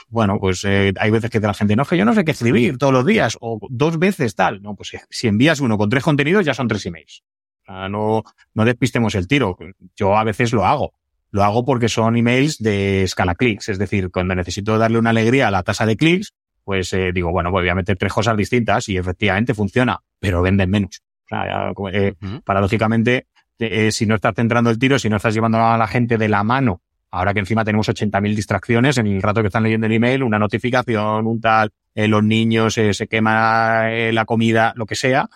Bueno, 0.08 0.38
pues 0.40 0.64
eh, 0.64 0.92
hay 0.98 1.10
veces 1.10 1.30
que 1.30 1.40
la 1.40 1.54
gente, 1.54 1.76
no, 1.76 1.84
que 1.84 1.96
yo 1.96 2.04
no 2.04 2.14
sé 2.14 2.24
qué 2.24 2.32
escribir 2.32 2.78
todos 2.78 2.92
los 2.92 3.06
días 3.06 3.36
o 3.40 3.58
dos 3.70 3.98
veces 3.98 4.34
tal. 4.34 4.60
No, 4.62 4.74
pues 4.74 4.92
si, 5.10 5.28
envías 5.28 5.60
uno 5.60 5.78
con 5.78 5.88
tres 5.88 6.02
contenidos 6.02 6.44
ya 6.44 6.54
son 6.54 6.68
tres 6.68 6.84
emails. 6.86 7.22
O 7.62 7.66
sea, 7.66 7.88
no, 7.88 8.22
no 8.54 8.64
despistemos 8.64 9.14
el 9.14 9.26
tiro. 9.26 9.56
Yo 9.96 10.16
a 10.16 10.24
veces 10.24 10.52
lo 10.52 10.66
hago. 10.66 10.92
Lo 11.30 11.42
hago 11.42 11.64
porque 11.64 11.88
son 11.88 12.16
emails 12.16 12.58
de 12.58 13.02
escala 13.04 13.34
clics. 13.34 13.68
Es 13.68 13.78
decir, 13.78 14.10
cuando 14.10 14.34
necesito 14.34 14.78
darle 14.78 14.98
una 14.98 15.10
alegría 15.10 15.48
a 15.48 15.50
la 15.50 15.62
tasa 15.62 15.86
de 15.86 15.96
clics, 15.96 16.32
pues 16.64 16.92
eh, 16.92 17.10
digo, 17.12 17.30
bueno, 17.30 17.50
voy 17.50 17.68
a 17.68 17.74
meter 17.74 17.96
tres 17.96 18.12
cosas 18.12 18.36
distintas 18.36 18.88
y 18.88 18.96
efectivamente 18.96 19.54
funciona, 19.54 20.00
pero 20.18 20.42
venden 20.42 20.70
menos. 20.70 21.02
Ya, 21.34 21.72
eh, 21.92 22.14
paradójicamente, 22.44 23.26
eh, 23.58 23.90
si 23.90 24.06
no 24.06 24.14
estás 24.14 24.34
centrando 24.34 24.70
el 24.70 24.78
tiro, 24.78 24.98
si 24.98 25.08
no 25.08 25.16
estás 25.16 25.34
llevando 25.34 25.58
a 25.58 25.76
la 25.76 25.86
gente 25.86 26.18
de 26.18 26.28
la 26.28 26.44
mano, 26.44 26.82
ahora 27.10 27.32
que 27.32 27.40
encima 27.40 27.64
tenemos 27.64 27.88
80.000 27.88 28.34
distracciones 28.34 28.98
en 28.98 29.06
el 29.06 29.22
rato 29.22 29.40
que 29.40 29.48
están 29.48 29.62
leyendo 29.62 29.86
el 29.86 29.92
email, 29.92 30.22
una 30.22 30.38
notificación, 30.38 31.26
un 31.26 31.40
tal, 31.40 31.70
eh, 31.94 32.08
los 32.08 32.24
niños, 32.24 32.76
eh, 32.78 32.92
se 32.92 33.06
quema 33.06 33.92
eh, 33.92 34.12
la 34.12 34.24
comida, 34.24 34.72
lo 34.76 34.86
que 34.86 34.96
sea, 34.96 35.28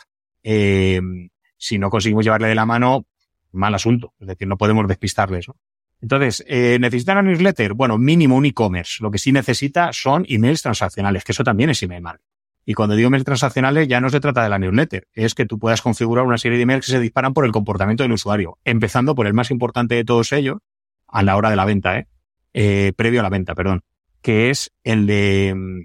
eh, 0.42 1.00
si 1.56 1.78
no 1.78 1.90
conseguimos 1.90 2.24
llevarle 2.24 2.48
de 2.48 2.54
la 2.54 2.66
mano, 2.66 3.06
mal 3.52 3.74
asunto. 3.74 4.14
Es 4.20 4.26
decir, 4.26 4.48
no 4.48 4.56
podemos 4.56 4.86
despistarles. 4.88 5.48
¿no? 5.48 5.56
Entonces, 6.00 6.44
eh, 6.46 6.78
¿necesitan 6.80 7.18
una 7.18 7.30
newsletter? 7.30 7.74
Bueno, 7.74 7.98
mínimo 7.98 8.36
un 8.36 8.46
e-commerce. 8.46 9.02
Lo 9.02 9.10
que 9.10 9.18
sí 9.18 9.32
necesita 9.32 9.92
son 9.92 10.24
emails 10.28 10.62
transaccionales, 10.62 11.24
que 11.24 11.32
eso 11.32 11.44
también 11.44 11.70
es 11.70 11.82
email 11.82 12.02
marketing. 12.02 12.37
Y 12.70 12.74
cuando 12.74 12.96
digo 12.96 13.06
emails 13.06 13.24
transaccionales 13.24 13.88
ya 13.88 13.98
no 13.98 14.10
se 14.10 14.20
trata 14.20 14.42
de 14.42 14.50
la 14.50 14.58
newsletter, 14.58 15.08
es 15.14 15.34
que 15.34 15.46
tú 15.46 15.58
puedas 15.58 15.80
configurar 15.80 16.26
una 16.26 16.36
serie 16.36 16.58
de 16.58 16.64
emails 16.64 16.84
que 16.84 16.92
se 16.92 17.00
disparan 17.00 17.32
por 17.32 17.46
el 17.46 17.50
comportamiento 17.50 18.02
del 18.02 18.12
usuario, 18.12 18.58
empezando 18.62 19.14
por 19.14 19.26
el 19.26 19.32
más 19.32 19.50
importante 19.50 19.94
de 19.94 20.04
todos 20.04 20.34
ellos, 20.34 20.58
a 21.06 21.22
la 21.22 21.38
hora 21.38 21.48
de 21.48 21.56
la 21.56 21.64
venta, 21.64 21.98
¿eh? 21.98 22.08
Eh, 22.52 22.92
previo 22.94 23.20
a 23.20 23.22
la 23.22 23.30
venta, 23.30 23.54
perdón, 23.54 23.84
que 24.20 24.50
es 24.50 24.70
el 24.84 25.06
de 25.06 25.54
mm, 25.56 25.80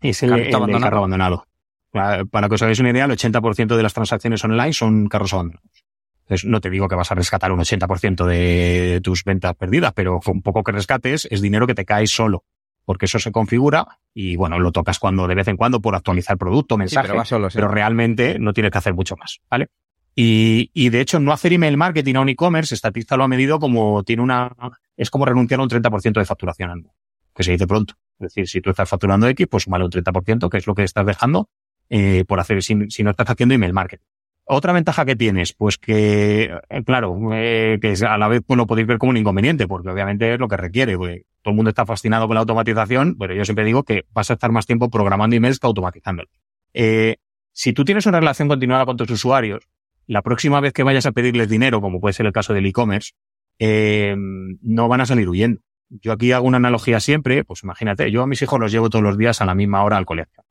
es 0.00 0.24
el, 0.24 0.32
abandonado. 0.32 0.80
carro 0.80 0.98
abandonado. 0.98 1.46
Para, 1.92 2.24
para 2.24 2.48
que 2.48 2.56
os 2.56 2.62
hagáis 2.62 2.80
una 2.80 2.90
idea, 2.90 3.04
el 3.04 3.12
80% 3.12 3.76
de 3.76 3.82
las 3.84 3.94
transacciones 3.94 4.42
online 4.42 4.72
son 4.72 5.06
carros 5.06 5.32
abandonados. 5.34 5.84
Entonces, 6.22 6.50
no 6.50 6.60
te 6.60 6.68
digo 6.68 6.88
que 6.88 6.96
vas 6.96 7.12
a 7.12 7.14
rescatar 7.14 7.52
un 7.52 7.60
80% 7.60 8.26
de 8.26 9.00
tus 9.04 9.22
ventas 9.22 9.54
perdidas, 9.54 9.92
pero 9.92 10.18
con 10.18 10.42
poco 10.42 10.64
que 10.64 10.72
rescates 10.72 11.28
es 11.30 11.40
dinero 11.40 11.68
que 11.68 11.76
te 11.76 11.84
cae 11.84 12.08
solo. 12.08 12.42
Porque 12.84 13.06
eso 13.06 13.18
se 13.18 13.32
configura 13.32 13.86
y, 14.12 14.36
bueno, 14.36 14.58
lo 14.58 14.72
tocas 14.72 14.98
cuando 14.98 15.26
de 15.26 15.34
vez 15.34 15.48
en 15.48 15.56
cuando 15.56 15.80
por 15.80 15.94
actualizar 15.94 16.36
producto, 16.36 16.74
Sí, 16.74 16.80
mensaje, 16.80 17.08
pero 17.08 17.24
solo, 17.24 17.50
sí. 17.50 17.56
pero 17.56 17.68
realmente 17.68 18.38
no 18.38 18.52
tienes 18.52 18.70
que 18.72 18.78
hacer 18.78 18.94
mucho 18.94 19.16
más, 19.16 19.40
¿vale? 19.50 19.68
Y, 20.14 20.70
y 20.74 20.90
de 20.90 21.00
hecho, 21.00 21.18
no 21.18 21.32
hacer 21.32 21.52
email 21.52 21.76
marketing 21.76 22.14
a 22.16 22.20
un 22.20 22.28
e-commerce, 22.28 22.76
Statista 22.76 23.16
lo 23.16 23.24
ha 23.24 23.28
medido 23.28 23.58
como 23.58 24.04
tiene 24.04 24.22
una, 24.22 24.54
es 24.96 25.10
como 25.10 25.24
renunciar 25.24 25.60
a 25.60 25.62
un 25.62 25.68
30% 25.68 26.12
de 26.20 26.24
facturación 26.24 26.70
anual, 26.70 26.92
que 27.34 27.42
se 27.42 27.52
dice 27.52 27.66
pronto. 27.66 27.94
Es 28.20 28.28
decir, 28.28 28.48
si 28.48 28.60
tú 28.60 28.70
estás 28.70 28.88
facturando 28.88 29.26
X, 29.26 29.46
pues 29.50 29.64
sumale 29.64 29.84
un 29.84 29.90
30%, 29.90 30.48
que 30.48 30.58
es 30.58 30.66
lo 30.66 30.74
que 30.74 30.84
estás 30.84 31.04
dejando, 31.04 31.48
eh, 31.88 32.24
por 32.28 32.38
hacer, 32.38 32.62
si, 32.62 32.90
si 32.90 33.02
no 33.02 33.10
estás 33.10 33.28
haciendo 33.28 33.54
email 33.54 33.72
marketing. 33.72 34.04
Otra 34.46 34.72
ventaja 34.74 35.06
que 35.06 35.16
tienes, 35.16 35.54
pues 35.54 35.78
que, 35.78 36.52
eh, 36.68 36.84
claro, 36.84 37.18
eh, 37.32 37.78
que 37.80 37.94
a 38.06 38.18
la 38.18 38.28
vez 38.28 38.42
pues 38.46 38.58
lo 38.58 38.66
podéis 38.66 38.86
ver 38.86 38.98
como 38.98 39.10
un 39.10 39.16
inconveniente, 39.16 39.66
porque 39.66 39.88
obviamente 39.88 40.34
es 40.34 40.38
lo 40.38 40.48
que 40.48 40.58
requiere, 40.58 40.98
porque 40.98 41.24
todo 41.40 41.52
el 41.52 41.56
mundo 41.56 41.70
está 41.70 41.86
fascinado 41.86 42.26
con 42.26 42.34
la 42.34 42.40
automatización, 42.40 43.16
pero 43.18 43.34
yo 43.34 43.44
siempre 43.44 43.64
digo 43.64 43.84
que 43.84 44.04
vas 44.12 44.30
a 44.30 44.34
estar 44.34 44.52
más 44.52 44.66
tiempo 44.66 44.90
programando 44.90 45.34
emails 45.34 45.58
que 45.58 45.66
automatizándolos. 45.66 46.32
Eh, 46.74 47.16
si 47.52 47.72
tú 47.72 47.84
tienes 47.84 48.04
una 48.06 48.20
relación 48.20 48.48
continuada 48.48 48.84
con 48.84 48.96
tus 48.96 49.10
usuarios, 49.10 49.68
la 50.06 50.20
próxima 50.20 50.60
vez 50.60 50.74
que 50.74 50.82
vayas 50.82 51.06
a 51.06 51.12
pedirles 51.12 51.48
dinero, 51.48 51.80
como 51.80 52.00
puede 52.00 52.12
ser 52.12 52.26
el 52.26 52.32
caso 52.32 52.52
del 52.52 52.66
e-commerce, 52.66 53.12
eh, 53.58 54.14
no 54.16 54.88
van 54.88 55.00
a 55.00 55.06
salir 55.06 55.28
huyendo. 55.28 55.60
Yo 55.88 56.12
aquí 56.12 56.32
hago 56.32 56.46
una 56.46 56.56
analogía 56.56 57.00
siempre, 57.00 57.44
pues 57.44 57.62
imagínate, 57.62 58.10
yo 58.10 58.22
a 58.22 58.26
mis 58.26 58.42
hijos 58.42 58.58
los 58.58 58.72
llevo 58.72 58.90
todos 58.90 59.02
los 59.02 59.16
días 59.16 59.40
a 59.40 59.46
la 59.46 59.54
misma 59.54 59.84
hora 59.84 59.96
al 59.96 60.06
colegio. 60.06 60.44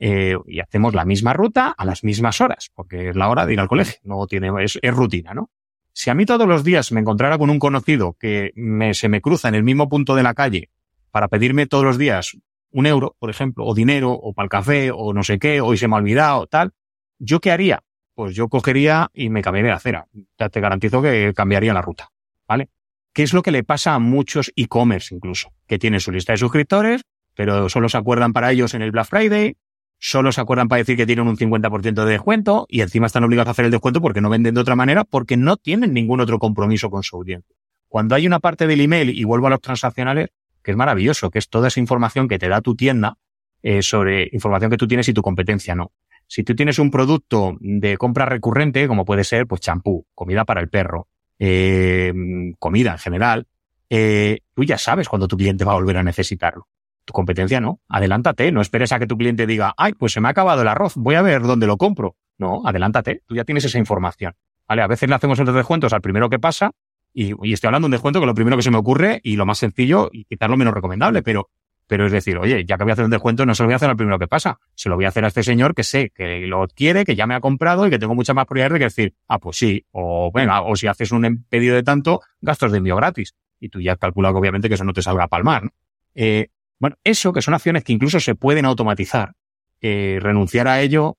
Eh, 0.00 0.36
y 0.46 0.60
hacemos 0.60 0.94
la 0.94 1.04
misma 1.04 1.32
ruta 1.32 1.74
a 1.76 1.84
las 1.84 2.04
mismas 2.04 2.40
horas, 2.40 2.70
porque 2.74 3.08
es 3.08 3.16
la 3.16 3.28
hora 3.28 3.46
de 3.46 3.54
ir 3.54 3.60
al 3.60 3.68
colegio, 3.68 3.98
no 4.04 4.26
tiene, 4.26 4.50
es, 4.62 4.78
es 4.80 4.94
rutina, 4.94 5.34
¿no? 5.34 5.50
Si 5.92 6.10
a 6.10 6.14
mí 6.14 6.24
todos 6.24 6.46
los 6.46 6.62
días 6.62 6.92
me 6.92 7.00
encontrara 7.00 7.38
con 7.38 7.50
un 7.50 7.58
conocido 7.58 8.14
que 8.20 8.52
me, 8.54 8.94
se 8.94 9.08
me 9.08 9.20
cruza 9.20 9.48
en 9.48 9.56
el 9.56 9.64
mismo 9.64 9.88
punto 9.88 10.14
de 10.14 10.22
la 10.22 10.34
calle 10.34 10.70
para 11.10 11.26
pedirme 11.26 11.66
todos 11.66 11.84
los 11.84 11.98
días 11.98 12.36
un 12.70 12.86
euro, 12.86 13.16
por 13.18 13.30
ejemplo, 13.30 13.64
o 13.64 13.74
dinero, 13.74 14.12
o 14.12 14.32
para 14.32 14.44
el 14.44 14.50
café, 14.50 14.90
o 14.92 15.12
no 15.12 15.24
sé 15.24 15.38
qué, 15.38 15.60
hoy 15.60 15.76
se 15.76 15.88
me 15.88 15.96
ha 15.96 15.98
olvidado, 15.98 16.46
tal, 16.46 16.72
¿yo 17.18 17.40
qué 17.40 17.50
haría? 17.50 17.82
Pues 18.14 18.36
yo 18.36 18.48
cogería 18.48 19.10
y 19.12 19.30
me 19.30 19.42
cambiaría 19.42 19.72
de 19.72 19.76
acera. 19.76 20.06
Ya 20.38 20.48
te 20.48 20.60
garantizo 20.60 21.02
que 21.02 21.32
cambiaría 21.34 21.72
la 21.72 21.82
ruta, 21.82 22.10
¿vale? 22.46 22.68
¿Qué 23.12 23.22
es 23.22 23.32
lo 23.32 23.42
que 23.42 23.50
le 23.50 23.64
pasa 23.64 23.94
a 23.94 23.98
muchos 23.98 24.52
e-commerce 24.54 25.14
incluso? 25.14 25.52
Que 25.66 25.78
tienen 25.78 26.00
su 26.00 26.12
lista 26.12 26.32
de 26.32 26.36
suscriptores, 26.36 27.02
pero 27.34 27.68
solo 27.68 27.88
se 27.88 27.96
acuerdan 27.96 28.32
para 28.32 28.52
ellos 28.52 28.74
en 28.74 28.82
el 28.82 28.90
Black 28.90 29.06
Friday, 29.06 29.56
solo 29.98 30.32
se 30.32 30.40
acuerdan 30.40 30.68
para 30.68 30.78
decir 30.78 30.96
que 30.96 31.06
tienen 31.06 31.26
un 31.26 31.36
50% 31.36 32.04
de 32.04 32.10
descuento 32.10 32.66
y 32.68 32.80
encima 32.80 33.06
están 33.06 33.24
obligados 33.24 33.48
a 33.48 33.50
hacer 33.52 33.64
el 33.64 33.70
descuento 33.70 34.00
porque 34.00 34.20
no 34.20 34.30
venden 34.30 34.54
de 34.54 34.60
otra 34.60 34.76
manera, 34.76 35.04
porque 35.04 35.36
no 35.36 35.56
tienen 35.56 35.92
ningún 35.92 36.20
otro 36.20 36.38
compromiso 36.38 36.90
con 36.90 37.02
su 37.02 37.16
audiencia. 37.16 37.56
Cuando 37.88 38.14
hay 38.14 38.26
una 38.26 38.38
parte 38.38 38.66
del 38.66 38.80
email, 38.80 39.10
y 39.10 39.24
vuelvo 39.24 39.46
a 39.46 39.50
los 39.50 39.60
transaccionales, 39.60 40.28
que 40.62 40.72
es 40.72 40.76
maravilloso, 40.76 41.30
que 41.30 41.38
es 41.38 41.48
toda 41.48 41.68
esa 41.68 41.80
información 41.80 42.28
que 42.28 42.38
te 42.38 42.48
da 42.48 42.60
tu 42.60 42.76
tienda, 42.76 43.16
eh, 43.62 43.82
sobre 43.82 44.28
información 44.32 44.70
que 44.70 44.76
tú 44.76 44.86
tienes 44.86 45.08
y 45.08 45.12
tu 45.12 45.22
competencia 45.22 45.74
no. 45.74 45.92
Si 46.26 46.44
tú 46.44 46.54
tienes 46.54 46.78
un 46.78 46.90
producto 46.90 47.56
de 47.60 47.96
compra 47.96 48.26
recurrente, 48.26 48.86
como 48.86 49.04
puede 49.04 49.24
ser, 49.24 49.46
pues 49.46 49.62
champú, 49.62 50.06
comida 50.14 50.44
para 50.44 50.60
el 50.60 50.68
perro, 50.68 51.08
eh, 51.38 52.12
comida 52.58 52.92
en 52.92 52.98
general, 52.98 53.46
eh, 53.88 54.40
tú 54.54 54.64
ya 54.64 54.76
sabes 54.76 55.08
cuándo 55.08 55.26
tu 55.26 55.36
cliente 55.36 55.64
va 55.64 55.72
a 55.72 55.76
volver 55.76 55.96
a 55.96 56.02
necesitarlo. 56.02 56.68
Tu 57.08 57.14
competencia 57.14 57.58
no. 57.58 57.80
Adelántate, 57.88 58.52
no 58.52 58.60
esperes 58.60 58.92
a 58.92 58.98
que 58.98 59.06
tu 59.06 59.16
cliente 59.16 59.46
diga, 59.46 59.72
ay, 59.78 59.94
pues 59.94 60.12
se 60.12 60.20
me 60.20 60.28
ha 60.28 60.32
acabado 60.32 60.60
el 60.60 60.68
arroz, 60.68 60.92
voy 60.94 61.14
a 61.14 61.22
ver 61.22 61.40
dónde 61.40 61.66
lo 61.66 61.78
compro. 61.78 62.16
No, 62.36 62.60
adelántate, 62.66 63.22
tú 63.26 63.34
ya 63.34 63.44
tienes 63.44 63.64
esa 63.64 63.78
información. 63.78 64.34
¿Vale? 64.68 64.82
A 64.82 64.86
veces 64.86 65.08
le 65.08 65.14
hacemos 65.14 65.38
los 65.38 65.54
descuentos 65.54 65.94
al 65.94 66.02
primero 66.02 66.28
que 66.28 66.38
pasa, 66.38 66.72
y, 67.14 67.32
estoy 67.50 67.68
hablando 67.68 67.86
de 67.86 67.88
un 67.88 67.92
descuento 67.92 68.20
que 68.20 68.26
lo 68.26 68.34
primero 68.34 68.58
que 68.58 68.62
se 68.62 68.70
me 68.70 68.76
ocurre 68.76 69.22
y 69.24 69.36
lo 69.36 69.46
más 69.46 69.56
sencillo 69.56 70.10
y 70.12 70.26
quizás 70.26 70.50
lo 70.50 70.58
menos 70.58 70.74
recomendable, 70.74 71.22
pero, 71.22 71.48
pero 71.86 72.04
es 72.04 72.12
decir, 72.12 72.36
oye, 72.36 72.66
ya 72.66 72.76
que 72.76 72.84
voy 72.84 72.90
a 72.90 72.92
hacer 72.92 73.06
un 73.06 73.10
descuento, 73.10 73.46
no 73.46 73.54
se 73.54 73.62
lo 73.62 73.68
voy 73.68 73.72
a 73.72 73.76
hacer 73.76 73.88
al 73.88 73.96
primero 73.96 74.18
que 74.18 74.28
pasa, 74.28 74.60
se 74.74 74.90
lo 74.90 74.96
voy 74.96 75.06
a 75.06 75.08
hacer 75.08 75.24
a 75.24 75.28
este 75.28 75.42
señor 75.42 75.74
que 75.74 75.84
sé 75.84 76.12
que 76.14 76.40
lo 76.46 76.68
quiere, 76.68 77.06
que 77.06 77.16
ya 77.16 77.26
me 77.26 77.34
ha 77.34 77.40
comprado 77.40 77.86
y 77.86 77.90
que 77.90 77.98
tengo 77.98 78.14
mucha 78.14 78.34
más 78.34 78.44
prioridad 78.44 78.74
de 78.74 78.80
que 78.80 78.84
decir, 78.84 79.14
ah, 79.28 79.38
pues 79.38 79.56
sí, 79.56 79.86
o 79.92 80.30
venga, 80.30 80.60
o 80.60 80.76
si 80.76 80.88
haces 80.88 81.10
un 81.10 81.46
pedido 81.48 81.74
de 81.74 81.82
tanto, 81.82 82.20
gastos 82.42 82.70
de 82.70 82.78
envío 82.78 82.96
gratis. 82.96 83.34
Y 83.58 83.70
tú 83.70 83.80
ya 83.80 83.92
has 83.92 83.98
calculado 83.98 84.34
que 84.34 84.40
obviamente 84.40 84.68
que 84.68 84.74
eso 84.74 84.84
no 84.84 84.92
te 84.92 85.00
salga 85.00 85.26
palmar. 85.28 85.72
Eh, 86.14 86.48
bueno, 86.78 86.96
eso 87.04 87.32
que 87.32 87.42
son 87.42 87.54
acciones 87.54 87.84
que 87.84 87.92
incluso 87.92 88.20
se 88.20 88.34
pueden 88.34 88.64
automatizar, 88.64 89.34
eh, 89.80 90.18
renunciar 90.20 90.68
a 90.68 90.80
ello 90.80 91.16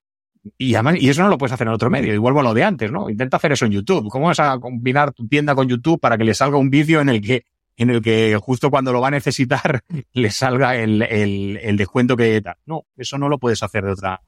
y 0.58 0.76
además, 0.76 0.96
y 1.00 1.10
eso 1.10 1.22
no 1.22 1.30
lo 1.30 1.38
puedes 1.38 1.54
hacer 1.54 1.68
en 1.68 1.74
otro 1.74 1.90
medio. 1.90 2.14
Y 2.14 2.18
vuelvo 2.18 2.40
a 2.40 2.44
lo 2.44 2.54
de 2.54 2.64
antes, 2.64 2.92
¿no? 2.92 3.10
Intenta 3.10 3.38
hacer 3.38 3.52
eso 3.52 3.66
en 3.66 3.72
YouTube. 3.72 4.10
¿Cómo 4.10 4.28
vas 4.28 4.40
a 4.40 4.58
combinar 4.60 5.14
tu 5.14 5.28
tienda 5.28 5.54
con 5.56 5.68
YouTube 5.68 6.00
para 6.00 6.18
que 6.18 6.24
le 6.24 6.34
salga 6.34 6.58
un 6.58 6.70
vídeo 6.70 7.02
en 7.02 7.10
el 7.10 7.22
que, 7.22 7.46
en 7.78 7.90
el 7.90 8.02
que 8.02 8.38
justo 8.42 8.70
cuando 8.70 8.94
lo 8.94 9.02
va 9.02 9.10
a 9.10 9.12
necesitar 9.12 9.82
le 10.14 10.32
salga 10.32 10.76
el, 10.76 11.02
el, 11.02 11.60
el 11.62 11.78
descuento 11.78 12.16
que 12.16 12.40
da? 12.42 12.58
No, 12.66 12.86
eso 12.96 13.18
no 13.18 13.30
lo 13.30 13.38
puedes 13.38 13.62
hacer 13.64 13.84
de 13.84 13.92
otra, 13.92 14.22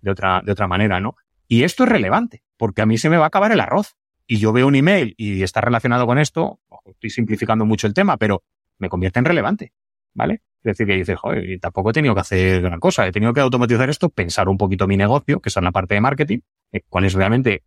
de 0.00 0.10
otra, 0.10 0.42
de 0.44 0.52
otra 0.52 0.66
manera, 0.66 1.00
¿no? 1.00 1.16
Y 1.48 1.64
esto 1.64 1.84
es 1.84 1.90
relevante, 1.90 2.42
porque 2.56 2.82
a 2.82 2.86
mí 2.86 2.98
se 2.98 3.10
me 3.10 3.16
va 3.16 3.24
a 3.24 3.28
acabar 3.28 3.52
el 3.52 3.60
arroz. 3.60 3.96
Y 4.26 4.38
yo 4.38 4.52
veo 4.52 4.66
un 4.66 4.76
email 4.76 5.14
y 5.18 5.42
está 5.42 5.60
relacionado 5.60 6.06
con 6.06 6.18
esto, 6.18 6.60
estoy 6.86 7.10
simplificando 7.10 7.66
mucho 7.66 7.86
el 7.86 7.92
tema, 7.92 8.16
pero 8.16 8.42
me 8.78 8.88
convierte 8.88 9.18
en 9.18 9.24
relevante, 9.26 9.72
¿vale? 10.14 10.42
Es 10.64 10.78
decir, 10.78 10.86
que 10.86 10.94
dices, 10.94 11.18
joder, 11.18 11.50
y 11.50 11.58
tampoco 11.58 11.90
he 11.90 11.92
tenido 11.92 12.14
que 12.14 12.20
hacer 12.20 12.62
gran 12.62 12.78
cosa. 12.78 13.06
He 13.06 13.12
tenido 13.12 13.32
que 13.32 13.40
automatizar 13.40 13.90
esto, 13.90 14.08
pensar 14.10 14.48
un 14.48 14.56
poquito 14.56 14.86
mi 14.86 14.96
negocio, 14.96 15.40
que 15.40 15.48
es 15.48 15.56
en 15.56 15.64
la 15.64 15.72
parte 15.72 15.94
de 15.94 16.00
marketing, 16.00 16.38
eh, 16.70 16.82
cuál 16.88 17.04
es 17.04 17.14
realmente, 17.14 17.64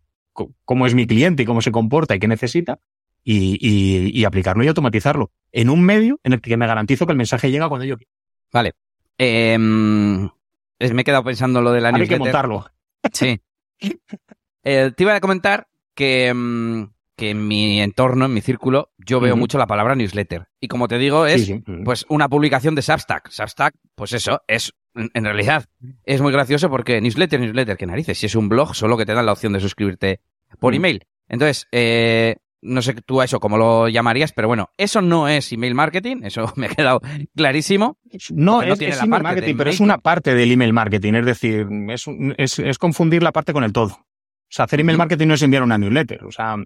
cómo 0.64 0.86
es 0.86 0.94
mi 0.94 1.06
cliente 1.06 1.42
y 1.42 1.46
cómo 1.46 1.60
se 1.60 1.72
comporta 1.72 2.14
y 2.14 2.18
qué 2.18 2.26
necesita, 2.26 2.78
y, 3.22 3.58
y, 3.60 4.18
y, 4.18 4.24
aplicarlo 4.24 4.62
y 4.64 4.68
automatizarlo 4.68 5.32
en 5.52 5.68
un 5.68 5.82
medio 5.82 6.20
en 6.22 6.34
el 6.34 6.40
que 6.40 6.56
me 6.56 6.66
garantizo 6.66 7.06
que 7.06 7.12
el 7.12 7.18
mensaje 7.18 7.50
llega 7.50 7.68
cuando 7.68 7.84
yo 7.84 7.98
quiero. 7.98 8.10
Vale. 8.52 8.74
Eh, 9.18 9.58
me 9.58 10.30
he 10.78 11.04
quedado 11.04 11.24
pensando 11.24 11.60
lo 11.60 11.72
de 11.72 11.80
la 11.80 11.88
Hay 11.88 11.94
newsletter. 11.94 12.16
que 12.16 12.22
montarlo. 12.22 12.70
Sí. 13.12 13.40
eh, 14.62 14.92
te 14.96 15.02
iba 15.02 15.14
a 15.14 15.20
comentar 15.20 15.66
que, 15.94 16.30
um, 16.32 16.88
que 17.16 17.30
en 17.30 17.48
mi 17.48 17.80
entorno, 17.80 18.26
en 18.26 18.34
mi 18.34 18.40
círculo, 18.40 18.90
yo 18.98 19.20
veo 19.20 19.34
uh 19.34 19.36
-huh. 19.36 19.40
mucho 19.40 19.58
la 19.58 19.66
palabra 19.66 19.94
newsletter. 19.94 20.48
Y 20.60 20.68
como 20.68 20.86
te 20.86 20.98
digo, 20.98 21.26
es 21.26 21.46
sí, 21.46 21.62
sí. 21.66 21.72
pues 21.84 22.06
una 22.08 22.28
publicación 22.28 22.74
de 22.74 22.82
Substack. 22.82 23.30
Substack, 23.30 23.74
pues 23.94 24.12
eso, 24.12 24.42
es 24.46 24.74
en 24.94 25.24
realidad 25.24 25.66
es 26.04 26.20
muy 26.20 26.32
gracioso 26.32 26.70
porque 26.70 27.00
newsletter, 27.00 27.40
newsletter, 27.40 27.76
qué 27.76 27.86
narices. 27.86 28.18
Si 28.18 28.26
es 28.26 28.34
un 28.34 28.48
blog, 28.48 28.74
solo 28.74 28.96
que 28.96 29.06
te 29.06 29.14
dan 29.14 29.26
la 29.26 29.32
opción 29.32 29.52
de 29.52 29.60
suscribirte 29.60 30.20
por 30.58 30.72
uh 30.72 30.74
-huh. 30.74 30.78
email. 30.78 31.06
Entonces, 31.28 31.66
eh, 31.72 32.36
no 32.62 32.82
sé 32.82 32.94
tú 32.94 33.20
a 33.20 33.24
eso 33.24 33.40
cómo 33.40 33.56
lo 33.56 33.88
llamarías, 33.88 34.32
pero 34.32 34.48
bueno, 34.48 34.70
eso 34.76 35.00
no 35.00 35.28
es 35.28 35.52
email 35.52 35.74
marketing, 35.74 36.22
eso 36.24 36.52
me 36.56 36.66
ha 36.66 36.68
quedado 36.68 37.00
clarísimo. 37.34 37.98
No, 38.30 38.62
es, 38.62 38.68
no 38.68 38.86
es 38.86 39.02
email 39.02 39.22
marketing, 39.22 39.54
pero 39.56 39.70
es 39.70 39.80
una 39.80 39.98
parte 39.98 40.34
del 40.34 40.52
email 40.52 40.72
marketing, 40.72 41.14
es 41.14 41.26
decir, 41.26 41.66
es, 41.88 42.06
es, 42.36 42.58
es 42.58 42.78
confundir 42.78 43.22
la 43.22 43.32
parte 43.32 43.52
con 43.52 43.64
el 43.64 43.72
todo. 43.72 43.92
O 43.94 44.48
sea, 44.48 44.66
hacer 44.66 44.80
email 44.80 44.98
marketing 44.98 45.26
no 45.26 45.34
es 45.34 45.42
enviar 45.42 45.62
una 45.62 45.78
newsletter, 45.78 46.24
o 46.24 46.30
sea, 46.30 46.56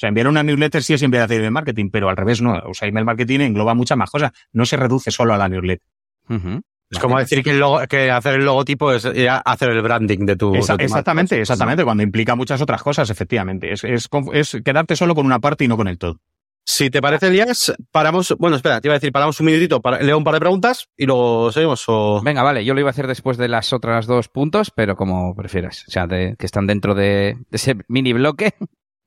sea, 0.00 0.08
enviar 0.08 0.28
una 0.28 0.42
newsletter 0.42 0.82
sí 0.82 0.94
es 0.94 1.02
enviar 1.02 1.24
hacer 1.24 1.38
email 1.38 1.52
marketing, 1.52 1.90
pero 1.92 2.08
al 2.08 2.16
revés 2.16 2.40
no. 2.40 2.54
O 2.66 2.74
sea, 2.74 2.88
email 2.88 3.04
marketing 3.04 3.40
engloba 3.40 3.74
muchas 3.74 3.98
más 3.98 4.10
cosas. 4.10 4.32
No 4.52 4.64
se 4.64 4.76
reduce 4.76 5.10
solo 5.10 5.34
a 5.34 5.38
la 5.38 5.48
newsletter. 5.48 5.86
Uh 6.28 6.34
-huh. 6.34 6.62
Es 6.90 6.98
como 6.98 7.18
decir 7.18 7.44
que, 7.44 7.52
el 7.52 7.60
logo, 7.60 7.80
que, 7.88 8.10
hacer 8.10 8.34
el 8.34 8.44
logotipo 8.44 8.92
es 8.92 9.06
hacer 9.06 9.70
el 9.70 9.80
branding 9.80 10.26
de 10.26 10.34
tu. 10.34 10.56
Esa, 10.56 10.72
de 10.72 10.78
tu 10.78 10.84
exactamente, 10.84 11.36
marca. 11.36 11.42
exactamente. 11.42 11.84
Cuando 11.84 12.02
implica 12.02 12.34
muchas 12.34 12.60
otras 12.60 12.82
cosas, 12.82 13.08
efectivamente. 13.10 13.72
Es, 13.72 13.84
es, 13.84 14.08
es, 14.32 14.58
quedarte 14.64 14.96
solo 14.96 15.14
con 15.14 15.24
una 15.24 15.38
parte 15.38 15.64
y 15.64 15.68
no 15.68 15.76
con 15.76 15.86
el 15.86 15.98
todo. 15.98 16.18
Si 16.64 16.90
te 16.90 17.00
parece, 17.00 17.28
Elías, 17.28 17.72
paramos. 17.92 18.34
Bueno, 18.38 18.56
espera, 18.56 18.80
te 18.80 18.88
iba 18.88 18.94
a 18.94 18.98
decir, 18.98 19.12
paramos 19.12 19.38
un 19.38 19.46
minutito, 19.46 19.80
para, 19.80 20.00
leo 20.00 20.18
un 20.18 20.24
par 20.24 20.34
de 20.34 20.40
preguntas 20.40 20.88
y 20.96 21.06
luego 21.06 21.52
seguimos. 21.52 21.84
O... 21.86 22.20
Venga, 22.24 22.42
vale, 22.42 22.64
yo 22.64 22.74
lo 22.74 22.80
iba 22.80 22.88
a 22.88 22.90
hacer 22.90 23.06
después 23.06 23.36
de 23.36 23.48
las 23.48 23.72
otras 23.72 24.06
dos 24.06 24.28
puntos, 24.28 24.72
pero 24.74 24.96
como 24.96 25.34
prefieras. 25.36 25.84
O 25.86 25.90
sea, 25.92 26.08
de, 26.08 26.34
que 26.38 26.46
están 26.46 26.66
dentro 26.66 26.94
de, 26.94 27.36
de 27.50 27.56
ese 27.56 27.76
mini 27.88 28.12
bloque. 28.12 28.54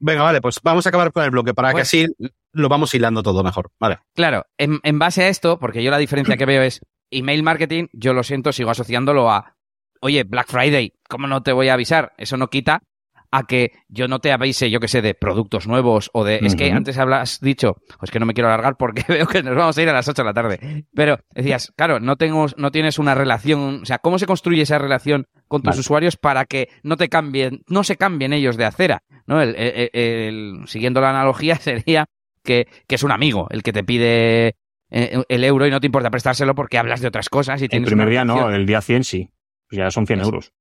Venga, 0.05 0.23
vale, 0.23 0.41
pues 0.41 0.59
vamos 0.61 0.85
a 0.85 0.89
acabar 0.89 1.13
con 1.13 1.23
el 1.23 1.31
bloque 1.31 1.53
para 1.53 1.71
pues, 1.71 1.89
que 1.89 2.03
así 2.03 2.13
lo 2.51 2.67
vamos 2.67 2.93
hilando 2.93 3.23
todo 3.23 3.41
mejor. 3.41 3.71
Vale. 3.79 3.99
Claro, 4.13 4.45
en, 4.57 4.81
en 4.83 4.99
base 4.99 5.23
a 5.23 5.29
esto, 5.29 5.57
porque 5.59 5.81
yo 5.81 5.91
la 5.91 5.97
diferencia 5.97 6.35
que 6.35 6.45
veo 6.45 6.61
es 6.61 6.81
email 7.09 7.41
marketing, 7.41 7.87
yo 7.93 8.13
lo 8.13 8.23
siento, 8.23 8.51
sigo 8.51 8.69
asociándolo 8.69 9.31
a, 9.31 9.55
oye, 10.01 10.25
Black 10.25 10.47
Friday, 10.49 10.93
¿cómo 11.07 11.27
no 11.27 11.41
te 11.41 11.53
voy 11.53 11.69
a 11.69 11.75
avisar? 11.75 12.11
Eso 12.17 12.35
no 12.35 12.49
quita 12.49 12.83
a 13.33 13.47
que 13.47 13.71
yo 13.89 14.07
no 14.07 14.19
te 14.19 14.31
avise, 14.31 14.69
yo 14.69 14.79
que 14.79 14.87
sé, 14.87 15.01
de 15.01 15.15
productos 15.15 15.67
nuevos 15.67 16.11
o 16.13 16.23
de... 16.23 16.35
Uh 16.35 16.37
-huh. 16.41 16.45
Es 16.45 16.55
que 16.55 16.71
antes 16.71 16.99
has 16.99 17.39
dicho, 17.39 17.77
pues 17.97 18.11
que 18.11 18.19
no 18.19 18.27
me 18.27 18.35
quiero 18.35 18.47
alargar 18.47 18.77
porque 18.77 19.03
veo 19.09 19.25
que 19.25 19.41
nos 19.41 19.55
vamos 19.55 19.75
a 19.75 19.81
ir 19.81 19.89
a 19.89 19.93
las 19.93 20.07
8 20.07 20.21
de 20.21 20.25
la 20.25 20.33
tarde. 20.33 20.85
Pero 20.93 21.17
decías, 21.33 21.73
claro, 21.75 21.99
no, 21.99 22.15
tengo, 22.15 22.45
no 22.57 22.69
tienes 22.69 22.99
una 22.99 23.15
relación... 23.15 23.79
O 23.81 23.85
sea, 23.85 23.97
¿cómo 23.97 24.19
se 24.19 24.27
construye 24.27 24.61
esa 24.61 24.77
relación 24.77 25.25
con 25.47 25.63
tus 25.63 25.71
vale. 25.71 25.79
usuarios 25.79 26.15
para 26.15 26.45
que 26.45 26.69
no 26.83 26.95
te 26.95 27.09
cambien, 27.09 27.63
no 27.67 27.83
se 27.83 27.97
cambien 27.97 28.33
ellos 28.33 28.55
de 28.55 28.65
acera? 28.65 29.01
¿no? 29.25 29.41
El, 29.41 29.55
el, 29.55 29.89
el, 29.93 30.61
siguiendo 30.67 31.01
la 31.01 31.09
analogía 31.09 31.55
sería 31.59 32.05
que, 32.43 32.67
que, 32.87 32.95
es 32.95 33.03
un 33.03 33.11
amigo 33.11 33.47
el 33.49 33.63
que 33.63 33.73
te 33.73 33.83
pide 33.83 34.57
eh, 34.91 35.23
el 35.27 35.43
euro 35.43 35.65
y 35.65 35.71
no 35.71 35.79
te 35.79 35.87
importa 35.87 36.11
prestárselo 36.11 36.53
porque 36.53 36.77
hablas 36.77 37.01
de 37.01 37.07
otras 37.07 37.29
cosas. 37.29 37.59
Y 37.63 37.67
el 37.71 37.83
primer 37.83 38.09
día 38.09 38.25
no, 38.25 38.51
el 38.51 38.67
día 38.67 38.81
100 38.81 39.03
sí. 39.03 39.31
Pues 39.67 39.79
ya 39.79 39.89
son 39.89 40.05
100 40.05 40.19
eso. 40.19 40.27
euros. 40.27 40.53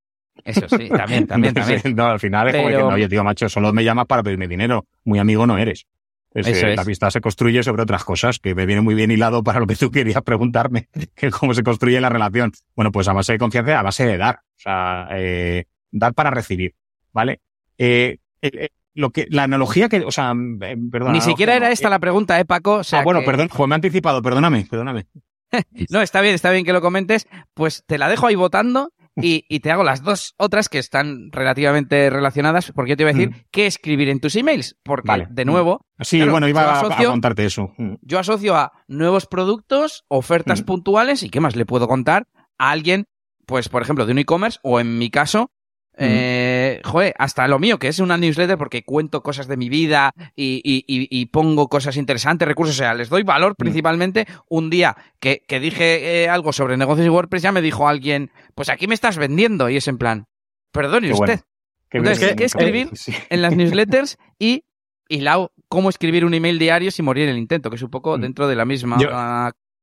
Eso 0.45 0.69
sí, 0.69 0.89
también, 0.89 1.27
también, 1.29 1.55
también. 1.55 1.81
no, 1.95 2.07
al 2.07 2.21
final 2.21 2.49
es 2.49 2.53
Pero... 2.53 2.65
como 2.65 2.77
que, 2.77 2.83
no, 2.83 2.95
oye, 2.95 3.09
tío, 3.09 3.25
macho, 3.25 3.49
solo 3.49 3.73
me 3.73 3.85
llamas 3.85 4.07
para 4.07 4.23
pedirme 4.23 4.49
dinero. 4.49 4.87
Muy 5.05 5.19
amigo 5.19 5.47
no 5.47 5.59
eres. 5.59 5.87
Es, 6.35 6.47
Eso 6.47 6.67
eh, 6.67 6.71
es. 6.71 6.77
La 6.77 6.83
amistad 6.83 7.11
se 7.11 7.21
construye 7.21 7.63
sobre 7.63 7.83
otras 7.83 8.05
cosas, 8.05 8.39
que 8.39 8.55
me 8.55 8.67
viene 8.67 8.81
muy 8.81 8.95
bien 8.95 9.11
hilado 9.11 9.43
para 9.43 9.61
lo 9.61 9.67
que 9.67 9.77
tú 9.77 9.91
querías 9.91 10.23
preguntarme, 10.23 10.89
que 11.15 11.31
cómo 11.31 11.55
se 11.55 11.63
construye 11.63 12.01
la 12.01 12.09
relación. 12.09 12.53
Bueno, 12.75 12.91
pues 12.91 13.09
a 13.09 13.13
base 13.13 13.33
de 13.33 13.39
confianza, 13.39 13.79
a 13.79 13.83
base 13.83 14.07
de 14.07 14.17
dar. 14.17 14.37
O 14.37 14.61
sea, 14.61 15.09
eh, 15.13 15.67
dar 15.91 16.15
para 16.15 16.31
recibir, 16.31 16.75
¿vale? 17.13 17.41
Eh, 17.79 18.19
lo 18.95 19.11
que, 19.11 19.27
la 19.31 19.45
analogía 19.45 19.89
que, 19.89 20.01
o 20.01 20.11
sea, 20.11 20.33
perdón. 20.91 21.13
Ni 21.13 21.21
siquiera 21.21 21.55
era 21.57 21.71
esta 21.71 21.89
la 21.89 21.99
pregunta, 21.99 22.39
¿eh, 22.39 22.45
Paco? 22.45 22.77
O 22.77 22.85
sea 22.85 23.01
ah, 23.01 23.05
bueno, 23.05 23.21
que... 23.21 23.27
perdón, 23.27 23.49
pues 23.49 23.69
me 23.69 23.75
he 23.75 23.77
anticipado, 23.77 24.23
perdóname, 24.23 24.67
perdóname. 24.69 25.07
no, 25.91 26.03
está 26.03 26.21
bien, 26.21 26.35
está 26.35 26.51
bien 26.51 26.65
que 26.65 26.73
lo 26.73 26.81
comentes. 26.81 27.27
Pues 27.55 27.85
te 27.87 27.99
la 27.99 28.09
dejo 28.09 28.27
ahí 28.27 28.35
votando 28.35 28.91
y, 29.23 29.45
y, 29.49 29.61
te 29.61 29.71
hago 29.71 29.85
las 29.85 30.03
dos 30.03 30.35
otras 30.39 30.69
que 30.69 30.79
están 30.79 31.31
relativamente 31.33 32.11
relacionadas, 32.11 32.73
porque 32.75 32.91
yo 32.91 32.97
te 32.97 33.03
iba 33.03 33.11
a 33.11 33.15
decir 33.15 33.31
mm. 33.31 33.45
qué 33.51 33.67
escribir 33.67 34.09
en 34.09 34.21
tus 34.21 34.37
emails, 34.37 34.77
porque 34.83 35.09
vale. 35.09 35.27
de 35.31 35.45
nuevo... 35.45 35.87
Sí, 36.01 36.17
claro, 36.17 36.33
bueno, 36.33 36.49
iba 36.49 36.79
asocio, 36.79 37.09
a, 37.09 37.13
contarte 37.13 37.45
eso. 37.45 37.73
Mm. 37.79 37.95
Yo 38.03 38.19
asocio 38.19 38.57
a 38.57 38.73
nuevos 38.89 39.27
productos, 39.27 40.05
ofertas 40.09 40.63
mm. 40.63 40.65
puntuales 40.65 41.23
y 41.23 41.31
qué 41.31 41.41
más 41.41 41.57
le 41.57 41.67
puedo 41.67 41.89
contar 41.89 42.27
a 42.59 42.71
alguien, 42.71 43.07
pues 43.47 43.69
por 43.69 43.83
ejemplo, 43.83 44.07
de 44.07 44.13
un 44.13 44.19
e-commerce 44.19 44.59
o 44.63 44.81
en 44.81 44.99
mi 44.99 45.11
caso, 45.11 45.51
eh, 45.97 46.62
joder, 46.85 47.15
hasta 47.19 47.47
lo 47.49 47.59
mío, 47.59 47.79
que 47.79 47.89
es 47.89 47.99
una 47.99 48.17
newsletter 48.17 48.59
porque 48.59 48.85
cuento 48.85 49.23
cosas 49.23 49.49
de 49.49 49.57
mi 49.57 49.69
vida 49.69 50.13
y, 50.37 50.61
y, 50.65 50.85
y, 50.87 51.27
pongo 51.27 51.69
cosas 51.69 51.97
interesantes, 51.97 52.47
recursos, 52.47 52.75
o 52.77 52.79
sea, 52.79 52.95
les 52.95 53.09
doy 53.09 53.23
valor 53.23 53.57
principalmente. 53.57 54.27
Un 54.49 54.71
día 54.71 54.97
que, 55.21 55.43
que 55.47 55.61
dije 55.61 56.23
eh, 56.23 56.29
algo 56.29 56.53
sobre 56.53 56.77
negocios 56.77 57.07
y 57.07 57.11
WordPress, 57.11 57.43
ya 57.43 57.53
me 57.53 57.63
dijo 57.63 57.89
alguien, 57.89 58.31
pues 58.55 58.69
aquí 58.69 58.87
me 58.87 58.95
estás 58.95 59.17
vendiendo, 59.17 59.69
y 59.69 59.77
es 59.77 59.89
en 59.89 59.99
plan, 59.99 60.27
perdone 60.73 61.09
Qué 61.09 61.15
usted. 61.15 61.27
Bueno. 61.27 61.43
Entonces, 61.91 62.31
¿qué, 62.31 62.37
¿qué 62.37 62.45
escribir 62.45 62.91
sí. 62.95 63.15
en 63.29 63.43
las 63.43 63.57
newsletters? 63.57 64.19
Y, 64.39 64.65
y 65.09 65.21
la, 65.21 65.47
cómo 65.69 65.89
escribir 65.89 66.25
un 66.25 66.35
email 66.35 66.59
diario 66.59 66.91
sin 66.91 67.05
morir 67.05 67.25
en 67.25 67.31
el 67.31 67.39
intento, 67.39 67.71
que 67.71 67.77
es 67.77 67.83
un 67.83 67.91
poco 67.91 68.19
dentro 68.19 68.49
de 68.49 68.57
la 68.57 68.65
misma 68.65 68.99
Yo... 68.99 69.09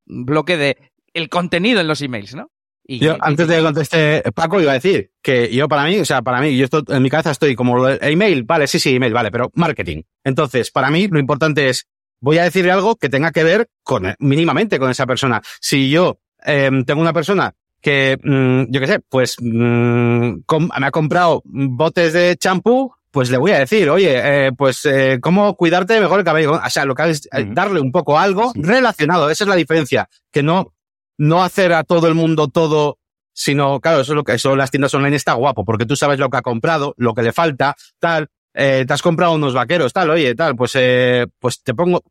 bloque 0.06 0.58
de 0.58 0.91
el 1.14 1.30
contenido 1.30 1.80
en 1.80 1.88
los 1.88 2.02
emails, 2.02 2.36
¿no? 2.36 2.52
Y, 2.92 2.98
yo, 2.98 3.18
antes 3.22 3.48
de 3.48 3.58
que 3.58 3.62
conteste 3.62 4.24
Paco, 4.34 4.60
iba 4.60 4.72
a 4.72 4.74
decir 4.74 5.12
que 5.22 5.54
yo 5.54 5.68
para 5.68 5.84
mí, 5.84 6.00
o 6.00 6.06
sea, 6.06 6.24
para 6.24 6.42
mí, 6.42 6.58
yo 6.58 6.66
esto, 6.66 6.84
en 6.88 7.04
mi 7.04 7.10
cabeza 7.12 7.30
estoy 7.30 7.56
como 7.56 7.88
email, 7.88 8.44
vale, 8.46 8.66
sí, 8.66 8.80
sí, 8.80 8.96
email, 8.96 9.14
vale, 9.14 9.30
pero 9.30 9.52
marketing. 9.54 10.02
Entonces, 10.24 10.72
para 10.72 10.90
mí, 10.90 11.08
lo 11.08 11.20
importante 11.20 11.70
es, 11.70 11.88
voy 12.20 12.40
a 12.40 12.46
decirle 12.46 12.72
algo 12.72 12.96
que 12.96 13.08
tenga 13.08 13.32
que 13.32 13.44
ver 13.44 13.70
con, 13.84 14.16
mínimamente 14.18 14.80
con 14.80 14.90
esa 14.90 15.06
persona. 15.06 15.40
Si 15.62 15.92
yo 15.92 16.20
eh, 16.44 16.72
tengo 16.84 17.00
una 17.00 17.14
persona 17.14 17.54
que, 17.80 18.18
mmm, 18.24 18.64
yo 18.70 18.80
qué 18.82 18.88
sé, 18.88 19.00
pues 19.08 19.36
mmm, 19.40 20.40
me 20.80 20.86
ha 20.88 20.92
comprado 20.92 21.44
botes 21.46 22.14
de 22.14 22.38
champú, 22.38 22.92
pues 23.12 23.30
le 23.30 23.38
voy 23.38 23.52
a 23.52 23.60
decir, 23.60 23.88
oye, 23.92 24.48
eh, 24.48 24.52
pues 24.52 24.84
eh, 24.86 25.20
cómo 25.22 25.56
cuidarte 25.56 26.00
mejor 26.00 26.18
el 26.18 26.26
cabello. 26.26 26.54
O 26.54 26.70
sea, 26.72 26.86
lo 26.86 26.96
que 26.96 27.10
es 27.12 27.30
-huh. 27.30 27.54
darle 27.54 27.82
un 27.82 27.92
poco 27.92 28.18
algo 28.18 28.52
relacionado. 28.56 29.30
Esa 29.30 29.44
es 29.44 29.48
la 29.48 29.56
diferencia. 29.56 30.10
Que 30.32 30.42
no 30.42 30.74
no 31.20 31.43
hacer 31.43 31.74
a 31.74 31.84
todo 31.84 32.07
el 32.07 32.15
mundo 32.15 32.47
todo 32.47 32.97
sino, 33.32 33.80
claro, 33.80 34.01
eso 34.01 34.11
es 34.11 34.15
lo 34.17 34.24
que, 34.26 34.34
eso 34.34 34.53
las 34.57 34.70
tiendas 34.70 34.93
online 34.93 35.15
está 35.15 35.32
guapo, 35.32 35.63
porque 35.63 35.86
tú 35.86 35.95
sabes 35.95 36.20
lo 36.20 36.30
que 36.30 36.36
ha 36.36 36.41
comprado, 36.41 36.93
lo 36.97 37.13
que 37.13 37.22
le 37.22 37.32
falta, 37.32 37.74
tal, 37.97 38.28
eh, 38.53 38.84
te 38.86 38.93
has 38.93 39.01
comprado 39.01 39.34
unos 39.34 39.53
vaqueros, 39.53 39.93
tal, 39.93 40.09
oye, 40.09 40.36
tal, 40.36 40.57
pues, 40.57 40.74
eh, 40.76 41.26
pues 41.39 41.63
te 41.63 41.74
pongo, 41.74 42.03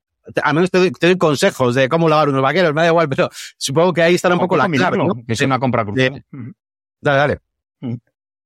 al 0.42 0.54
menos 0.54 0.70
te 0.70 0.78
doy, 0.78 0.90
te 0.90 1.06
doy, 1.06 1.18
consejos 1.18 1.74
de 1.74 1.86
cómo 1.86 2.08
lavar 2.08 2.30
unos 2.30 2.40
vaqueros, 2.40 2.72
me 2.72 2.80
da 2.80 2.86
igual, 2.86 3.10
pero 3.10 3.28
supongo 3.58 3.92
que 3.92 4.02
ahí 4.02 4.14
estará 4.14 4.36
un 4.36 4.40
poco 4.40 4.56
la 4.56 4.70
clave, 4.70 4.96
¿no? 4.96 5.22
Que 5.26 5.34
es 5.34 5.40
una 5.42 5.58
compra 5.58 5.84
cruzada. 5.84 6.16
Eh, 6.16 6.22
dale, 7.02 7.18
dale. 7.18 7.38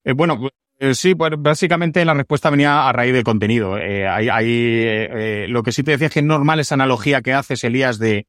Eh, 0.04 0.12
bueno, 0.14 0.40
eh, 0.82 0.96
sí, 0.96 1.14
pues 1.14 1.30
básicamente 1.38 2.04
la 2.04 2.12
respuesta 2.12 2.50
venía 2.50 2.88
a 2.88 2.92
raíz 2.92 3.12
del 3.12 3.22
contenido. 3.22 3.78
Eh, 3.78 4.08
hay, 4.08 4.28
hay 4.28 4.48
eh, 4.48 5.46
lo 5.48 5.62
que 5.62 5.70
sí 5.70 5.84
te 5.84 5.92
decía 5.92 6.08
es 6.08 6.12
que 6.12 6.18
es 6.18 6.26
normal 6.26 6.58
esa 6.58 6.74
analogía 6.74 7.22
que 7.22 7.32
haces, 7.32 7.62
Elías, 7.62 8.00
de, 8.00 8.26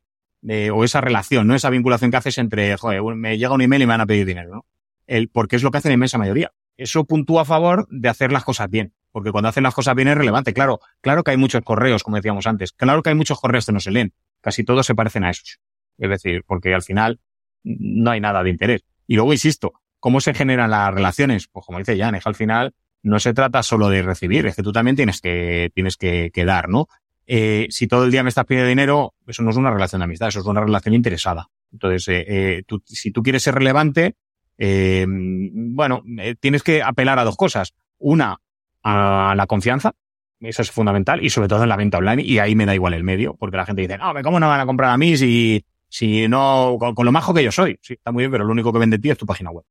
o 0.73 0.83
esa 0.83 1.01
relación, 1.01 1.47
¿no? 1.47 1.55
Esa 1.55 1.69
vinculación 1.69 2.11
que 2.11 2.17
haces 2.17 2.37
entre, 2.37 2.75
joder, 2.77 3.01
me 3.15 3.37
llega 3.37 3.53
un 3.53 3.61
email 3.61 3.83
y 3.83 3.85
me 3.85 3.93
van 3.93 4.01
a 4.01 4.05
pedir 4.05 4.25
dinero, 4.25 4.55
¿no? 4.55 4.65
El, 5.07 5.29
porque 5.29 5.55
es 5.55 5.63
lo 5.63 5.71
que 5.71 5.77
hacen 5.77 5.91
en 5.91 5.97
inmensa 5.97 6.17
mayoría. 6.17 6.51
Eso 6.77 7.05
puntúa 7.05 7.43
a 7.43 7.45
favor 7.45 7.87
de 7.89 8.09
hacer 8.09 8.31
las 8.31 8.43
cosas 8.43 8.69
bien. 8.69 8.93
Porque 9.11 9.31
cuando 9.31 9.49
hacen 9.49 9.63
las 9.63 9.75
cosas 9.75 9.95
bien 9.95 10.07
es 10.07 10.17
relevante. 10.17 10.53
Claro, 10.53 10.79
claro 11.01 11.23
que 11.23 11.31
hay 11.31 11.37
muchos 11.37 11.61
correos, 11.61 12.03
como 12.03 12.17
decíamos 12.17 12.47
antes. 12.47 12.71
Claro 12.71 13.03
que 13.03 13.09
hay 13.09 13.15
muchos 13.15 13.39
correos 13.39 13.65
que 13.65 13.71
no 13.71 13.79
se 13.79 13.91
leen. 13.91 14.13
Casi 14.41 14.63
todos 14.63 14.85
se 14.85 14.95
parecen 14.95 15.23
a 15.23 15.29
esos. 15.29 15.59
Es 15.97 16.09
decir, 16.09 16.43
porque 16.47 16.73
al 16.73 16.81
final 16.81 17.19
no 17.63 18.11
hay 18.11 18.19
nada 18.19 18.41
de 18.43 18.49
interés. 18.49 18.83
Y 19.05 19.15
luego, 19.15 19.31
insisto, 19.31 19.73
¿cómo 19.99 20.19
se 20.19 20.33
generan 20.33 20.71
las 20.71 20.93
relaciones? 20.93 21.47
Pues 21.47 21.65
como 21.65 21.77
dice 21.77 21.97
Jan, 21.97 22.19
al 22.23 22.35
final 22.35 22.73
no 23.03 23.19
se 23.19 23.33
trata 23.33 23.61
solo 23.61 23.89
de 23.89 24.01
recibir, 24.01 24.45
es 24.47 24.55
que 24.55 24.63
tú 24.63 24.71
también 24.71 24.95
tienes 24.95 25.21
que, 25.21 25.71
tienes 25.75 25.97
que, 25.97 26.31
que 26.33 26.45
dar, 26.45 26.69
¿no? 26.69 26.87
Eh, 27.25 27.67
si 27.69 27.87
todo 27.87 28.05
el 28.05 28.11
día 28.11 28.23
me 28.23 28.29
estás 28.29 28.45
pidiendo 28.45 28.69
dinero, 28.69 29.13
eso 29.27 29.43
no 29.43 29.51
es 29.51 29.57
una 29.57 29.71
relación 29.71 29.99
de 29.99 30.05
amistad, 30.05 30.27
eso 30.27 30.39
es 30.39 30.45
una 30.45 30.61
relación 30.61 30.93
interesada. 30.93 31.49
Entonces, 31.71 32.07
eh, 32.09 32.25
eh, 32.27 32.63
si 32.85 33.11
tú 33.11 33.23
quieres 33.23 33.43
ser 33.43 33.55
relevante, 33.55 34.15
eh, 34.57 35.05
bueno, 35.07 36.03
eh, 36.19 36.35
tienes 36.39 36.63
que 36.63 36.81
apelar 36.81 37.19
a 37.19 37.23
dos 37.23 37.35
cosas. 37.35 37.73
Una, 37.97 38.39
a 38.83 39.33
la 39.35 39.47
confianza, 39.47 39.93
eso 40.39 40.61
es 40.61 40.71
fundamental, 40.71 41.23
y 41.23 41.29
sobre 41.29 41.47
todo 41.47 41.63
en 41.63 41.69
la 41.69 41.77
venta 41.77 41.97
online, 41.97 42.21
y 42.21 42.39
ahí 42.39 42.55
me 42.55 42.65
da 42.65 42.75
igual 42.75 42.93
el 42.93 43.03
medio, 43.03 43.35
porque 43.35 43.57
la 43.57 43.65
gente 43.65 43.81
dice, 43.81 43.97
no, 43.97 44.13
¿cómo 44.23 44.39
no 44.39 44.49
van 44.49 44.59
a 44.59 44.65
comprar 44.65 44.91
a 44.91 44.97
mí 44.97 45.15
si, 45.15 45.65
si 45.87 46.27
no, 46.27 46.77
con, 46.79 47.05
lo 47.05 47.11
majo 47.11 47.33
que 47.33 47.43
yo 47.43 47.51
soy? 47.51 47.77
Sí, 47.81 47.93
está 47.93 48.11
muy 48.11 48.23
bien, 48.23 48.31
pero 48.31 48.43
lo 48.43 48.51
único 48.51 48.73
que 48.73 48.79
vende 48.79 48.99
ti 48.99 49.09
es 49.09 49.17
tu 49.17 49.25
página 49.25 49.51
web. 49.51 49.63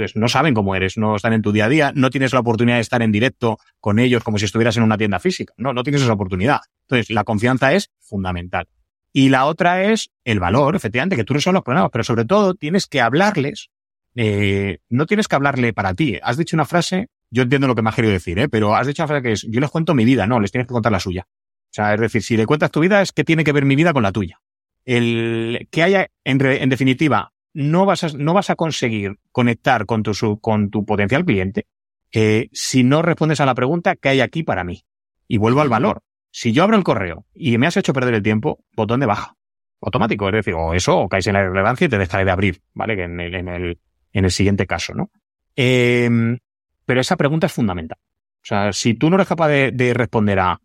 Entonces, 0.00 0.16
no 0.16 0.28
saben 0.28 0.54
cómo 0.54 0.74
eres, 0.74 0.96
no 0.96 1.14
están 1.14 1.34
en 1.34 1.42
tu 1.42 1.52
día 1.52 1.66
a 1.66 1.68
día, 1.68 1.92
no 1.94 2.08
tienes 2.08 2.32
la 2.32 2.40
oportunidad 2.40 2.76
de 2.76 2.80
estar 2.80 3.02
en 3.02 3.12
directo 3.12 3.58
con 3.80 3.98
ellos 3.98 4.24
como 4.24 4.38
si 4.38 4.46
estuvieras 4.46 4.78
en 4.78 4.82
una 4.82 4.96
tienda 4.96 5.18
física. 5.18 5.52
No, 5.58 5.74
no 5.74 5.82
tienes 5.82 6.00
esa 6.00 6.14
oportunidad. 6.14 6.60
Entonces, 6.88 7.10
la 7.10 7.22
confianza 7.22 7.74
es 7.74 7.90
fundamental. 7.98 8.66
Y 9.12 9.28
la 9.28 9.44
otra 9.44 9.84
es 9.84 10.10
el 10.24 10.40
valor, 10.40 10.74
efectivamente, 10.74 11.16
que 11.16 11.24
tú 11.24 11.34
resuelves 11.34 11.58
los 11.58 11.64
problemas, 11.64 11.90
pero 11.92 12.02
sobre 12.02 12.24
todo 12.24 12.54
tienes 12.54 12.86
que 12.86 13.02
hablarles. 13.02 13.68
Eh, 14.14 14.78
no 14.88 15.04
tienes 15.04 15.28
que 15.28 15.36
hablarle 15.36 15.74
para 15.74 15.92
ti. 15.92 16.18
Has 16.22 16.38
dicho 16.38 16.56
una 16.56 16.64
frase, 16.64 17.08
yo 17.30 17.42
entiendo 17.42 17.66
lo 17.66 17.74
que 17.74 17.82
me 17.82 17.90
has 17.90 17.96
querido 17.96 18.14
decir, 18.14 18.38
¿eh? 18.38 18.48
pero 18.48 18.74
has 18.74 18.86
dicho 18.86 19.02
una 19.02 19.08
frase 19.08 19.22
que 19.22 19.32
es, 19.32 19.46
yo 19.50 19.60
les 19.60 19.68
cuento 19.68 19.94
mi 19.94 20.06
vida, 20.06 20.26
no, 20.26 20.40
les 20.40 20.50
tienes 20.50 20.66
que 20.66 20.72
contar 20.72 20.92
la 20.92 21.00
suya. 21.00 21.26
O 21.28 21.72
sea, 21.72 21.92
es 21.92 22.00
decir, 22.00 22.22
si 22.22 22.38
le 22.38 22.46
cuentas 22.46 22.70
tu 22.70 22.80
vida 22.80 23.02
es 23.02 23.12
que 23.12 23.22
tiene 23.22 23.44
que 23.44 23.52
ver 23.52 23.66
mi 23.66 23.76
vida 23.76 23.92
con 23.92 24.02
la 24.02 24.12
tuya. 24.12 24.40
El 24.86 25.68
que 25.70 25.82
haya, 25.82 26.06
en 26.24 26.38
definitiva, 26.70 27.34
no 27.52 27.86
vas 27.86 28.04
a, 28.04 28.08
no 28.16 28.34
vas 28.34 28.50
a 28.50 28.56
conseguir 28.56 29.18
conectar 29.32 29.86
con 29.86 30.02
tu, 30.02 30.40
con 30.40 30.70
tu 30.70 30.84
potencial 30.84 31.24
cliente 31.24 31.66
eh, 32.12 32.48
si 32.52 32.82
no 32.82 33.02
respondes 33.02 33.40
a 33.40 33.46
la 33.46 33.54
pregunta 33.54 33.96
¿qué 33.96 34.10
hay 34.10 34.20
aquí 34.20 34.42
para 34.42 34.64
mí? 34.64 34.84
Y 35.28 35.38
vuelvo 35.38 35.60
al 35.60 35.68
valor. 35.68 36.02
Si 36.32 36.52
yo 36.52 36.64
abro 36.64 36.76
el 36.76 36.84
correo 36.84 37.26
y 37.34 37.56
me 37.58 37.66
has 37.66 37.76
hecho 37.76 37.92
perder 37.92 38.14
el 38.14 38.22
tiempo, 38.22 38.64
botón 38.74 39.00
de 39.00 39.06
baja. 39.06 39.36
Automático, 39.80 40.28
es 40.28 40.34
decir, 40.34 40.54
o 40.54 40.74
eso, 40.74 40.98
o 40.98 41.08
caes 41.08 41.26
en 41.26 41.34
la 41.34 41.40
irrelevancia 41.40 41.86
y 41.86 41.88
te 41.88 41.98
dejaré 41.98 42.24
de 42.24 42.30
abrir, 42.30 42.62
¿vale? 42.74 42.96
Que 42.96 43.04
en 43.04 43.18
el, 43.20 43.34
en 43.34 43.48
el, 43.48 43.78
en 44.12 44.24
el 44.24 44.30
siguiente 44.30 44.66
caso, 44.66 44.92
¿no? 44.94 45.10
Eh, 45.56 46.08
pero 46.84 47.00
esa 47.00 47.16
pregunta 47.16 47.46
es 47.46 47.52
fundamental. 47.52 47.98
O 48.42 48.46
sea, 48.46 48.72
si 48.72 48.94
tú 48.94 49.08
no 49.08 49.16
eres 49.16 49.28
capaz 49.28 49.48
de, 49.48 49.70
de 49.72 49.94
responder 49.94 50.38
a, 50.40 50.60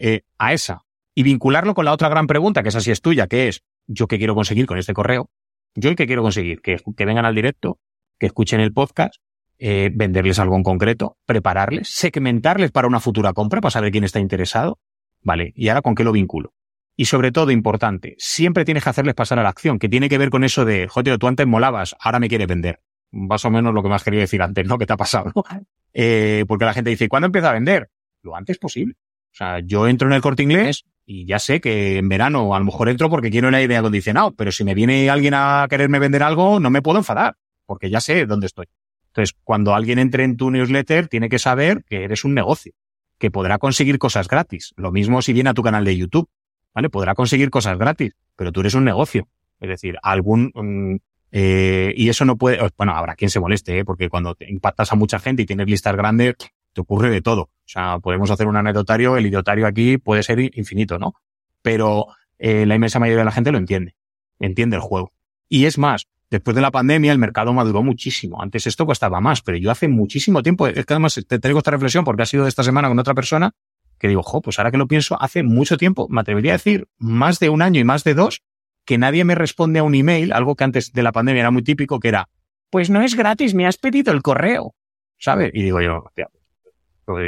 eh, 0.00 0.22
a 0.38 0.52
esa 0.52 0.84
y 1.14 1.22
vincularlo 1.22 1.74
con 1.74 1.84
la 1.84 1.92
otra 1.92 2.08
gran 2.08 2.26
pregunta, 2.26 2.62
que 2.62 2.68
esa 2.68 2.80
sí 2.80 2.90
es 2.90 3.00
tuya, 3.00 3.26
que 3.26 3.48
es, 3.48 3.62
¿yo 3.86 4.06
qué 4.06 4.18
quiero 4.18 4.34
conseguir 4.34 4.66
con 4.66 4.78
este 4.78 4.94
correo? 4.94 5.30
¿Yo 5.74 5.94
qué 5.94 6.06
quiero 6.06 6.22
conseguir? 6.22 6.60
Que, 6.60 6.78
que 6.96 7.04
vengan 7.04 7.24
al 7.24 7.34
directo, 7.34 7.78
que 8.18 8.26
escuchen 8.26 8.60
el 8.60 8.72
podcast, 8.72 9.16
eh, 9.58 9.90
venderles 9.92 10.38
algo 10.38 10.56
en 10.56 10.62
concreto, 10.62 11.16
prepararles, 11.26 11.88
segmentarles 11.88 12.70
para 12.70 12.86
una 12.86 13.00
futura 13.00 13.32
compra, 13.32 13.60
para 13.60 13.70
saber 13.70 13.90
quién 13.90 14.04
está 14.04 14.20
interesado. 14.20 14.78
Vale, 15.22 15.52
¿y 15.56 15.68
ahora 15.68 15.82
con 15.82 15.94
qué 15.94 16.04
lo 16.04 16.12
vinculo? 16.12 16.54
Y 16.96 17.04
sobre 17.04 17.30
todo, 17.30 17.50
importante, 17.50 18.14
siempre 18.18 18.64
tienes 18.64 18.82
que 18.82 18.90
hacerles 18.90 19.14
pasar 19.14 19.38
a 19.38 19.42
la 19.42 19.48
acción, 19.48 19.78
que 19.78 19.88
tiene 19.88 20.08
que 20.08 20.18
ver 20.18 20.30
con 20.30 20.42
eso 20.42 20.64
de, 20.64 20.88
joder, 20.88 21.18
tú 21.18 21.28
antes 21.28 21.46
molabas, 21.46 21.96
ahora 22.00 22.18
me 22.18 22.28
quieres 22.28 22.48
vender. 22.48 22.80
Más 23.10 23.44
o 23.44 23.50
menos 23.50 23.72
lo 23.72 23.82
que 23.82 23.88
me 23.88 23.94
has 23.94 24.04
querido 24.04 24.20
decir 24.20 24.42
antes, 24.42 24.66
¿no? 24.66 24.78
¿Qué 24.78 24.86
te 24.86 24.92
ha 24.92 24.96
pasado? 24.96 25.32
¿no? 25.34 25.44
Eh, 25.92 26.44
porque 26.46 26.64
la 26.64 26.74
gente 26.74 26.90
dice, 26.90 27.08
¿cuándo 27.08 27.26
empieza 27.26 27.50
a 27.50 27.54
vender? 27.54 27.90
Lo 28.22 28.34
antes 28.34 28.58
posible. 28.58 28.94
Sea, 29.38 29.60
yo 29.60 29.86
entro 29.86 30.08
en 30.08 30.14
el 30.14 30.20
corte 30.20 30.42
inglés 30.42 30.84
y 31.06 31.24
ya 31.24 31.38
sé 31.38 31.60
que 31.60 31.98
en 31.98 32.08
verano 32.08 32.56
a 32.56 32.58
lo 32.58 32.64
mejor 32.64 32.88
entro 32.88 33.08
porque 33.08 33.30
quiero 33.30 33.48
el 33.48 33.54
aire 33.54 33.76
acondicionado, 33.76 34.32
pero 34.32 34.50
si 34.50 34.64
me 34.64 34.74
viene 34.74 35.08
alguien 35.10 35.32
a 35.34 35.64
quererme 35.70 36.00
vender 36.00 36.24
algo, 36.24 36.58
no 36.58 36.70
me 36.70 36.82
puedo 36.82 36.98
enfadar, 36.98 37.36
porque 37.64 37.88
ya 37.88 38.00
sé 38.00 38.26
dónde 38.26 38.46
estoy. 38.46 38.66
Entonces, 39.06 39.36
cuando 39.44 39.76
alguien 39.76 40.00
entre 40.00 40.24
en 40.24 40.36
tu 40.36 40.50
newsletter, 40.50 41.06
tiene 41.06 41.28
que 41.28 41.38
saber 41.38 41.84
que 41.84 42.02
eres 42.02 42.24
un 42.24 42.34
negocio, 42.34 42.72
que 43.16 43.30
podrá 43.30 43.58
conseguir 43.58 44.00
cosas 44.00 44.26
gratis. 44.26 44.74
Lo 44.76 44.90
mismo 44.90 45.22
si 45.22 45.32
viene 45.32 45.50
a 45.50 45.54
tu 45.54 45.62
canal 45.62 45.84
de 45.84 45.96
YouTube, 45.96 46.28
¿vale? 46.74 46.90
Podrá 46.90 47.14
conseguir 47.14 47.48
cosas 47.48 47.78
gratis, 47.78 48.16
pero 48.34 48.50
tú 48.50 48.60
eres 48.60 48.74
un 48.74 48.84
negocio. 48.84 49.28
Es 49.60 49.68
decir, 49.68 49.98
algún... 50.02 50.50
Um, 50.54 50.98
eh, 51.30 51.92
y 51.96 52.08
eso 52.08 52.24
no 52.24 52.36
puede... 52.36 52.58
Bueno, 52.76 52.92
habrá 52.96 53.14
quien 53.14 53.30
se 53.30 53.38
moleste, 53.38 53.78
¿eh? 53.78 53.84
porque 53.84 54.08
cuando 54.08 54.34
te 54.34 54.50
impactas 54.50 54.92
a 54.92 54.96
mucha 54.96 55.20
gente 55.20 55.42
y 55.42 55.46
tienes 55.46 55.68
listas 55.68 55.94
grandes, 55.94 56.34
te 56.78 56.82
ocurre 56.82 57.10
de 57.10 57.20
todo. 57.20 57.42
O 57.42 57.50
sea, 57.66 57.98
podemos 57.98 58.30
hacer 58.30 58.46
un 58.46 58.56
anecdotario, 58.56 59.16
el 59.16 59.26
idiotario 59.26 59.66
aquí 59.66 59.98
puede 59.98 60.22
ser 60.22 60.38
infinito, 60.56 60.96
¿no? 60.96 61.14
Pero 61.60 62.06
eh, 62.38 62.66
la 62.66 62.76
inmensa 62.76 63.00
mayoría 63.00 63.18
de 63.18 63.24
la 63.24 63.32
gente 63.32 63.50
lo 63.50 63.58
entiende, 63.58 63.96
entiende 64.38 64.76
el 64.76 64.82
juego. 64.82 65.12
Y 65.48 65.64
es 65.64 65.76
más, 65.76 66.06
después 66.30 66.54
de 66.54 66.62
la 66.62 66.70
pandemia 66.70 67.10
el 67.10 67.18
mercado 67.18 67.52
maduró 67.52 67.82
muchísimo. 67.82 68.40
Antes 68.40 68.68
esto 68.68 68.86
costaba 68.86 69.20
más, 69.20 69.42
pero 69.42 69.58
yo 69.58 69.72
hace 69.72 69.88
muchísimo 69.88 70.40
tiempo, 70.44 70.68
es 70.68 70.86
que 70.86 70.94
además 70.94 71.20
te 71.26 71.38
traigo 71.40 71.58
esta 71.58 71.72
reflexión 71.72 72.04
porque 72.04 72.22
ha 72.22 72.26
sido 72.26 72.44
de 72.44 72.48
esta 72.48 72.62
semana 72.62 72.86
con 72.86 72.98
otra 73.00 73.14
persona, 73.14 73.50
que 73.98 74.06
digo, 74.06 74.22
jo, 74.22 74.40
pues 74.40 74.60
ahora 74.60 74.70
que 74.70 74.78
lo 74.78 74.86
pienso, 74.86 75.20
hace 75.20 75.42
mucho 75.42 75.76
tiempo, 75.76 76.06
me 76.08 76.20
atrevería 76.20 76.52
a 76.52 76.58
decir 76.58 76.86
más 76.96 77.40
de 77.40 77.48
un 77.48 77.60
año 77.60 77.80
y 77.80 77.84
más 77.84 78.04
de 78.04 78.14
dos, 78.14 78.42
que 78.84 78.98
nadie 78.98 79.24
me 79.24 79.34
responde 79.34 79.80
a 79.80 79.82
un 79.82 79.96
email, 79.96 80.32
algo 80.32 80.54
que 80.54 80.62
antes 80.62 80.92
de 80.92 81.02
la 81.02 81.10
pandemia 81.10 81.40
era 81.40 81.50
muy 81.50 81.64
típico, 81.64 81.98
que 81.98 82.08
era, 82.08 82.28
pues 82.70 82.88
no 82.88 83.02
es 83.02 83.16
gratis, 83.16 83.52
me 83.52 83.66
has 83.66 83.78
pedido 83.78 84.12
el 84.12 84.22
correo, 84.22 84.76
¿sabes? 85.18 85.50
Y 85.52 85.64
digo 85.64 85.80
yo, 85.80 86.04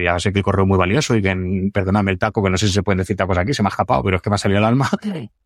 ya 0.02 0.18
sé 0.18 0.32
que 0.32 0.40
el 0.40 0.44
correo 0.44 0.64
es 0.64 0.68
muy 0.68 0.78
valioso 0.78 1.16
y 1.16 1.22
que, 1.22 1.70
perdóname 1.72 2.10
el 2.10 2.18
taco, 2.18 2.42
que 2.42 2.50
no 2.50 2.58
sé 2.58 2.66
si 2.66 2.72
se 2.72 2.82
pueden 2.82 2.98
decir 2.98 3.16
tacos 3.16 3.38
aquí, 3.38 3.54
se 3.54 3.62
me 3.62 3.68
ha 3.68 3.70
escapado, 3.70 4.02
pero 4.02 4.16
es 4.16 4.22
que 4.22 4.30
me 4.30 4.34
ha 4.34 4.38
salido 4.38 4.58
el 4.58 4.64
alma. 4.64 4.88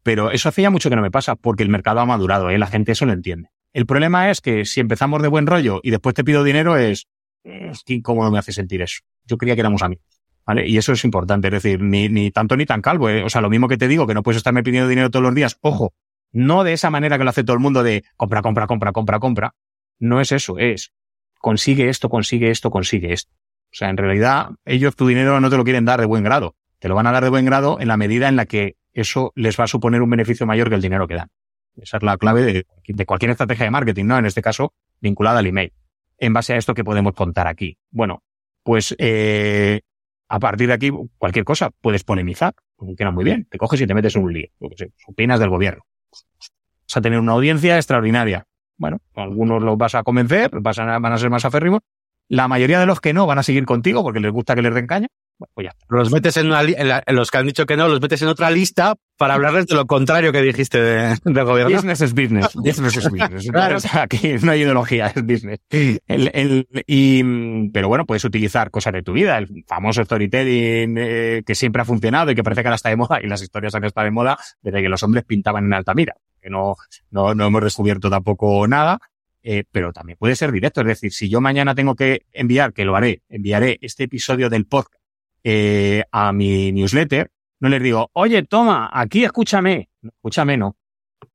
Pero 0.03 0.31
eso 0.31 0.49
hace 0.49 0.63
ya 0.63 0.71
mucho 0.71 0.91
que 0.91 0.97
no 0.97 1.03
me 1.03 1.11
pasa, 1.11 1.35
porque 1.35 1.63
el 1.63 1.69
mercado 1.69 2.01
ha 2.01 2.07
madurado, 2.07 2.51
¿eh? 2.51 2.59
la 2.59 2.67
gente 2.67 2.93
eso 2.93 3.07
lo 3.07 3.13
entiende. 3.13 3.49
El 3.73 3.87
problema 3.87 4.31
es 4.31 4.41
que 4.41 4.65
si 4.65 4.81
empezamos 4.81 5.23
de 5.23 5.29
buen 5.29 5.47
rollo 5.47 5.81
y 5.83 5.91
después 5.91 6.15
te 6.15 6.25
pido 6.25 6.45
dinero 6.45 6.77
es, 6.77 7.09
es 7.43 7.83
que 7.85 7.95
incómodo 7.95 8.31
me 8.31 8.39
hace 8.39 8.53
sentir 8.53 8.83
eso. 8.83 9.01
Yo 9.25 9.37
creía 9.37 9.55
que 9.55 9.61
éramos 9.61 9.83
amigos. 9.83 10.05
¿Vale? 10.47 10.69
Y 10.69 10.77
eso 10.77 10.93
es 10.93 11.03
importante, 11.05 11.49
es 11.49 11.53
decir, 11.55 11.81
ni, 11.81 12.11
ni 12.11 12.31
tanto 12.31 12.55
ni 12.57 12.67
tan 12.67 12.83
calvo. 12.83 13.09
¿eh? 13.09 13.25
O 13.25 13.31
sea, 13.31 13.41
lo 13.41 13.49
mismo 13.49 13.67
que 13.67 13.79
te 13.79 13.89
digo, 13.89 14.07
que 14.07 14.13
no 14.13 14.23
puedes 14.23 14.37
estarme 14.37 14.63
pidiendo 14.63 14.89
dinero 14.89 15.11
todos 15.11 15.23
los 15.23 15.35
días. 15.35 15.57
Ojo, 15.63 15.95
no 16.33 16.65
de 16.65 16.75
esa 16.75 16.91
manera 16.91 17.17
que 17.17 17.25
lo 17.25 17.31
hace 17.31 17.45
todo 17.45 17.55
el 17.55 17.61
mundo 17.61 17.83
de 17.83 18.05
compra, 18.17 18.43
compra, 18.43 18.67
compra, 18.67 18.93
compra, 18.93 19.19
compra. 19.21 19.55
No 19.99 20.21
es 20.21 20.33
eso, 20.33 20.59
es 20.59 20.93
consigue 21.39 21.89
esto, 21.89 22.09
consigue 22.09 22.51
esto, 22.51 22.71
consigue 22.71 23.13
esto. 23.13 23.33
O 23.75 23.77
sea, 23.77 23.91
en 23.91 23.97
realidad, 23.97 24.51
ellos 24.65 24.95
tu 24.95 25.05
dinero 25.09 25.41
no 25.41 25.51
te 25.51 25.57
lo 25.57 25.65
quieren 25.65 25.85
dar 25.85 25.99
de 25.99 26.07
buen 26.07 26.23
grado. 26.23 26.55
Te 26.79 26.89
lo 26.89 26.95
van 26.95 27.09
a 27.09 27.13
dar 27.13 27.25
de 27.25 27.31
buen 27.31 27.45
grado 27.45 27.81
en 27.81 27.89
la 27.89 27.97
medida 27.97 28.29
en 28.29 28.37
la 28.37 28.47
que 28.47 28.77
eso 28.93 29.33
les 29.35 29.59
va 29.59 29.65
a 29.65 29.67
suponer 29.67 30.01
un 30.01 30.09
beneficio 30.09 30.47
mayor 30.47 30.69
que 30.69 30.77
el 30.77 30.81
dinero 30.81 31.09
que 31.09 31.15
dan. 31.15 31.29
Esa 31.77 31.97
es 31.97 32.05
la 32.05 32.17
clave 32.17 32.65
de, 32.87 33.05
cualquier 33.05 33.33
estrategia 33.33 33.65
de 33.65 33.73
marketing, 33.73 34.05
¿no? 34.05 34.17
En 34.17 34.27
este 34.27 34.43
caso, 34.43 34.75
vinculada 35.01 35.41
al 35.41 35.47
email. 35.47 35.73
En 36.19 36.33
base 36.33 36.53
a 36.53 36.57
esto 36.57 36.73
que 36.73 36.85
podemos 36.85 37.15
contar 37.15 37.49
aquí. 37.49 37.77
Bueno, 37.91 38.23
pues 38.63 38.95
eh, 38.97 39.81
a 40.29 40.39
partir 40.39 40.69
de 40.69 40.75
aquí, 40.75 40.93
cualquier 41.19 41.45
cosa, 41.45 41.71
puedes 41.81 42.05
polemizar. 42.05 42.55
Funciona 42.77 43.11
muy 43.11 43.25
bien. 43.25 43.49
Te 43.51 43.59
coges 43.59 43.81
y 43.81 43.89
te 43.89 43.95
metes 43.95 44.15
en 44.15 44.23
un 44.23 44.33
lío. 44.35 44.51
Lo 44.61 44.71
que 44.71 44.93
opinas 45.09 45.41
del 45.41 45.49
gobierno. 45.51 45.83
Vas 46.13 46.97
a 46.97 47.01
tener 47.01 47.19
una 47.19 47.33
audiencia 47.33 47.75
extraordinaria. 47.75 48.47
Bueno, 48.77 48.99
algunos 49.17 49.61
los 49.65 49.77
vas 49.77 49.97
a 49.97 50.05
convencer, 50.05 50.61
vas 50.61 50.79
a, 50.79 51.01
van 51.01 51.13
a 51.13 51.19
ser 51.19 51.31
más 51.31 51.45
aférrimos, 51.45 51.81
la 52.29 52.49
mayoría 52.49 52.81
de 52.81 52.87
los 52.87 53.01
que 53.01 53.13
no 53.13 53.27
van 53.27 53.39
a 53.39 53.43
seguir 53.43 53.65
contigo 53.65 54.03
porque 54.03 54.21
les 54.21 54.33
gusta 54.33 54.55
que 54.55 54.63
les 54.63 54.75
den 54.75 54.87
caña. 54.87 55.09
Bueno, 55.37 55.51
pues 55.55 55.65
ya 55.65 55.71
está. 55.71 55.87
Los 55.89 56.13
metes 56.13 56.37
en, 56.37 56.47
una 56.47 56.63
en, 56.63 56.89
la, 56.89 57.03
los 57.09 57.31
que 57.31 57.39
han 57.39 57.47
dicho 57.47 57.67
que 57.67 57.77
no, 57.77 57.89
los 57.89 58.01
metes 58.01 58.23
en 58.23 58.29
otra 58.29 58.51
lista 58.51 58.95
para 59.17 59.35
hablarles 59.35 59.67
de 59.67 59.75
lo 59.75 59.85
contrario 59.87 60.31
que 60.31 60.41
dijiste 60.43 60.81
de, 60.81 61.19
del 61.25 61.45
gobierno. 61.45 61.75
Business 61.75 62.01
es 62.03 62.15
business. 62.15 62.49
Business 62.55 62.97
es 62.97 63.11
business. 63.11 63.51
claro. 63.51 63.77
O 63.77 63.81
sea, 63.81 64.03
aquí 64.03 64.35
no 64.43 64.53
hay 64.53 64.63
ideología, 64.63 65.09
es 65.09 65.27
business. 65.27 65.61
El, 65.71 66.01
el, 66.07 66.69
y, 66.87 67.69
pero 67.71 67.89
bueno, 67.89 68.07
puedes 68.07 68.25
utilizar 68.25 68.71
cosas 68.71 68.93
de 68.93 69.03
tu 69.03 69.13
vida. 69.13 69.37
El 69.39 69.65
famoso 69.67 70.05
storytelling 70.05 70.97
eh, 70.99 71.43
que 71.45 71.55
siempre 71.57 71.83
ha 71.83 71.85
funcionado 71.85 72.31
y 72.31 72.35
que 72.37 72.45
parece 72.45 72.63
que 72.63 72.69
ahora 72.69 72.77
está 72.77 72.91
de 72.91 72.97
moda 72.97 73.21
y 73.21 73.27
las 73.27 73.43
historias 73.43 73.75
han 73.75 73.85
estado 73.85 74.05
de 74.05 74.13
moda 74.13 74.39
desde 74.63 74.83
que 74.83 74.89
los 74.89 75.03
hombres 75.03 75.25
pintaban 75.25 75.65
en 75.65 75.75
Altamira. 75.75 76.15
Que 76.41 76.51
no, 76.51 76.77
no, 77.11 77.35
no 77.35 77.47
hemos 77.47 77.63
descubierto 77.63 78.09
tampoco 78.09 78.69
nada. 78.69 79.01
Eh, 79.47 79.65
pero 79.71 79.93
también 79.93 80.17
puede 80.19 80.35
ser 80.35 80.51
directo. 80.51 80.81
Es 80.81 80.87
decir, 80.87 81.13
si 81.13 81.29
yo 81.29 81.41
mañana 81.41 81.75
tengo 81.75 81.95
que 81.95 82.23
enviar, 82.33 82.73
que 82.73 82.87
lo 82.87 82.97
haré, 82.97 83.23
enviaré 83.29 83.79
este 83.83 84.05
episodio 84.05 84.49
del 84.49 84.67
podcast 84.67 85.03
eh, 85.45 86.03
a 86.11 86.33
mi 86.33 86.73
newsletter, 86.73 87.31
no 87.61 87.69
les 87.69 87.83
digo, 87.83 88.11
oye, 88.15 88.43
toma, 88.43 88.91
aquí 88.93 89.23
escúchame. 89.23 89.91
escúchame, 90.03 90.57
no. 90.57 90.77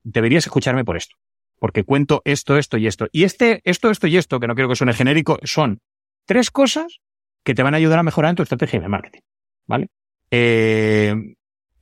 Deberías 0.04 0.46
escucharme 0.46 0.84
por 0.84 0.98
esto. 0.98 1.16
Porque 1.60 1.84
cuento 1.84 2.24
esto, 2.26 2.58
esto 2.58 2.78
y 2.78 2.88
esto. 2.88 3.08
Y 3.12 3.26
este, 3.26 3.62
esto, 3.64 3.92
esto 3.92 4.08
y 4.08 4.18
esto, 4.18 4.40
que 4.40 4.48
no 4.48 4.56
quiero 4.56 4.70
que 4.70 4.76
suene 4.76 4.94
genérico, 4.94 5.38
son 5.44 5.80
tres 6.26 6.50
cosas 6.50 7.02
que 7.44 7.54
te 7.54 7.62
van 7.62 7.76
a 7.76 7.78
ayudar 7.78 8.00
a 8.00 8.04
mejorar 8.04 8.32
en 8.32 8.36
tu 8.38 8.44
estrategia 8.44 8.80
de 8.80 8.88
marketing. 8.88 9.22
¿Vale? 9.68 9.90
Eh, 10.32 11.16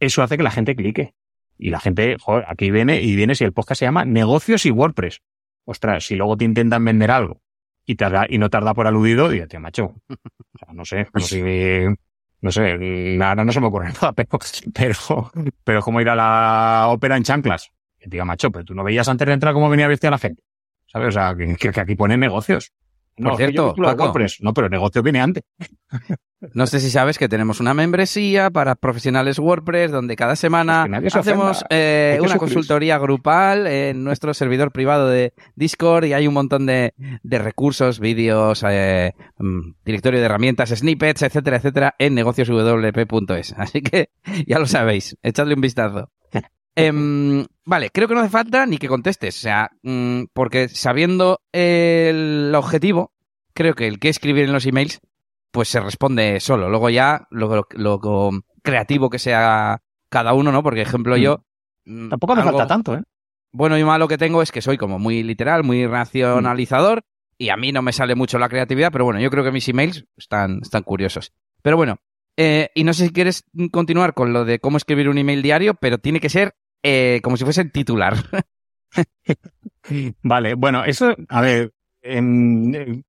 eso 0.01 0.23
hace 0.23 0.35
que 0.35 0.43
la 0.43 0.51
gente 0.51 0.75
clique. 0.75 1.13
Y 1.57 1.69
la 1.69 1.79
gente, 1.79 2.17
joder, 2.19 2.43
aquí 2.49 2.69
viene 2.69 3.01
y 3.01 3.15
viene 3.15 3.33
si 3.33 3.45
el 3.45 3.53
podcast 3.53 3.79
se 3.79 3.85
llama 3.85 4.03
Negocios 4.03 4.65
y 4.65 4.71
WordPress. 4.71 5.21
Ostras, 5.69 6.05
si 6.05 6.15
luego 6.15 6.37
te 6.37 6.45
intentan 6.45 6.83
vender 6.85 7.11
algo 7.11 7.41
y, 7.85 7.95
tarda, 7.95 8.25
y 8.29 8.37
no 8.37 8.49
tarda 8.49 8.73
por 8.73 8.87
aludido, 8.87 9.27
dígate, 9.27 9.59
macho. 9.59 9.95
O 10.07 10.57
sea, 10.57 10.73
no 10.73 10.85
sé, 10.85 11.07
no 11.13 11.19
sé, 11.19 11.95
no 12.39 12.51
sé, 12.51 13.19
ahora 13.21 13.43
no 13.43 13.51
se 13.51 13.59
me 13.59 13.67
ocurre 13.67 13.89
nada, 14.01 14.13
pero, 14.13 14.39
pero, 14.73 15.31
pero 15.65 15.81
como 15.81 15.99
ir 15.99 16.07
a 16.07 16.15
la 16.15 16.85
ópera 16.87 17.17
en 17.17 17.23
chanclas. 17.23 17.69
Que 17.99 18.09
diga, 18.09 18.23
macho, 18.23 18.49
pero 18.49 18.63
tú 18.63 18.73
no 18.75 18.83
veías 18.83 19.09
antes 19.09 19.27
de 19.27 19.33
entrar 19.33 19.53
cómo 19.53 19.69
venía 19.69 19.89
vestida 19.89 20.11
la 20.11 20.17
gente. 20.17 20.41
¿Sabes? 20.85 21.09
O 21.09 21.11
sea, 21.11 21.35
que, 21.35 21.55
que 21.55 21.81
aquí 21.81 21.95
ponen 21.95 22.21
negocios. 22.21 22.71
No, 23.17 23.29
Por 23.31 23.37
cierto, 23.37 23.73
Paco, 23.75 24.13
no, 24.41 24.53
pero 24.53 24.67
el 24.67 24.71
negocio 24.71 25.01
viene 25.01 25.19
antes. 25.19 25.43
No 26.53 26.67
sé 26.67 26.79
si 26.79 26.91
sabes 26.91 27.17
que 27.17 27.27
tenemos 27.27 27.59
una 27.59 27.73
membresía 27.73 28.51
para 28.51 28.75
profesionales 28.75 29.39
WordPress 29.39 29.91
donde 29.91 30.15
cada 30.15 30.35
semana 30.35 30.87
hacemos 31.11 31.65
eh, 31.71 32.19
una 32.21 32.37
consultoría 32.37 32.99
grupal 32.99 33.65
en 33.65 34.03
nuestro 34.03 34.35
servidor 34.35 34.71
privado 34.71 35.09
de 35.09 35.33
Discord 35.55 36.05
y 36.05 36.13
hay 36.13 36.27
un 36.27 36.35
montón 36.35 36.67
de, 36.67 36.93
recursos, 37.23 37.99
vídeos, 37.99 38.63
eh, 38.69 39.13
mm, 39.39 39.71
directorio 39.83 40.19
de 40.19 40.27
herramientas, 40.27 40.69
snippets, 40.69 41.23
etcétera, 41.23 41.57
etcétera, 41.57 41.95
en 41.97 42.13
negocioswp.es. 42.13 43.53
Así 43.57 43.81
que 43.81 44.11
ya 44.45 44.59
lo 44.59 44.67
sabéis, 44.67 45.17
echadle 45.23 45.55
un 45.55 45.61
vistazo. 45.61 46.11
Em, 46.79 47.43
vale, 47.65 47.89
creo 47.89 48.07
que 48.07 48.13
no 48.13 48.19
hace 48.19 48.29
falta 48.29 48.67
ni 48.67 48.77
que 48.77 48.87
contestes, 48.87 49.35
o 49.35 49.41
sea, 49.41 49.71
mm, 49.81 50.25
porque 50.31 50.69
sabiendo 50.69 51.41
el 51.51 52.53
objetivo, 52.55 53.13
creo 53.55 53.73
que 53.73 53.87
el 53.87 53.97
que 53.99 54.09
escribir 54.09 54.43
en 54.43 54.53
los 54.53 54.67
emails, 54.67 55.01
pues 55.49 55.69
se 55.69 55.79
responde 55.79 56.39
solo. 56.39 56.69
Luego 56.69 56.91
ya, 56.91 57.27
lo, 57.31 57.65
creativo 58.61 59.09
que 59.09 59.17
sea 59.17 59.81
cada 60.09 60.33
uno, 60.33 60.51
¿no? 60.51 60.61
Porque, 60.61 60.81
ejemplo, 60.81 61.17
yo... 61.17 61.43
Mm. 61.85 62.05
Mm, 62.05 62.09
Tampoco 62.09 62.35
me 62.35 62.43
falta 62.43 62.67
tanto, 62.67 62.95
¿eh? 62.95 63.01
Bueno 63.51 63.75
y 63.75 63.83
malo 63.83 64.07
que 64.07 64.19
tengo 64.19 64.43
es 64.43 64.51
que 64.51 64.61
soy 64.61 64.77
como 64.77 64.99
muy 64.99 65.23
literal, 65.23 65.63
muy 65.63 65.87
racionalizador, 65.87 67.05
y 67.39 67.49
a 67.49 67.57
mí 67.57 67.71
no 67.71 67.81
me 67.81 67.91
sale 67.91 68.13
mucho 68.13 68.37
la 68.37 68.49
creatividad, 68.49 68.91
pero 68.91 69.05
bueno, 69.05 69.19
yo 69.19 69.31
creo 69.31 69.43
que 69.43 69.51
mis 69.51 69.67
emails 69.67 70.05
están, 70.15 70.59
están 70.61 70.83
curiosos. 70.83 71.33
Pero 71.63 71.75
bueno, 71.75 71.97
eh, 72.35 72.69
y 72.75 72.83
no 72.83 72.93
sé 72.93 73.07
si 73.07 73.13
quieres 73.13 73.45
continuar 73.71 74.13
con 74.13 74.31
lo 74.31 74.45
de 74.45 74.59
cómo 74.59 74.77
escribir 74.77 75.09
un 75.09 75.17
email 75.17 75.41
diario, 75.41 75.73
pero 75.73 75.97
tiene 75.97 76.19
que 76.19 76.29
ser 76.29 76.53
eh, 76.89 77.19
como 77.21 77.35
si 77.35 77.43
fuese 77.43 77.59
el 77.59 77.71
titular. 77.71 78.15
vale, 80.23 80.53
bueno, 80.53 80.85
eso, 80.85 81.13
a 81.27 81.41
ver, 81.41 81.73
en, 82.01 83.03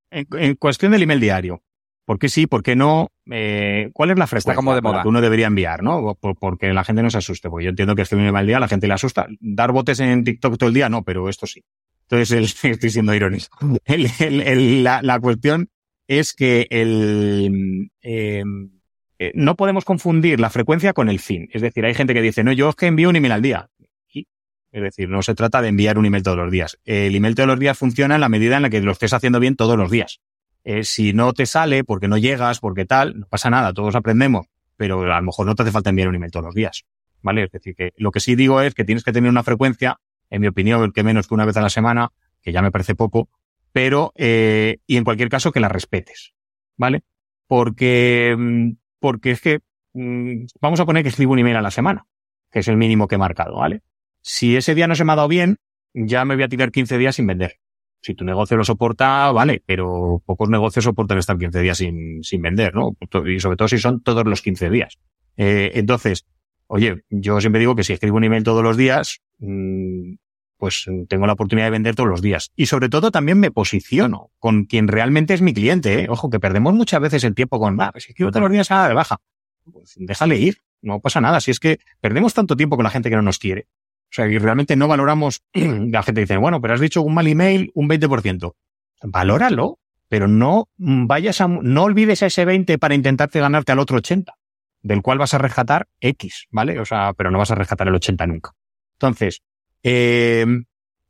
cuestión 0.58 0.90
del 0.90 1.02
email 1.02 1.20
diario, 1.20 1.62
¿por 2.04 2.18
qué 2.18 2.28
sí, 2.28 2.48
por 2.48 2.64
qué 2.64 2.74
no? 2.74 3.12
Eh, 3.30 3.90
¿Cuál 3.92 4.10
es 4.10 4.18
la 4.18 4.26
frecuencia 4.26 4.56
como 4.56 4.74
de 4.74 4.82
moda. 4.82 5.02
que 5.02 5.08
uno 5.08 5.20
debería 5.20 5.46
enviar, 5.46 5.84
no? 5.84 6.16
porque 6.18 6.72
la 6.72 6.82
gente 6.82 7.04
no 7.04 7.10
se 7.10 7.18
asuste, 7.18 7.48
porque 7.48 7.66
yo 7.66 7.70
entiendo 7.70 7.94
que 7.94 8.02
escribir 8.02 8.24
un 8.24 8.30
email 8.30 8.48
día 8.48 8.58
la 8.58 8.66
gente 8.66 8.88
le 8.88 8.94
asusta. 8.94 9.28
Dar 9.38 9.70
botes 9.70 10.00
en 10.00 10.24
TikTok 10.24 10.58
todo 10.58 10.68
el 10.68 10.74
día, 10.74 10.88
no, 10.88 11.04
pero 11.04 11.28
esto 11.28 11.46
sí. 11.46 11.62
Entonces, 12.10 12.56
estoy 12.64 12.90
siendo 12.90 13.14
irónico. 13.14 13.58
la, 13.86 15.20
cuestión 15.20 15.70
es 16.08 16.34
que 16.34 16.66
el, 16.70 17.92
em, 18.00 18.77
eh, 19.18 19.32
no 19.34 19.56
podemos 19.56 19.84
confundir 19.84 20.38
la 20.38 20.50
frecuencia 20.50 20.92
con 20.92 21.08
el 21.08 21.18
fin. 21.18 21.48
Es 21.52 21.62
decir, 21.62 21.84
hay 21.84 21.94
gente 21.94 22.14
que 22.14 22.22
dice, 22.22 22.44
no, 22.44 22.52
yo 22.52 22.68
es 22.68 22.76
que 22.76 22.86
envío 22.86 23.08
un 23.08 23.16
email 23.16 23.32
al 23.32 23.42
día. 23.42 23.70
es 24.70 24.82
decir, 24.82 25.08
no 25.08 25.22
se 25.22 25.34
trata 25.34 25.60
de 25.62 25.68
enviar 25.68 25.98
un 25.98 26.06
email 26.06 26.22
todos 26.22 26.36
los 26.36 26.52
días. 26.52 26.78
El 26.84 27.16
email 27.16 27.34
todos 27.34 27.48
los 27.48 27.58
días 27.58 27.76
funciona 27.76 28.14
en 28.14 28.20
la 28.20 28.28
medida 28.28 28.56
en 28.56 28.62
la 28.62 28.70
que 28.70 28.80
lo 28.80 28.92
estés 28.92 29.12
haciendo 29.12 29.40
bien 29.40 29.56
todos 29.56 29.76
los 29.76 29.90
días. 29.90 30.20
Eh, 30.64 30.84
si 30.84 31.12
no 31.12 31.32
te 31.32 31.46
sale 31.46 31.82
porque 31.82 32.08
no 32.08 32.18
llegas, 32.18 32.60
porque 32.60 32.84
tal, 32.84 33.20
no 33.20 33.26
pasa 33.26 33.50
nada, 33.50 33.72
todos 33.72 33.94
aprendemos, 33.94 34.46
pero 34.76 35.00
a 35.00 35.16
lo 35.16 35.22
mejor 35.22 35.46
no 35.46 35.54
te 35.54 35.62
hace 35.62 35.72
falta 35.72 35.90
enviar 35.90 36.08
un 36.08 36.14
email 36.14 36.30
todos 36.30 36.46
los 36.46 36.54
días. 36.54 36.84
¿Vale? 37.22 37.44
Es 37.44 37.50
decir, 37.50 37.74
que 37.74 37.92
lo 37.96 38.12
que 38.12 38.20
sí 38.20 38.36
digo 38.36 38.60
es 38.60 38.74
que 38.74 38.84
tienes 38.84 39.02
que 39.02 39.12
tener 39.12 39.30
una 39.30 39.42
frecuencia, 39.42 39.98
en 40.30 40.42
mi 40.42 40.46
opinión, 40.46 40.92
que 40.92 41.02
menos 41.02 41.26
que 41.26 41.34
una 41.34 41.44
vez 41.44 41.56
a 41.56 41.62
la 41.62 41.70
semana, 41.70 42.10
que 42.42 42.52
ya 42.52 42.62
me 42.62 42.70
parece 42.70 42.94
poco, 42.94 43.28
pero, 43.72 44.12
eh, 44.14 44.78
y 44.86 44.96
en 44.96 45.04
cualquier 45.04 45.28
caso 45.28 45.50
que 45.50 45.60
la 45.60 45.68
respetes. 45.68 46.34
¿Vale? 46.76 47.02
Porque 47.48 48.36
mm, 48.38 48.70
porque 49.00 49.30
es 49.30 49.40
que 49.40 49.60
mm, 49.94 50.46
vamos 50.60 50.80
a 50.80 50.86
poner 50.86 51.02
que 51.02 51.08
escribo 51.10 51.32
un 51.32 51.38
email 51.38 51.56
a 51.56 51.62
la 51.62 51.70
semana, 51.70 52.06
que 52.50 52.60
es 52.60 52.68
el 52.68 52.76
mínimo 52.76 53.08
que 53.08 53.16
he 53.16 53.18
marcado, 53.18 53.56
¿vale? 53.56 53.82
Si 54.22 54.56
ese 54.56 54.74
día 54.74 54.86
no 54.86 54.94
se 54.94 55.04
me 55.04 55.12
ha 55.12 55.16
dado 55.16 55.28
bien, 55.28 55.56
ya 55.94 56.24
me 56.24 56.34
voy 56.34 56.44
a 56.44 56.48
tirar 56.48 56.70
15 56.70 56.98
días 56.98 57.16
sin 57.16 57.26
vender. 57.26 57.58
Si 58.00 58.14
tu 58.14 58.24
negocio 58.24 58.56
lo 58.56 58.64
soporta, 58.64 59.32
vale, 59.32 59.62
pero 59.66 60.22
pocos 60.24 60.48
negocios 60.48 60.84
soportan 60.84 61.18
estar 61.18 61.36
15 61.36 61.60
días 61.60 61.78
sin, 61.78 62.22
sin 62.22 62.42
vender, 62.42 62.74
¿no? 62.74 62.96
Y 63.26 63.40
sobre 63.40 63.56
todo 63.56 63.68
si 63.68 63.78
son 63.78 64.02
todos 64.02 64.24
los 64.24 64.40
15 64.40 64.70
días. 64.70 64.98
Eh, 65.36 65.72
entonces, 65.74 66.26
oye, 66.68 67.02
yo 67.10 67.40
siempre 67.40 67.58
digo 67.60 67.74
que 67.74 67.84
si 67.84 67.92
escribo 67.92 68.16
un 68.16 68.24
email 68.24 68.44
todos 68.44 68.62
los 68.62 68.76
días, 68.76 69.20
mm, 69.38 70.14
pues 70.58 70.84
tengo 71.08 71.26
la 71.26 71.32
oportunidad 71.32 71.66
de 71.66 71.70
vender 71.70 71.94
todos 71.94 72.10
los 72.10 72.20
días. 72.20 72.50
Y 72.56 72.66
sobre 72.66 72.88
todo 72.88 73.10
también 73.10 73.38
me 73.38 73.50
posiciono 73.50 74.30
con 74.38 74.64
quien 74.64 74.88
realmente 74.88 75.32
es 75.32 75.40
mi 75.40 75.54
cliente. 75.54 76.02
¿eh? 76.02 76.06
Ojo, 76.10 76.28
que 76.28 76.40
perdemos 76.40 76.74
muchas 76.74 77.00
veces 77.00 77.24
el 77.24 77.34
tiempo 77.34 77.58
con, 77.58 77.80
ah, 77.80 77.90
pues 77.92 78.04
si 78.04 78.10
escribo 78.10 78.30
todos 78.30 78.42
los 78.42 78.52
días 78.52 78.70
a 78.70 78.88
de 78.88 78.94
baja. 78.94 79.18
Pues 79.72 79.94
déjale 79.96 80.36
ir, 80.36 80.58
no 80.82 81.00
pasa 81.00 81.20
nada. 81.20 81.40
Si 81.40 81.50
es 81.50 81.60
que 81.60 81.78
perdemos 82.00 82.34
tanto 82.34 82.56
tiempo 82.56 82.76
con 82.76 82.84
la 82.84 82.90
gente 82.90 83.08
que 83.08 83.16
no 83.16 83.22
nos 83.22 83.38
quiere. 83.38 83.68
O 84.10 84.12
sea, 84.12 84.26
y 84.26 84.38
realmente 84.38 84.74
no 84.74 84.88
valoramos, 84.88 85.42
la 85.52 86.02
gente 86.02 86.22
dice, 86.22 86.36
bueno, 86.36 86.60
pero 86.60 86.74
has 86.74 86.80
dicho 86.80 87.02
un 87.02 87.14
mal 87.14 87.26
email, 87.26 87.70
un 87.74 87.88
20%. 87.88 88.54
Valóralo, 89.04 89.78
pero 90.08 90.26
no 90.26 90.68
vayas 90.76 91.40
a, 91.40 91.48
no 91.48 91.84
olvides 91.84 92.22
a 92.22 92.26
ese 92.26 92.44
20 92.44 92.78
para 92.78 92.94
intentarte 92.94 93.38
ganarte 93.38 93.72
al 93.72 93.78
otro 93.78 93.98
80, 93.98 94.34
del 94.82 95.02
cual 95.02 95.18
vas 95.18 95.34
a 95.34 95.38
rescatar 95.38 95.86
X, 96.00 96.46
¿vale? 96.50 96.80
O 96.80 96.84
sea, 96.84 97.12
pero 97.12 97.30
no 97.30 97.38
vas 97.38 97.50
a 97.50 97.54
rescatar 97.54 97.86
el 97.86 97.94
80 97.94 98.26
nunca. 98.26 98.52
Entonces, 98.94 99.42
eh, 99.82 100.46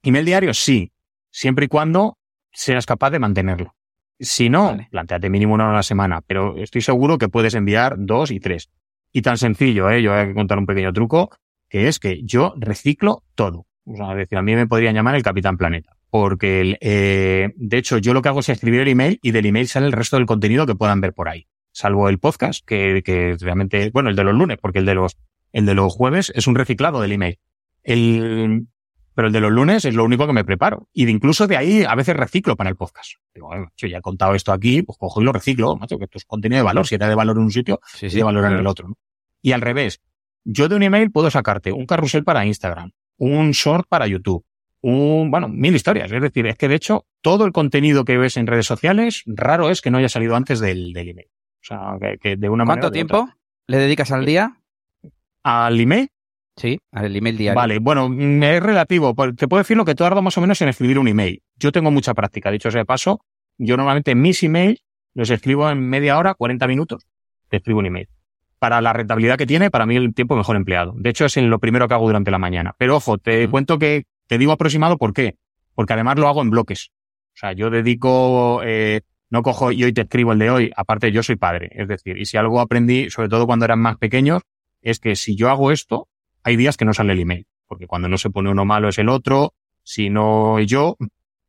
email 0.02 0.24
diario, 0.24 0.54
sí, 0.54 0.92
siempre 1.30 1.66
y 1.66 1.68
cuando 1.68 2.18
seas 2.52 2.86
capaz 2.86 3.10
de 3.10 3.18
mantenerlo. 3.18 3.74
Si 4.20 4.50
no, 4.50 4.76
planteate 4.90 5.30
mínimo 5.30 5.54
una 5.54 5.64
hora 5.64 5.74
a 5.74 5.76
la 5.76 5.82
semana, 5.82 6.22
pero 6.26 6.56
estoy 6.56 6.82
seguro 6.82 7.18
que 7.18 7.28
puedes 7.28 7.54
enviar 7.54 7.94
dos 7.98 8.30
y 8.30 8.40
tres. 8.40 8.70
Y 9.12 9.22
tan 9.22 9.38
sencillo, 9.38 9.88
¿eh? 9.90 10.02
yo 10.02 10.10
voy 10.10 10.20
a 10.20 10.34
contar 10.34 10.58
un 10.58 10.66
pequeño 10.66 10.92
truco, 10.92 11.30
que 11.68 11.88
es 11.88 11.98
que 11.98 12.22
yo 12.24 12.54
reciclo 12.56 13.22
todo. 13.34 13.66
O 13.84 13.96
sea, 13.96 14.14
decir, 14.14 14.36
a 14.36 14.42
mí 14.42 14.54
me 14.54 14.66
podrían 14.66 14.94
llamar 14.94 15.14
el 15.14 15.22
Capitán 15.22 15.56
Planeta. 15.56 15.96
Porque, 16.10 16.76
eh, 16.80 17.50
de 17.56 17.76
hecho, 17.76 17.98
yo 17.98 18.12
lo 18.12 18.22
que 18.22 18.28
hago 18.28 18.40
es 18.40 18.48
escribir 18.48 18.80
el 18.80 18.88
email 18.88 19.18
y 19.22 19.30
del 19.30 19.46
email 19.46 19.68
sale 19.68 19.86
el 19.86 19.92
resto 19.92 20.16
del 20.16 20.26
contenido 20.26 20.66
que 20.66 20.74
puedan 20.74 21.00
ver 21.00 21.12
por 21.12 21.28
ahí. 21.28 21.46
Salvo 21.72 22.08
el 22.08 22.18
podcast, 22.18 22.64
que, 22.66 23.02
que 23.04 23.36
realmente, 23.38 23.90
bueno, 23.92 24.10
el 24.10 24.16
de 24.16 24.24
los 24.24 24.34
lunes, 24.34 24.58
porque 24.60 24.78
el 24.78 24.86
de 24.86 24.94
los, 24.94 25.16
el 25.52 25.66
de 25.66 25.74
los 25.74 25.94
jueves 25.94 26.32
es 26.34 26.46
un 26.46 26.54
reciclado 26.54 27.00
del 27.00 27.12
email. 27.12 27.38
El, 27.88 28.66
pero 29.14 29.28
el 29.28 29.32
de 29.32 29.40
los 29.40 29.50
lunes 29.50 29.84
es 29.86 29.94
lo 29.94 30.04
único 30.04 30.26
que 30.26 30.34
me 30.34 30.44
preparo. 30.44 30.88
Y 30.92 31.06
de 31.06 31.10
incluso 31.10 31.46
de 31.46 31.56
ahí 31.56 31.84
a 31.84 31.94
veces 31.94 32.14
reciclo 32.14 32.54
para 32.54 32.68
el 32.68 32.76
podcast. 32.76 33.12
Digo, 33.34 33.50
yo 33.76 33.88
ya 33.88 33.98
he 33.98 34.02
contado 34.02 34.34
esto 34.34 34.52
aquí, 34.52 34.82
pues 34.82 34.98
cojo 34.98 35.22
y 35.22 35.24
lo 35.24 35.32
reciclo, 35.32 35.74
macho, 35.74 35.96
que 35.96 36.04
esto 36.04 36.18
es 36.18 36.26
contenido 36.26 36.58
de 36.58 36.64
valor. 36.64 36.86
Si 36.86 36.96
era 36.96 37.08
de 37.08 37.14
valor 37.14 37.36
en 37.38 37.44
un 37.44 37.50
sitio, 37.50 37.80
sí, 37.86 38.10
sí, 38.10 38.16
de 38.16 38.22
valor 38.24 38.44
en 38.44 38.58
el 38.58 38.66
otro. 38.66 38.88
¿no? 38.88 38.94
Y 39.40 39.52
al 39.52 39.62
revés, 39.62 40.02
yo 40.44 40.68
de 40.68 40.76
un 40.76 40.82
email 40.82 41.10
puedo 41.10 41.30
sacarte 41.30 41.72
un 41.72 41.86
carrusel 41.86 42.24
para 42.24 42.44
Instagram, 42.44 42.92
un 43.16 43.52
short 43.52 43.88
para 43.88 44.06
YouTube, 44.06 44.44
un, 44.82 45.30
bueno, 45.30 45.48
mil 45.48 45.74
historias. 45.74 46.12
Es 46.12 46.20
decir, 46.20 46.46
es 46.46 46.56
que 46.58 46.68
de 46.68 46.74
hecho, 46.74 47.06
todo 47.22 47.46
el 47.46 47.52
contenido 47.52 48.04
que 48.04 48.18
ves 48.18 48.36
en 48.36 48.46
redes 48.46 48.66
sociales, 48.66 49.22
raro 49.24 49.70
es 49.70 49.80
que 49.80 49.90
no 49.90 49.96
haya 49.96 50.10
salido 50.10 50.36
antes 50.36 50.60
del, 50.60 50.92
del 50.92 51.08
email. 51.08 51.28
O 51.62 51.64
sea, 51.64 51.96
que, 52.20 52.36
de 52.36 52.48
una 52.50 52.66
¿Cuánto 52.66 52.90
tiempo 52.90 53.28
le 53.66 53.78
dedicas 53.78 54.12
al 54.12 54.26
día? 54.26 54.60
¿Al 55.42 55.80
email? 55.80 56.10
Sí, 56.58 56.78
al 56.90 57.14
email 57.14 57.36
diario. 57.36 57.56
Vale, 57.56 57.78
bueno, 57.78 58.08
mm, 58.08 58.42
es 58.42 58.62
relativo. 58.62 59.14
Te 59.36 59.46
puedo 59.46 59.62
decir 59.62 59.76
lo 59.76 59.84
que 59.84 59.94
tardo 59.94 60.22
más 60.22 60.36
o 60.36 60.40
menos 60.40 60.60
en 60.60 60.68
escribir 60.68 60.98
un 60.98 61.08
email. 61.08 61.42
Yo 61.56 61.70
tengo 61.70 61.90
mucha 61.90 62.14
práctica, 62.14 62.50
dicho 62.50 62.70
sea 62.70 62.80
de 62.80 62.84
paso. 62.84 63.24
Yo 63.58 63.76
normalmente 63.76 64.14
mis 64.14 64.42
emails 64.42 64.82
los 65.14 65.30
escribo 65.30 65.70
en 65.70 65.80
media 65.80 66.18
hora, 66.18 66.34
40 66.34 66.66
minutos. 66.66 67.06
Te 67.48 67.58
escribo 67.58 67.78
un 67.78 67.86
email. 67.86 68.08
Para 68.58 68.80
la 68.80 68.92
rentabilidad 68.92 69.38
que 69.38 69.46
tiene, 69.46 69.70
para 69.70 69.86
mí 69.86 69.96
el 69.96 70.14
tiempo 70.14 70.36
mejor 70.36 70.56
empleado. 70.56 70.94
De 70.96 71.10
hecho, 71.10 71.26
es 71.26 71.36
en 71.36 71.48
lo 71.48 71.60
primero 71.60 71.86
que 71.86 71.94
hago 71.94 72.06
durante 72.06 72.30
la 72.32 72.38
mañana. 72.38 72.74
Pero 72.76 72.96
ojo, 72.96 73.18
te 73.18 73.48
cuento 73.48 73.78
que 73.78 74.04
te 74.26 74.36
digo 74.36 74.52
aproximado, 74.52 74.98
¿por 74.98 75.12
qué? 75.12 75.36
Porque 75.74 75.92
además 75.92 76.18
lo 76.18 76.28
hago 76.28 76.42
en 76.42 76.50
bloques. 76.50 76.90
O 77.34 77.38
sea, 77.38 77.52
yo 77.52 77.70
dedico, 77.70 78.62
eh, 78.64 79.02
no 79.30 79.42
cojo 79.42 79.70
y 79.70 79.84
hoy 79.84 79.92
te 79.92 80.00
escribo 80.00 80.32
el 80.32 80.40
de 80.40 80.50
hoy. 80.50 80.72
Aparte, 80.76 81.12
yo 81.12 81.22
soy 81.22 81.36
padre. 81.36 81.70
Es 81.72 81.86
decir, 81.86 82.18
y 82.18 82.24
si 82.24 82.36
algo 82.36 82.60
aprendí, 82.60 83.10
sobre 83.10 83.28
todo 83.28 83.46
cuando 83.46 83.64
eran 83.64 83.78
más 83.78 83.96
pequeños, 83.96 84.42
es 84.82 84.98
que 84.98 85.14
si 85.14 85.36
yo 85.36 85.50
hago 85.50 85.70
esto, 85.70 86.08
hay 86.42 86.56
días 86.56 86.76
que 86.76 86.84
no 86.84 86.94
sale 86.94 87.12
el 87.12 87.20
email, 87.20 87.46
porque 87.66 87.86
cuando 87.86 88.08
no 88.08 88.18
se 88.18 88.30
pone 88.30 88.50
uno 88.50 88.64
malo 88.64 88.88
es 88.88 88.98
el 88.98 89.08
otro, 89.08 89.54
si 89.82 90.10
no 90.10 90.60
yo, 90.60 90.96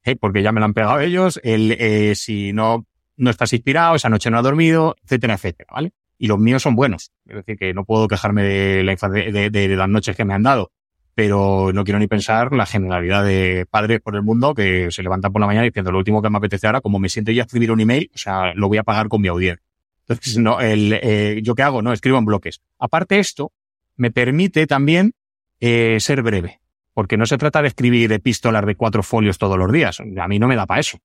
eh, 0.03 0.15
porque 0.15 0.41
ya 0.41 0.51
me 0.51 0.59
lo 0.59 0.65
han 0.65 0.73
pegado 0.73 0.99
ellos, 0.99 1.39
el, 1.43 1.73
eh, 1.73 2.15
si 2.15 2.53
no, 2.53 2.85
no 3.17 3.29
estás 3.29 3.53
inspirado, 3.53 3.95
esa 3.95 4.09
noche 4.09 4.29
no 4.29 4.37
has 4.37 4.43
dormido, 4.43 4.95
etcétera, 5.03 5.35
etcétera, 5.35 5.69
¿vale? 5.71 5.91
Y 6.17 6.27
los 6.27 6.39
míos 6.39 6.61
son 6.61 6.75
buenos. 6.75 7.11
Es 7.25 7.35
decir, 7.35 7.57
que 7.57 7.73
no 7.73 7.85
puedo 7.85 8.07
quejarme 8.07 8.43
de, 8.43 8.83
la, 8.83 8.95
de, 8.95 9.49
de, 9.49 9.67
las 9.75 9.87
noches 9.87 10.15
que 10.15 10.25
me 10.25 10.33
han 10.33 10.43
dado 10.43 10.71
pero 11.19 11.73
no 11.73 11.83
quiero 11.83 11.99
ni 11.99 12.07
pensar 12.07 12.53
la 12.53 12.65
generalidad 12.65 13.25
de 13.25 13.65
padres 13.69 13.99
por 13.99 14.15
el 14.15 14.23
mundo 14.23 14.53
que 14.53 14.89
se 14.89 15.03
levantan 15.03 15.33
por 15.33 15.41
la 15.41 15.47
mañana 15.47 15.65
diciendo 15.65 15.91
lo 15.91 15.97
último 15.97 16.21
que 16.21 16.29
me 16.29 16.37
apetece 16.37 16.65
ahora, 16.65 16.79
como 16.79 16.97
me 16.97 17.09
siento 17.09 17.33
ya 17.33 17.41
a 17.41 17.45
escribir 17.45 17.73
un 17.73 17.81
email, 17.81 18.09
o 18.15 18.17
sea, 18.17 18.53
lo 18.53 18.69
voy 18.69 18.77
a 18.77 18.83
pagar 18.83 19.09
con 19.09 19.19
mi 19.19 19.27
audiencia. 19.27 19.61
Entonces, 20.07 20.37
no, 20.37 20.61
el, 20.61 20.93
eh, 20.93 21.41
¿yo 21.43 21.55
qué 21.55 21.63
hago? 21.63 21.81
No, 21.81 21.91
escribo 21.91 22.17
en 22.19 22.23
bloques. 22.23 22.61
Aparte 22.79 23.19
esto, 23.19 23.51
me 23.99 24.11
permite 24.11 24.65
también 24.65 25.13
eh, 25.59 25.97
ser 25.99 26.23
breve, 26.23 26.61
porque 26.93 27.17
no 27.17 27.25
se 27.25 27.37
trata 27.37 27.61
de 27.61 27.67
escribir 27.67 28.11
epístolas 28.13 28.65
de 28.65 28.75
cuatro 28.75 29.03
folios 29.03 29.37
todos 29.37 29.57
los 29.57 29.71
días. 29.71 29.99
A 29.99 30.27
mí 30.27 30.39
no 30.39 30.47
me 30.47 30.55
da 30.55 30.65
para 30.65 30.79
eso. 30.79 30.97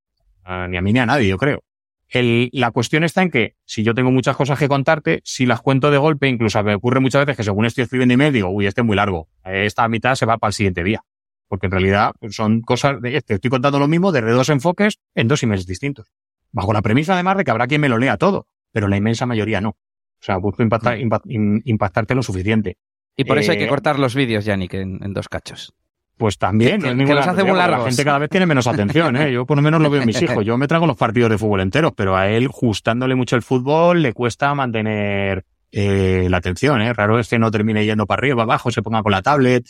ni 0.68 0.76
a 0.76 0.80
mí 0.80 0.92
ni 0.92 1.00
a 1.00 1.06
nadie, 1.06 1.28
yo 1.28 1.36
creo. 1.36 1.62
El, 2.08 2.50
la 2.52 2.70
cuestión 2.70 3.02
está 3.02 3.22
en 3.22 3.30
que 3.30 3.56
si 3.64 3.82
yo 3.82 3.94
tengo 3.94 4.12
muchas 4.12 4.36
cosas 4.36 4.58
que 4.58 4.68
contarte, 4.68 5.20
si 5.24 5.44
las 5.44 5.60
cuento 5.60 5.90
de 5.90 5.98
golpe, 5.98 6.28
incluso 6.28 6.62
me 6.62 6.76
ocurre 6.76 7.00
muchas 7.00 7.22
veces 7.22 7.36
que 7.36 7.42
según 7.42 7.64
estoy 7.64 7.82
escribiendo 7.82 8.14
email 8.14 8.32
digo, 8.32 8.48
uy, 8.50 8.66
este 8.66 8.82
es 8.82 8.86
muy 8.86 8.94
largo, 8.94 9.28
esta 9.44 9.88
mitad 9.88 10.14
se 10.14 10.24
va 10.24 10.38
para 10.38 10.50
el 10.50 10.54
siguiente 10.54 10.84
día. 10.84 11.04
Porque 11.48 11.66
en 11.66 11.72
realidad 11.72 12.12
son 12.30 12.60
cosas 12.60 13.02
de 13.02 13.16
este, 13.16 13.34
estoy 13.34 13.50
contando 13.50 13.80
lo 13.80 13.88
mismo 13.88 14.12
desde 14.12 14.30
dos 14.30 14.48
enfoques 14.50 15.00
en 15.16 15.26
dos 15.26 15.42
emails 15.42 15.66
distintos. 15.66 16.12
Bajo 16.52 16.72
la 16.72 16.82
premisa 16.82 17.14
además 17.14 17.36
de 17.38 17.44
que 17.44 17.50
habrá 17.50 17.66
quien 17.66 17.80
me 17.80 17.88
lo 17.88 17.98
lea 17.98 18.16
todo, 18.16 18.46
pero 18.70 18.86
la 18.86 18.96
inmensa 18.96 19.26
mayoría 19.26 19.60
no. 19.60 19.76
O 20.24 20.26
sea, 20.26 20.38
busco 20.38 20.62
impactar, 20.62 20.96
mm. 20.96 21.60
impactarte 21.64 22.14
lo 22.14 22.22
suficiente. 22.22 22.78
Y 23.14 23.24
por 23.24 23.38
eso 23.38 23.52
hay 23.52 23.58
que 23.58 23.64
eh, 23.64 23.68
cortar 23.68 23.98
los 23.98 24.14
vídeos, 24.14 24.46
Yannick, 24.46 24.72
en, 24.72 24.98
en 25.04 25.12
dos 25.12 25.28
cachos. 25.28 25.74
Pues 26.16 26.38
también, 26.38 26.80
que, 26.80 26.94
no 26.94 27.18
hace 27.18 27.44
muy 27.44 27.58
largos. 27.58 27.80
La 27.80 27.84
gente 27.90 28.04
cada 28.04 28.18
vez 28.20 28.30
tiene 28.30 28.46
menos 28.46 28.66
atención, 28.66 29.16
¿eh? 29.16 29.30
Yo 29.30 29.44
por 29.44 29.58
lo 29.58 29.62
menos 29.62 29.82
lo 29.82 29.90
veo 29.90 30.00
en 30.00 30.06
mis 30.06 30.22
hijos. 30.22 30.42
Yo 30.42 30.56
me 30.56 30.66
trago 30.66 30.86
los 30.86 30.96
partidos 30.96 31.28
de 31.28 31.36
fútbol 31.36 31.60
enteros, 31.60 31.92
pero 31.94 32.16
a 32.16 32.26
él, 32.30 32.48
justándole 32.48 33.14
mucho 33.14 33.36
el 33.36 33.42
fútbol, 33.42 34.00
le 34.00 34.14
cuesta 34.14 34.54
mantener 34.54 35.44
eh, 35.70 36.26
la 36.30 36.38
atención, 36.38 36.80
¿eh? 36.80 36.94
Raro 36.94 37.18
es 37.18 37.28
que 37.28 37.38
no 37.38 37.50
termine 37.50 37.84
yendo 37.84 38.06
para 38.06 38.20
arriba, 38.20 38.36
para 38.36 38.44
abajo, 38.44 38.70
se 38.70 38.80
ponga 38.80 39.02
con 39.02 39.12
la 39.12 39.20
tablet. 39.20 39.66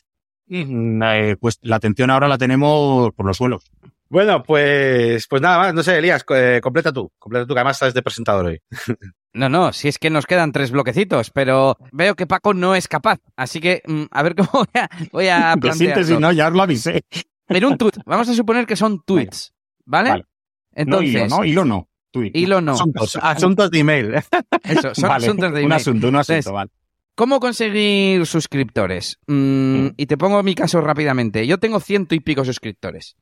Mm, 0.46 1.02
eh, 1.02 1.36
pues 1.40 1.58
la 1.62 1.76
atención 1.76 2.10
ahora 2.10 2.28
la 2.28 2.38
tenemos 2.38 3.12
por 3.12 3.26
los 3.26 3.38
suelos. 3.38 3.64
Bueno, 4.08 4.42
pues, 4.42 5.26
pues 5.28 5.42
nada 5.42 5.58
más, 5.58 5.74
no 5.74 5.82
sé, 5.82 5.98
Elías, 5.98 6.24
eh, 6.34 6.60
completa 6.62 6.92
tú, 6.92 7.10
completa 7.18 7.46
tú, 7.46 7.54
que 7.54 7.60
además 7.60 7.76
estás 7.76 7.94
de 7.94 8.02
presentador 8.02 8.46
hoy. 8.46 8.60
No, 9.36 9.48
no, 9.48 9.72
si 9.72 9.88
es 9.88 9.98
que 9.98 10.10
nos 10.10 10.26
quedan 10.26 10.52
tres 10.52 10.70
bloquecitos, 10.70 11.30
pero 11.30 11.76
veo 11.90 12.14
que 12.14 12.24
Paco 12.24 12.54
no 12.54 12.76
es 12.76 12.86
capaz, 12.86 13.18
así 13.34 13.60
que 13.60 13.82
mm, 13.84 14.04
a 14.12 14.22
ver 14.22 14.36
cómo 14.36 14.48
voy 15.12 15.26
a, 15.26 15.56
voy 15.56 15.70
a 15.72 15.74
si 16.04 16.16
no, 16.18 16.30
ya 16.30 16.46
os 16.46 16.54
lo 16.54 16.62
avisé. 16.62 17.04
En 17.48 17.64
un 17.64 17.76
tweet, 17.76 17.94
vamos 18.06 18.28
a 18.28 18.34
suponer 18.34 18.64
que 18.64 18.76
son 18.76 19.02
tweets, 19.04 19.52
¿vale? 19.84 20.24
Entonces, 20.72 21.28
no, 21.28 21.44
hilo 21.44 21.64
no, 21.64 21.88
Tweet. 22.14 22.30
Hilo 22.32 22.60
no. 22.60 22.76
Asuntos, 23.20 23.72
de 23.72 23.80
email. 23.80 24.14
Eso, 24.62 24.94
son 24.94 25.10
asuntos 25.10 25.52
de 25.52 25.62
email. 25.62 25.66
Un 25.66 25.72
asunto, 25.72 26.08
un 26.08 26.16
asunto, 26.16 26.52
vale. 26.52 26.70
¿Cómo 27.16 27.40
conseguir 27.40 28.24
suscriptores? 28.26 29.18
Mm, 29.26 29.88
y 29.96 30.06
te 30.06 30.16
pongo 30.16 30.42
mi 30.42 30.54
caso 30.54 30.80
rápidamente. 30.80 31.46
Yo 31.46 31.58
tengo 31.58 31.80
ciento 31.80 32.14
y 32.14 32.20
pico 32.20 32.44
suscriptores. 32.44 33.16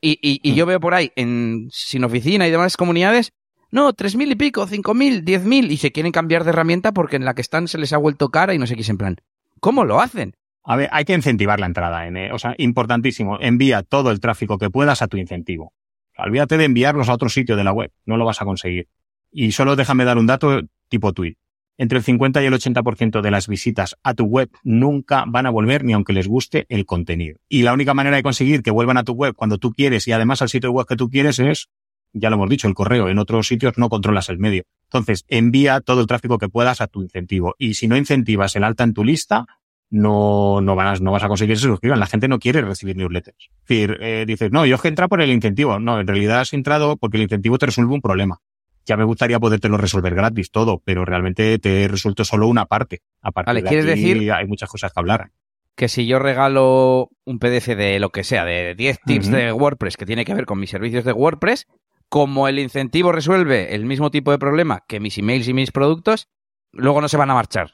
Y, 0.00 0.54
yo 0.54 0.66
veo 0.66 0.80
por 0.80 0.94
ahí, 0.94 1.12
en 1.16 1.68
Sin 1.70 2.04
Oficina 2.04 2.46
y 2.46 2.50
demás 2.50 2.76
comunidades, 2.76 3.32
no, 3.70 3.92
tres 3.92 4.16
mil 4.16 4.30
y 4.30 4.34
pico, 4.34 4.66
cinco 4.66 4.94
mil, 4.94 5.24
diez 5.24 5.44
mil, 5.44 5.70
y 5.70 5.76
se 5.76 5.92
quieren 5.92 6.12
cambiar 6.12 6.44
de 6.44 6.50
herramienta 6.50 6.92
porque 6.92 7.16
en 7.16 7.24
la 7.24 7.34
que 7.34 7.40
están 7.40 7.68
se 7.68 7.78
les 7.78 7.92
ha 7.92 7.98
vuelto 7.98 8.28
cara 8.28 8.54
y 8.54 8.58
no 8.58 8.66
sé 8.66 8.74
qué 8.74 8.82
es 8.82 8.88
en 8.88 8.98
plan. 8.98 9.16
¿Cómo 9.60 9.84
lo 9.84 10.00
hacen? 10.00 10.34
A 10.64 10.76
ver, 10.76 10.88
hay 10.92 11.04
que 11.04 11.14
incentivar 11.14 11.58
la 11.58 11.66
entrada. 11.66 12.06
En, 12.06 12.32
o 12.32 12.38
sea, 12.38 12.54
importantísimo. 12.58 13.38
Envía 13.40 13.82
todo 13.82 14.10
el 14.10 14.20
tráfico 14.20 14.58
que 14.58 14.70
puedas 14.70 15.02
a 15.02 15.08
tu 15.08 15.16
incentivo. 15.16 15.72
Olvídate 16.18 16.56
de 16.56 16.64
enviarlos 16.64 17.08
a 17.08 17.14
otro 17.14 17.28
sitio 17.28 17.56
de 17.56 17.64
la 17.64 17.72
web. 17.72 17.90
No 18.04 18.16
lo 18.16 18.24
vas 18.24 18.42
a 18.42 18.44
conseguir. 18.44 18.88
Y 19.30 19.52
solo 19.52 19.76
déjame 19.76 20.04
dar 20.04 20.18
un 20.18 20.26
dato 20.26 20.60
tipo 20.88 21.12
tweet. 21.12 21.36
Entre 21.78 21.98
el 21.98 22.04
50 22.04 22.42
y 22.42 22.46
el 22.46 22.52
80% 22.52 23.22
de 23.22 23.30
las 23.30 23.48
visitas 23.48 23.96
a 24.02 24.14
tu 24.14 24.24
web 24.24 24.50
nunca 24.62 25.24
van 25.26 25.46
a 25.46 25.50
volver 25.50 25.84
ni 25.84 25.94
aunque 25.94 26.12
les 26.12 26.28
guste 26.28 26.66
el 26.68 26.84
contenido. 26.86 27.38
Y 27.48 27.62
la 27.62 27.72
única 27.72 27.94
manera 27.94 28.16
de 28.16 28.22
conseguir 28.22 28.62
que 28.62 28.70
vuelvan 28.70 28.98
a 28.98 29.04
tu 29.04 29.14
web 29.14 29.34
cuando 29.34 29.58
tú 29.58 29.72
quieres 29.72 30.06
y 30.06 30.12
además 30.12 30.42
al 30.42 30.48
sitio 30.48 30.70
web 30.70 30.86
que 30.86 30.96
tú 30.96 31.08
quieres 31.08 31.38
es 31.38 31.68
ya 32.12 32.30
lo 32.30 32.36
hemos 32.36 32.50
dicho, 32.50 32.68
el 32.68 32.74
correo. 32.74 33.08
En 33.08 33.18
otros 33.18 33.46
sitios 33.46 33.78
no 33.78 33.88
controlas 33.88 34.28
el 34.28 34.38
medio. 34.38 34.64
Entonces, 34.84 35.24
envía 35.28 35.80
todo 35.80 36.02
el 36.02 36.06
tráfico 36.06 36.38
que 36.38 36.48
puedas 36.48 36.80
a 36.80 36.86
tu 36.86 37.02
incentivo. 37.02 37.54
Y 37.58 37.74
si 37.74 37.88
no 37.88 37.96
incentivas 37.96 38.54
el 38.56 38.64
alta 38.64 38.84
en 38.84 38.92
tu 38.92 39.04
lista, 39.04 39.46
no, 39.90 40.60
no, 40.60 40.74
vas, 40.74 41.00
no 41.00 41.12
vas 41.12 41.22
a 41.22 41.28
conseguir 41.28 41.54
que 41.54 41.60
se 41.60 41.66
suscriban. 41.66 42.00
La 42.00 42.06
gente 42.06 42.28
no 42.28 42.38
quiere 42.38 42.62
recibir 42.62 42.96
newsletters. 42.96 43.36
Es 43.38 43.68
decir, 43.68 43.98
eh, 44.00 44.24
dices, 44.26 44.50
no, 44.52 44.66
yo 44.66 44.76
es 44.76 44.82
que 44.82 44.88
entra 44.88 45.08
por 45.08 45.22
el 45.22 45.30
incentivo. 45.30 45.78
No, 45.78 46.00
en 46.00 46.06
realidad 46.06 46.40
has 46.40 46.52
entrado 46.52 46.96
porque 46.96 47.16
el 47.16 47.24
incentivo 47.24 47.58
te 47.58 47.66
resuelve 47.66 47.94
un 47.94 48.02
problema. 48.02 48.40
Ya 48.84 48.96
me 48.96 49.04
gustaría 49.04 49.38
podértelo 49.38 49.76
resolver 49.76 50.14
gratis 50.14 50.50
todo, 50.50 50.82
pero 50.84 51.04
realmente 51.04 51.58
te 51.58 51.84
he 51.84 51.88
resuelto 51.88 52.24
solo 52.24 52.48
una 52.48 52.66
parte. 52.66 53.00
Aparte 53.20 53.48
vale, 53.48 53.62
¿quieres 53.62 53.86
decir 53.86 54.32
hay 54.32 54.46
muchas 54.46 54.68
cosas 54.68 54.92
que 54.92 55.00
hablar. 55.00 55.30
Que 55.74 55.88
si 55.88 56.06
yo 56.06 56.18
regalo 56.18 57.10
un 57.24 57.38
PDF 57.38 57.68
de 57.68 57.98
lo 57.98 58.10
que 58.10 58.24
sea, 58.24 58.44
de 58.44 58.74
10 58.74 59.00
tips 59.06 59.30
de 59.30 59.52
WordPress 59.52 59.96
que 59.96 60.04
tiene 60.04 60.24
que 60.24 60.34
ver 60.34 60.44
con 60.44 60.58
mis 60.58 60.70
servicios 60.70 61.04
de 61.04 61.12
WordPress, 61.12 61.66
como 62.08 62.46
el 62.46 62.58
incentivo 62.58 63.10
resuelve 63.10 63.74
el 63.74 63.86
mismo 63.86 64.10
tipo 64.10 64.32
de 64.32 64.38
problema 64.38 64.84
que 64.86 65.00
mis 65.00 65.16
emails 65.16 65.48
y 65.48 65.54
mis 65.54 65.72
productos, 65.72 66.28
luego 66.70 67.00
no 67.00 67.08
se 67.08 67.16
van 67.16 67.30
a 67.30 67.34
marchar. 67.34 67.72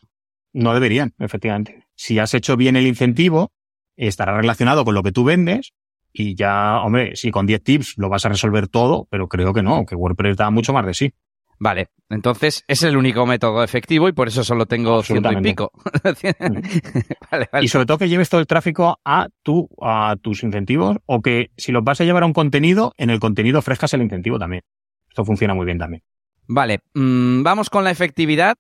No 0.53 0.75
deberían, 0.75 1.15
efectivamente. 1.19 1.87
Si 1.97 2.21
has 2.21 2.35
hecho 2.35 2.57
bien 2.57 2.77
el 2.77 2.87
incentivo, 2.87 3.51
estará 3.97 4.37
relacionado 4.37 4.85
con 4.85 4.95
lo 4.95 5.03
que 5.03 5.11
tú 5.11 5.25
vendes 5.25 5.73
y 6.13 6.35
ya, 6.35 6.81
hombre, 6.81 7.17
si 7.17 7.31
con 7.31 7.47
10 7.47 7.63
tips 7.63 7.95
lo 7.99 8.09
vas 8.09 8.25
a 8.27 8.29
resolver 8.29 8.69
todo, 8.69 9.07
pero 9.11 9.29
creo 9.29 9.53
que 9.53 9.63
no, 9.63 9.85
que 9.87 9.95
WordPress 9.95 10.37
da 10.37 10.51
mucho 10.51 10.73
más 10.73 10.87
de 10.87 10.95
sí. 10.95 11.13
Vale, 11.61 11.89
entonces 12.09 12.65
es 12.69 12.85
el 12.85 12.97
único 12.97 13.27
método 13.27 13.65
efectivo 13.65 14.09
y 14.09 14.13
por 14.13 14.29
eso 14.29 14.45
solo 14.45 14.67
tengo 14.67 15.03
ciento 15.03 15.33
y 15.33 15.43
pico. 15.43 15.73
Y 17.61 17.69
sobre 17.69 17.87
todo 17.87 17.99
que 17.99 18.09
lleves 18.09 18.29
todo 18.29 18.41
el 18.41 18.47
tráfico 18.47 19.01
a, 19.05 19.29
tu, 19.43 19.69
a 19.83 20.17
tus 20.21 20.45
incentivos 20.45 20.99
o 21.07 21.21
que 21.21 21.51
si 21.57 21.73
los 21.73 21.83
vas 21.83 22.01
a 22.01 22.05
llevar 22.05 22.23
a 22.23 22.27
un 22.27 22.33
contenido, 22.33 22.95
en 22.97 23.11
el 23.11 23.19
contenido 23.19 23.59
ofrezcas 23.59 23.93
el 23.95 24.03
incentivo 24.03 24.39
también. 24.39 24.63
Esto 25.09 25.25
funciona 25.25 25.55
muy 25.55 25.67
bien 25.67 25.79
también. 25.79 26.03
Vale, 26.47 26.81
mm, 26.95 27.43
vamos 27.43 27.71
con 27.71 27.83
la 27.85 27.91
efectividad. 27.91 28.57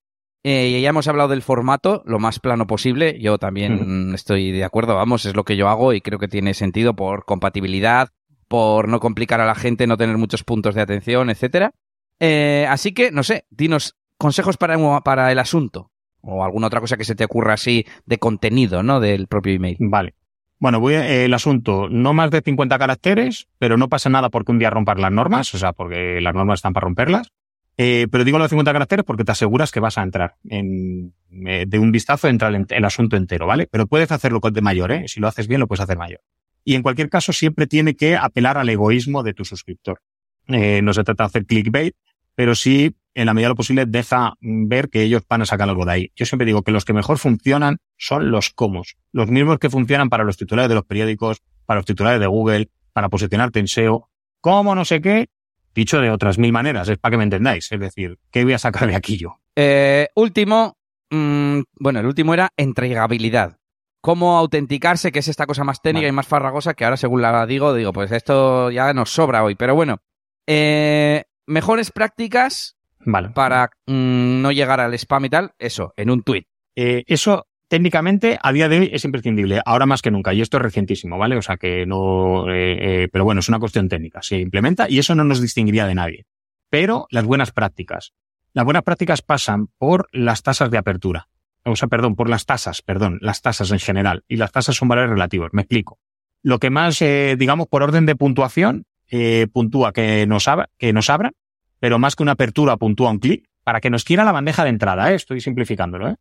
Eh, 0.51 0.80
ya 0.80 0.88
hemos 0.88 1.07
hablado 1.09 1.28
del 1.28 1.42
formato, 1.42 2.03
lo 2.07 2.18
más 2.18 2.38
plano 2.38 2.66
posible. 2.66 3.20
Yo 3.20 3.36
también 3.36 4.14
estoy 4.14 4.51
de 4.51 4.64
acuerdo, 4.64 4.94
vamos, 4.94 5.26
es 5.26 5.36
lo 5.36 5.44
que 5.44 5.59
yo 5.59 5.68
hago 5.68 5.92
y 5.92 6.01
creo 6.01 6.18
que 6.18 6.26
tiene 6.26 6.55
sentido 6.55 6.96
por 6.96 7.26
compatibilidad, 7.26 8.09
por 8.49 8.88
no 8.88 8.99
complicar 8.99 9.42
a 9.42 9.46
la 9.46 9.55
gente, 9.55 9.86
no 9.86 9.99
tener 9.99 10.16
muchos 10.16 10.44
puntos 10.44 10.74
de 10.74 10.80
atención, 10.80 11.28
etcétera. 11.28 11.72
Eh, 12.18 12.66
así 12.66 12.94
que, 12.94 13.11
no 13.11 13.24
sé, 13.24 13.44
dinos 13.51 13.99
consejos 14.16 14.57
para, 14.57 14.78
para 15.03 15.30
el 15.30 15.38
asunto 15.38 15.90
o 16.22 16.42
alguna 16.42 16.68
otra 16.68 16.80
cosa 16.80 16.96
que 16.96 17.05
se 17.05 17.14
te 17.14 17.26
ocurra 17.26 17.53
así 17.53 17.84
de 18.07 18.16
contenido, 18.16 18.82
¿no? 18.82 19.01
Del 19.01 19.26
propio 19.26 19.53
email. 19.53 19.76
Vale. 19.80 20.14
Bueno, 20.59 20.80
voy 20.80 20.94
a, 20.94 21.07
el 21.07 21.34
asunto, 21.34 21.90
no 21.90 22.14
más 22.14 22.30
de 22.30 22.40
50 22.40 22.78
caracteres, 22.78 23.49
pero 23.59 23.76
no 23.76 23.90
pasa 23.90 24.09
nada 24.09 24.30
porque 24.30 24.53
un 24.53 24.59
día 24.59 24.70
rompas 24.70 24.99
las 24.99 25.12
normas, 25.12 25.55
o 25.55 25.59
sea, 25.59 25.74
porque 25.74 26.22
las 26.22 26.34
normas 26.34 26.61
están 26.61 26.72
para 26.72 26.86
romperlas. 26.86 27.32
Eh, 27.81 28.09
pero 28.11 28.24
digo 28.24 28.39
los 28.39 28.51
50 28.51 28.72
caracteres 28.72 29.05
porque 29.05 29.24
te 29.24 29.31
aseguras 29.31 29.70
que 29.70 29.79
vas 29.79 29.97
a 29.99 30.03
entrar. 30.03 30.35
En, 30.49 31.14
eh, 31.47 31.64
de 31.66 31.79
un 31.79 31.93
vistazo 31.93 32.26
entra 32.26 32.49
el, 32.49 32.66
el, 32.68 32.85
asunto 32.85 33.16
entero, 33.16 33.47
¿vale? 33.47 33.68
Pero 33.70 33.87
puedes 33.87 34.11
hacerlo 34.11 34.41
de 34.41 34.61
mayor, 34.61 34.91
¿eh? 34.91 35.05
Si 35.07 35.20
lo 35.20 35.29
haces 35.29 35.47
bien, 35.47 35.61
lo 35.61 35.68
puedes 35.68 35.83
hacer 35.83 35.97
mayor. 35.97 36.20
Y 36.64 36.74
en 36.74 36.83
cualquier 36.83 37.09
caso, 37.09 37.33
siempre 37.33 37.68
tiene 37.68 37.95
que 37.95 38.16
apelar 38.16 38.59
al 38.59 38.68
egoísmo 38.68 39.22
de 39.22 39.33
tu 39.33 39.45
suscriptor. 39.45 40.01
Eh, 40.49 40.83
no 40.83 40.93
se 40.93 41.05
trata 41.05 41.22
de 41.22 41.26
hacer 41.29 41.47
clickbait, 41.47 41.95
pero 42.35 42.55
sí, 42.55 42.97
en 43.14 43.26
la 43.26 43.33
medida 43.33 43.47
de 43.47 43.51
lo 43.51 43.57
posible, 43.57 43.87
deja 43.87 44.35
ver 44.41 44.89
que 44.89 45.03
ellos 45.03 45.22
van 45.29 45.43
a 45.43 45.47
sacar 45.47 45.68
algo 45.68 45.85
de 45.85 45.93
ahí. 45.93 46.12
Yo 46.16 46.26
siempre 46.26 46.47
digo 46.47 46.62
que 46.62 46.72
los 46.72 46.85
que 46.85 46.93
mejor 46.93 47.18
funcionan 47.18 47.79
son 47.97 48.31
los 48.31 48.51
comos, 48.51 48.97
los 49.12 49.29
mismos 49.29 49.59
que 49.59 49.70
funcionan 49.70 50.09
para 50.09 50.24
los 50.24 50.37
titulares 50.37 50.68
de 50.68 50.74
los 50.74 50.85
periódicos, 50.85 51.43
para 51.64 51.79
los 51.79 51.87
titulares 51.87 52.20
de 52.20 52.26
Google, 52.26 52.70
para 52.93 53.09
posicionarte 53.09 53.61
en 53.61 53.68
SEO. 53.68 54.11
¿Cómo 54.41 54.74
no 54.74 54.85
sé 54.85 55.01
qué? 55.01 55.29
Dicho 55.75 56.01
de 56.01 56.11
otras 56.11 56.39
mil 56.39 56.53
maneras, 56.53 56.89
es 56.89 56.99
para 56.99 57.12
que 57.12 57.19
me 57.19 57.25
entendáis. 57.25 57.71
Es 57.71 57.81
decir, 57.81 58.19
¿qué 58.31 58.45
voy 58.45 58.53
a 58.53 58.59
sacar 58.59 58.89
de 58.89 58.97
aquí 58.97 59.16
yo? 59.16 59.39
Eh, 59.57 60.09
último, 60.14 60.77
mmm, 61.11 61.61
bueno, 61.79 62.01
el 62.01 62.07
último 62.07 62.35
era 62.35 62.51
entregabilidad. 62.57 63.59
Cómo 64.01 64.39
autenticarse, 64.39 65.11
que 65.11 65.19
es 65.19 65.29
esta 65.29 65.47
cosa 65.47 65.64
más 65.64 65.83
técnica 65.83 66.05
vale. 66.05 66.09
y 66.09 66.12
más 66.12 66.27
farragosa, 66.27 66.75
que 66.75 66.85
ahora 66.85 66.97
según 66.97 67.21
la 67.21 67.47
digo, 67.47 67.75
digo, 67.75 67.93
pues 67.93 68.12
esto 68.12 68.71
ya 68.71 68.95
nos 68.95 69.11
sobra 69.11 69.43
hoy. 69.43 69.57
Pero 69.57 69.75
bueno, 69.75 69.99
eh, 70.47 71.25
mejores 71.47 71.91
prácticas 71.91 72.77
vale. 73.01 73.31
para 73.31 73.71
mmm, 73.87 74.41
no 74.41 74.53
llegar 74.53 74.81
al 74.81 74.95
spam 74.95 75.25
y 75.25 75.31
tal, 75.31 75.53
eso, 75.59 75.93
en 75.97 76.11
un 76.11 76.23
tweet. 76.23 76.47
Eh, 76.77 77.03
eso 77.09 77.47
técnicamente 77.69 78.39
a 78.43 78.53
día 78.53 78.69
de 78.69 78.81
hoy 78.81 78.91
es 78.93 79.05
imprescindible, 79.05 79.61
ahora 79.64 79.87
más 79.87 80.03
que 80.03 80.11
nunca, 80.11 80.35
y 80.35 80.41
esto 80.41 80.57
es 80.57 80.62
recientísimo, 80.62 81.19
¿vale? 81.19 81.37
O 81.37 81.43
sea 81.43 81.57
que 81.57 81.87
no, 81.87 82.51
eh, 82.51 83.05
eh, 83.05 83.09
pero 83.12 83.25
bueno, 83.25 83.41
es 83.41 83.49
una 83.49 83.59
cuestión 83.59 83.89
técnica, 83.89 84.23
se 84.23 84.39
implementa 84.39 84.89
y 84.89 84.99
eso 84.99 85.14
no 85.14 85.25
nos 85.25 85.41
distinguiría 85.41 85.87
de 85.87 85.95
nadie. 85.95 86.27
Pero 86.71 87.07
las 87.11 87.25
buenas 87.25 87.53
prácticas. 87.53 88.12
Las 88.53 88.64
buenas 88.64 88.83
prácticas 88.83 89.23
pasan 89.23 89.69
por 89.79 90.09
las 90.12 90.43
tasas 90.43 90.71
de 90.71 90.79
apertura. 90.79 91.29
O 91.64 91.77
sea, 91.77 91.89
perdón, 91.89 92.16
por 92.16 92.29
las 92.29 92.47
tasas, 92.47 92.83
perdón, 92.83 93.19
las 93.21 93.43
tasas 93.43 93.71
en 93.71 93.79
general. 93.79 94.25
Y 94.29 94.37
las 94.37 94.53
tasas 94.53 94.77
son 94.77 94.89
valores 94.89 95.11
relativos, 95.11 95.51
me 95.53 95.62
explico. 95.62 95.99
Lo 96.43 96.59
que 96.59 96.71
más, 96.71 97.03
eh, 97.03 97.37
digamos, 97.39 97.66
por 97.69 97.83
orden 97.83 98.07
de 98.07 98.16
puntuación, 98.16 98.87
eh, 99.11 99.47
puntúa 99.53 99.93
que 99.93 100.27
nos, 100.27 100.49
abra, 100.49 100.71
que 100.79 100.93
nos 100.93 101.11
abran, 101.11 101.33
pero 101.81 101.99
más 101.99 102.16
que 102.16 102.23
una 102.23 102.33
apertura 102.33 102.77
puntúa 102.77 103.11
un 103.11 103.19
clic 103.19 103.49
para 103.64 103.81
que 103.81 103.91
nos 103.91 104.05
quiera 104.05 104.25
la 104.25 104.33
bandeja 104.33 104.64
de 104.64 104.71
entrada. 104.71 105.12
¿eh? 105.12 105.14
Estoy 105.14 105.41
simplificándolo. 105.41 106.09
¿eh? 106.11 106.16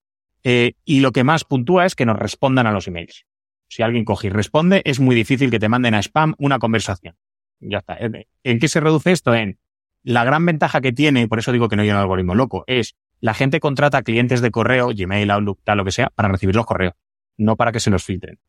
Eh, 0.50 0.76
y 0.86 1.02
lo 1.02 1.12
que 1.12 1.26
más 1.26 1.43
puntúa 1.43 1.86
es 1.86 1.93
que 1.93 2.06
nos 2.06 2.18
respondan 2.18 2.68
a 2.68 2.72
los 2.72 2.88
emails. 2.88 3.26
Si 3.68 3.84
alguien 3.84 4.06
coge 4.06 4.28
y 4.28 4.30
responde, 4.30 4.82
es 4.86 5.02
muy 5.02 5.14
difícil 5.14 5.52
que 5.52 5.60
te 5.60 5.68
manden 5.68 5.93
a 5.93 6.00
spam 6.00 6.36
una 6.38 6.58
conversación. 6.58 7.18
Ya 7.60 7.80
está. 7.80 7.98
¿En 8.00 8.60
qué 8.60 8.68
se 8.70 8.80
reduce 8.80 9.12
esto? 9.12 9.36
En 9.36 9.60
la 10.04 10.24
gran 10.24 10.45
ventaja 10.45 10.80
que 10.80 10.93
tiene, 10.93 11.24
y 11.24 11.28
por 11.28 11.39
eso 11.39 11.52
digo 11.52 11.68
que 11.68 11.76
no 11.76 11.82
hay 11.82 11.89
un 11.89 11.98
algoritmo 11.98 12.34
loco, 12.34 12.64
es 12.66 12.95
la 13.20 13.34
gente 13.34 13.60
contrata 13.60 14.04
clientes 14.04 14.39
de 14.39 14.50
correo, 14.50 14.91
Gmail, 14.95 15.30
Outlook, 15.32 15.60
tal, 15.66 15.80
lo 15.80 15.84
que 15.84 15.91
sea, 15.91 16.12
para 16.16 16.30
recibir 16.30 16.56
los 16.56 16.66
correos, 16.66 16.93
no 17.36 17.58
para 17.58 17.74
que 17.74 17.82
se 17.82 17.89
los 17.89 18.06
filtren. 18.06 18.39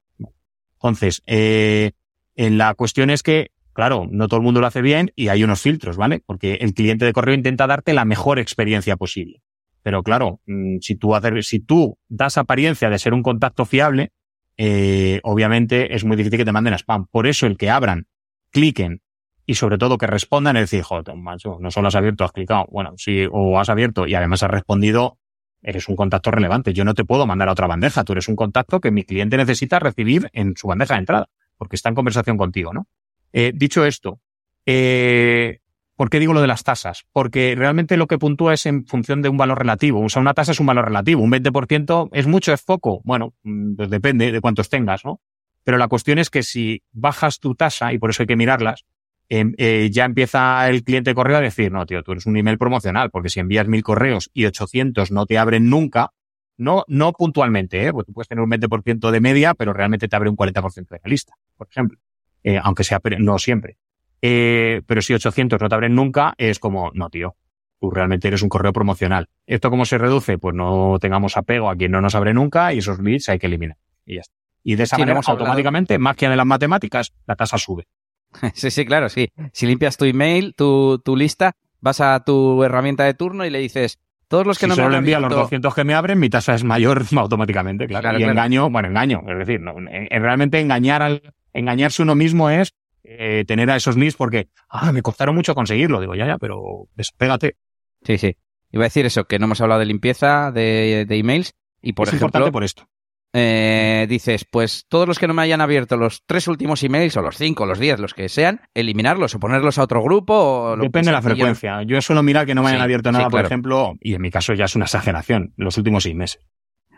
Entonces, 0.74 1.24
eh, 1.26 1.90
en 2.36 2.58
la 2.58 2.74
cuestión 2.74 3.10
es 3.10 3.24
que, 3.24 3.50
claro, 3.72 4.06
no 4.08 4.28
todo 4.28 4.38
el 4.38 4.44
mundo 4.44 4.60
lo 4.60 4.68
hace 4.68 4.82
bien 4.82 5.10
y 5.16 5.28
hay 5.28 5.42
unos 5.42 5.62
filtros, 5.62 5.96
¿vale? 5.96 6.22
Porque 6.24 6.58
el 6.60 6.74
cliente 6.74 7.06
de 7.06 7.12
correo 7.12 7.34
intenta 7.34 7.66
darte 7.66 7.92
la 7.92 8.04
mejor 8.04 8.38
experiencia 8.38 8.96
posible. 8.96 9.42
Pero 9.88 10.02
claro, 10.02 10.42
mm, 10.44 10.80
si 10.82 10.96
tú, 10.96 11.14
hacer, 11.14 11.42
si 11.42 11.60
tú 11.60 11.96
das 12.10 12.36
apariencia 12.36 12.90
de 12.90 12.98
ser 12.98 13.14
un 13.14 13.22
contacto 13.22 13.64
fiable, 13.64 14.12
eh, 14.58 15.18
obviamente 15.22 15.94
es 15.94 16.04
muy 16.04 16.14
difícil 16.14 16.38
que 16.38 16.44
te 16.44 16.52
manden 16.52 16.74
a 16.74 16.76
spam. 16.76 17.06
Por 17.06 17.26
eso 17.26 17.46
el 17.46 17.56
que 17.56 17.70
abran, 17.70 18.06
cliquen 18.50 19.00
y 19.46 19.54
sobre 19.54 19.78
todo 19.78 19.96
que 19.96 20.06
respondan 20.06 20.58
es 20.58 20.70
decir, 20.70 20.82
joder, 20.82 21.16
macho, 21.16 21.56
no 21.58 21.70
solo 21.70 21.88
has 21.88 21.94
abierto, 21.94 22.22
has 22.24 22.32
clicado, 22.32 22.66
bueno, 22.70 22.92
sí, 22.98 23.24
o 23.32 23.58
has 23.58 23.70
abierto 23.70 24.06
y 24.06 24.14
además 24.14 24.42
has 24.42 24.50
respondido, 24.50 25.16
eres 25.62 25.88
un 25.88 25.96
contacto 25.96 26.30
relevante. 26.30 26.74
Yo 26.74 26.84
no 26.84 26.92
te 26.92 27.06
puedo 27.06 27.26
mandar 27.26 27.48
a 27.48 27.52
otra 27.52 27.66
bandeja, 27.66 28.04
tú 28.04 28.12
eres 28.12 28.28
un 28.28 28.36
contacto 28.36 28.82
que 28.82 28.90
mi 28.90 29.04
cliente 29.04 29.38
necesita 29.38 29.78
recibir 29.78 30.28
en 30.34 30.54
su 30.54 30.68
bandeja 30.68 30.96
de 30.96 31.00
entrada, 31.00 31.30
porque 31.56 31.76
está 31.76 31.88
en 31.88 31.94
conversación 31.94 32.36
contigo, 32.36 32.74
¿no? 32.74 32.88
Eh, 33.32 33.52
dicho 33.54 33.86
esto, 33.86 34.20
eh, 34.66 35.60
¿por 35.98 36.08
qué 36.08 36.18
digo 36.18 36.32
lo 36.32 36.40
de 36.40 36.46
las 36.46 36.64
tasas? 36.64 37.04
Porque 37.12 37.54
realmente 37.54 37.98
lo 37.98 38.06
que 38.06 38.16
puntúa 38.16 38.54
es 38.54 38.64
en 38.64 38.86
función 38.86 39.20
de 39.20 39.28
un 39.28 39.36
valor 39.36 39.58
relativo. 39.58 40.00
O 40.00 40.08
sea, 40.08 40.22
una 40.22 40.32
tasa 40.32 40.52
es 40.52 40.60
un 40.60 40.66
valor 40.66 40.86
relativo. 40.86 41.20
Un 41.20 41.30
20% 41.30 42.08
es 42.12 42.26
mucho, 42.26 42.54
es 42.54 42.62
poco. 42.62 43.02
Bueno, 43.04 43.34
mm, 43.42 43.74
pues 43.76 43.90
depende 43.90 44.32
de 44.32 44.40
cuántos 44.40 44.70
tengas, 44.70 45.04
¿no? 45.04 45.20
Pero 45.62 45.76
la 45.76 45.88
cuestión 45.88 46.18
es 46.18 46.30
que 46.30 46.42
si 46.42 46.82
bajas 46.92 47.38
tu 47.38 47.54
tasa, 47.54 47.92
y 47.92 47.98
por 47.98 48.08
eso 48.08 48.22
hay 48.22 48.26
que 48.26 48.36
mirarlas, 48.36 48.86
Em, 49.30 49.52
eh, 49.58 49.90
ya 49.92 50.06
empieza 50.06 50.68
el 50.70 50.82
cliente 50.82 51.10
de 51.10 51.14
correo 51.14 51.36
a 51.36 51.40
decir, 51.40 51.70
no, 51.70 51.84
tío, 51.84 52.02
tú 52.02 52.12
eres 52.12 52.24
un 52.24 52.36
email 52.36 52.56
promocional, 52.56 53.10
porque 53.10 53.28
si 53.28 53.40
envías 53.40 53.68
mil 53.68 53.82
correos 53.82 54.30
y 54.32 54.46
800 54.46 55.10
no 55.10 55.26
te 55.26 55.36
abren 55.36 55.68
nunca, 55.68 56.12
no, 56.56 56.84
no 56.88 57.12
puntualmente, 57.12 57.86
¿eh? 57.86 57.92
porque 57.92 58.06
tú 58.06 58.14
puedes 58.14 58.28
tener 58.28 58.42
un 58.42 58.50
20% 58.50 59.10
de 59.10 59.20
media, 59.20 59.52
pero 59.52 59.74
realmente 59.74 60.08
te 60.08 60.16
abre 60.16 60.30
un 60.30 60.36
40% 60.36 60.88
de 60.88 61.00
la 61.04 61.10
lista, 61.10 61.34
por 61.58 61.68
ejemplo, 61.70 61.98
eh, 62.42 62.58
aunque 62.62 62.84
sea, 62.84 63.00
no 63.18 63.38
siempre. 63.38 63.76
Eh, 64.22 64.82
pero 64.86 65.00
si 65.02 65.14
800 65.14 65.60
no 65.60 65.68
te 65.68 65.74
abren 65.74 65.94
nunca, 65.94 66.34
es 66.38 66.58
como, 66.58 66.90
no, 66.94 67.08
tío, 67.10 67.36
tú 67.80 67.90
realmente 67.90 68.28
eres 68.28 68.42
un 68.42 68.48
correo 68.48 68.72
promocional. 68.72 69.28
¿Esto 69.46 69.70
cómo 69.70 69.84
se 69.84 69.98
reduce? 69.98 70.38
Pues 70.38 70.54
no 70.54 70.98
tengamos 71.00 71.36
apego 71.36 71.70
a 71.70 71.76
quien 71.76 71.92
no 71.92 72.00
nos 72.00 72.14
abre 72.14 72.34
nunca 72.34 72.72
y 72.72 72.78
esos 72.78 72.98
leads 72.98 73.28
hay 73.28 73.38
que 73.38 73.46
eliminar. 73.46 73.76
Y 74.04 74.16
ya 74.16 74.20
está. 74.22 74.34
Y 74.64 74.74
de 74.74 74.82
esa 74.82 74.98
manera, 74.98 75.20
automáticamente, 75.24 75.98
más 75.98 76.16
que 76.16 76.28
de 76.28 76.36
las 76.36 76.44
matemáticas, 76.46 77.12
la 77.26 77.36
tasa 77.36 77.58
sube. 77.58 77.86
Sí, 78.54 78.70
sí, 78.70 78.84
claro, 78.84 79.08
sí. 79.08 79.28
Si 79.52 79.66
limpias 79.66 79.96
tu 79.96 80.04
email, 80.04 80.54
tu, 80.54 81.00
tu 81.04 81.16
lista, 81.16 81.52
vas 81.80 82.00
a 82.00 82.22
tu 82.24 82.62
herramienta 82.64 83.04
de 83.04 83.14
turno 83.14 83.46
y 83.46 83.50
le 83.50 83.58
dices, 83.60 83.98
todos 84.26 84.46
los 84.46 84.58
que 84.58 84.66
si 84.66 84.68
no 84.70 84.74
solo 84.74 84.88
me 84.90 84.96
han 84.96 84.98
envía 85.04 85.20
los 85.20 85.30
200 85.30 85.74
que 85.74 85.84
me 85.84 85.94
abren, 85.94 86.18
mi 86.18 86.28
tasa 86.28 86.54
es 86.54 86.64
mayor 86.64 87.04
automáticamente, 87.16 87.86
claro. 87.86 88.02
Claro, 88.02 88.18
y 88.18 88.22
claro. 88.22 88.32
engaño, 88.32 88.68
bueno, 88.68 88.88
engaño, 88.88 89.22
es 89.28 89.38
decir, 89.38 89.60
no, 89.60 89.78
en- 89.78 89.88
en 90.10 90.22
realmente 90.22 90.60
engañar 90.60 91.00
al, 91.02 91.34
engañarse 91.54 92.02
uno 92.02 92.14
mismo 92.16 92.50
es 92.50 92.74
eh, 93.10 93.44
tener 93.46 93.70
a 93.70 93.76
esos 93.76 93.96
leads 93.96 94.16
porque, 94.16 94.48
ah, 94.68 94.92
me 94.92 95.02
costaron 95.02 95.34
mucho 95.34 95.54
conseguirlo. 95.54 96.00
Digo, 96.00 96.14
ya, 96.14 96.26
ya, 96.26 96.38
pero 96.38 96.88
despégate. 96.94 97.56
Sí, 98.04 98.18
sí. 98.18 98.36
Iba 98.70 98.84
a 98.84 98.86
decir 98.86 99.06
eso, 99.06 99.24
que 99.24 99.38
no 99.38 99.46
hemos 99.46 99.60
hablado 99.60 99.80
de 99.80 99.86
limpieza 99.86 100.52
de, 100.52 101.06
de 101.08 101.16
emails 101.16 101.54
y 101.80 101.94
por 101.94 102.06
es 102.08 102.10
ejemplo, 102.14 102.26
importante 102.26 102.52
por 102.52 102.64
esto. 102.64 102.86
eh, 103.32 104.06
dices, 104.08 104.44
pues 104.50 104.84
todos 104.88 105.06
los 105.08 105.18
que 105.18 105.26
no 105.26 105.32
me 105.34 105.42
hayan 105.42 105.60
abierto 105.60 105.96
los 105.96 106.22
tres 106.26 106.48
últimos 106.48 106.82
emails 106.82 107.16
o 107.16 107.22
los 107.22 107.36
cinco, 107.36 107.64
los 107.66 107.78
diez, 107.78 107.98
los 107.98 108.12
que 108.14 108.28
sean, 108.28 108.60
eliminarlos 108.74 109.34
o 109.34 109.38
ponerlos 109.40 109.78
a 109.78 109.84
otro 109.84 110.02
grupo 110.02 110.34
o 110.34 110.76
lo 110.76 110.82
Depende 110.82 111.08
de 111.10 111.12
la 111.12 111.20
yo- 111.20 111.28
frecuencia. 111.30 111.82
Yo 111.84 112.00
suelo 112.02 112.22
mirar 112.22 112.44
que 112.46 112.54
no 112.54 112.62
me 112.62 112.68
hayan 112.68 112.80
Sí, 112.80 112.84
abierto 112.84 113.10
sí, 113.10 113.16
nada, 113.16 113.30
por 113.30 113.44
ejemplo, 113.44 113.94
y 114.00 114.14
en 114.14 114.20
mi 114.22 114.30
caso 114.30 114.52
ya 114.54 114.66
es 114.66 114.76
una 114.76 114.84
exageración, 114.84 115.54
los 115.56 115.76
últimos 115.78 116.02
seis 116.02 116.14
meses. 116.14 116.42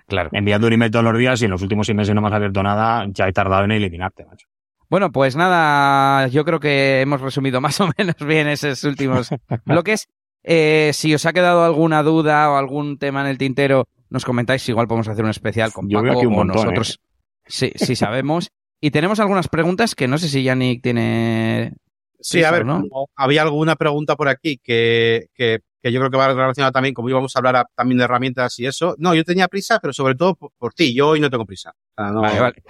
Claro. 0.08 0.30
Enviando 0.32 0.66
un 0.66 0.72
email 0.72 0.90
todos 0.90 1.04
los 1.04 1.16
días 1.16 1.40
y 1.40 1.44
en 1.44 1.52
los 1.52 1.62
últimos 1.62 1.86
seis 1.86 1.94
meses 1.96 2.12
no 2.16 2.20
me 2.20 2.26
has 2.28 2.34
abierto 2.34 2.62
nada, 2.64 3.06
ya 3.11 3.28
he 3.28 3.32
tardado 3.32 3.62
en 3.64 3.70
eliminarte, 3.70 4.24
macho. 4.26 4.48
Bueno, 4.91 5.12
pues 5.12 5.36
nada, 5.36 6.26
yo 6.28 6.45
creo 6.45 6.59
que 6.61 7.01
hemos 7.01 7.20
resumido 7.20 7.61
más 7.61 7.80
o 7.80 7.88
menos 7.97 8.16
bien 8.18 8.49
esos 8.49 8.82
últimos 8.84 9.30
bloques. 9.64 10.09
Eh, 10.43 10.91
si 10.95 11.14
os 11.14 11.24
ha 11.26 11.32
quedado 11.32 11.64
alguna 11.64 12.03
duda 12.03 12.51
o 12.51 12.57
algún 12.57 12.99
tema 12.99 13.20
en 13.20 13.28
el 13.28 13.38
tintero, 13.38 13.86
nos 14.09 14.24
comentáis, 14.24 14.68
igual 14.68 14.88
podemos 14.88 15.07
hacer 15.09 15.22
un 15.24 15.30
especial 15.30 15.72
con 15.72 15.88
Yo 15.88 15.99
Paco 15.99 16.05
veo 16.05 16.18
aquí 16.18 16.26
un 16.26 16.32
o 16.32 16.36
montón, 16.36 16.57
¿eh? 16.57 16.62
nosotros. 16.64 17.01
Sí, 17.47 17.72
sí 17.76 17.95
sabemos. 17.95 18.51
Y 18.80 18.91
tenemos 18.91 19.20
algunas 19.20 19.49
preguntas 19.49 19.95
que 19.95 20.09
no 20.09 20.18
sé 20.18 20.28
si 20.28 20.43
Yannick 20.43 20.82
tiene... 20.82 21.74
Sí, 22.22 22.43
a 22.43 22.51
ver, 22.51 22.66
¿no? 22.66 22.82
había 23.16 23.43
alguna 23.43 23.76
pregunta 23.76 24.16
por 24.16 24.28
aquí 24.28 24.59
que, 24.62 25.28
que, 25.34 25.61
que 25.82 25.93
yo 25.93 26.01
creo 26.01 26.11
que 26.11 26.16
va 26.18 26.28
relacionada 26.34 26.72
también, 26.72 26.95
como 26.95 27.09
íbamos 27.09 27.34
a 27.34 27.38
hablar 27.38 27.57
a- 27.57 27.66
también 27.74 27.99
de 27.99 28.05
herramientas 28.05 28.59
y 28.59 28.66
eso. 28.66 28.95
No, 28.99 29.14
yo 29.14 29.24
tenía 29.24 29.49
prisa, 29.49 29.78
pero 29.80 29.93
sobre 29.93 30.14
todo 30.16 30.34
por, 30.34 30.51
por 30.59 30.74
ti. 30.74 30.95
Yo 30.95 31.09
hoy 31.09 31.20
no 31.20 31.30
tengo 31.30 31.47
prisa. 31.47 31.70
O 31.70 32.03
sea, 32.03 32.11
no- 32.12 32.20
Vale, 32.22 32.41
vale. 32.41 32.62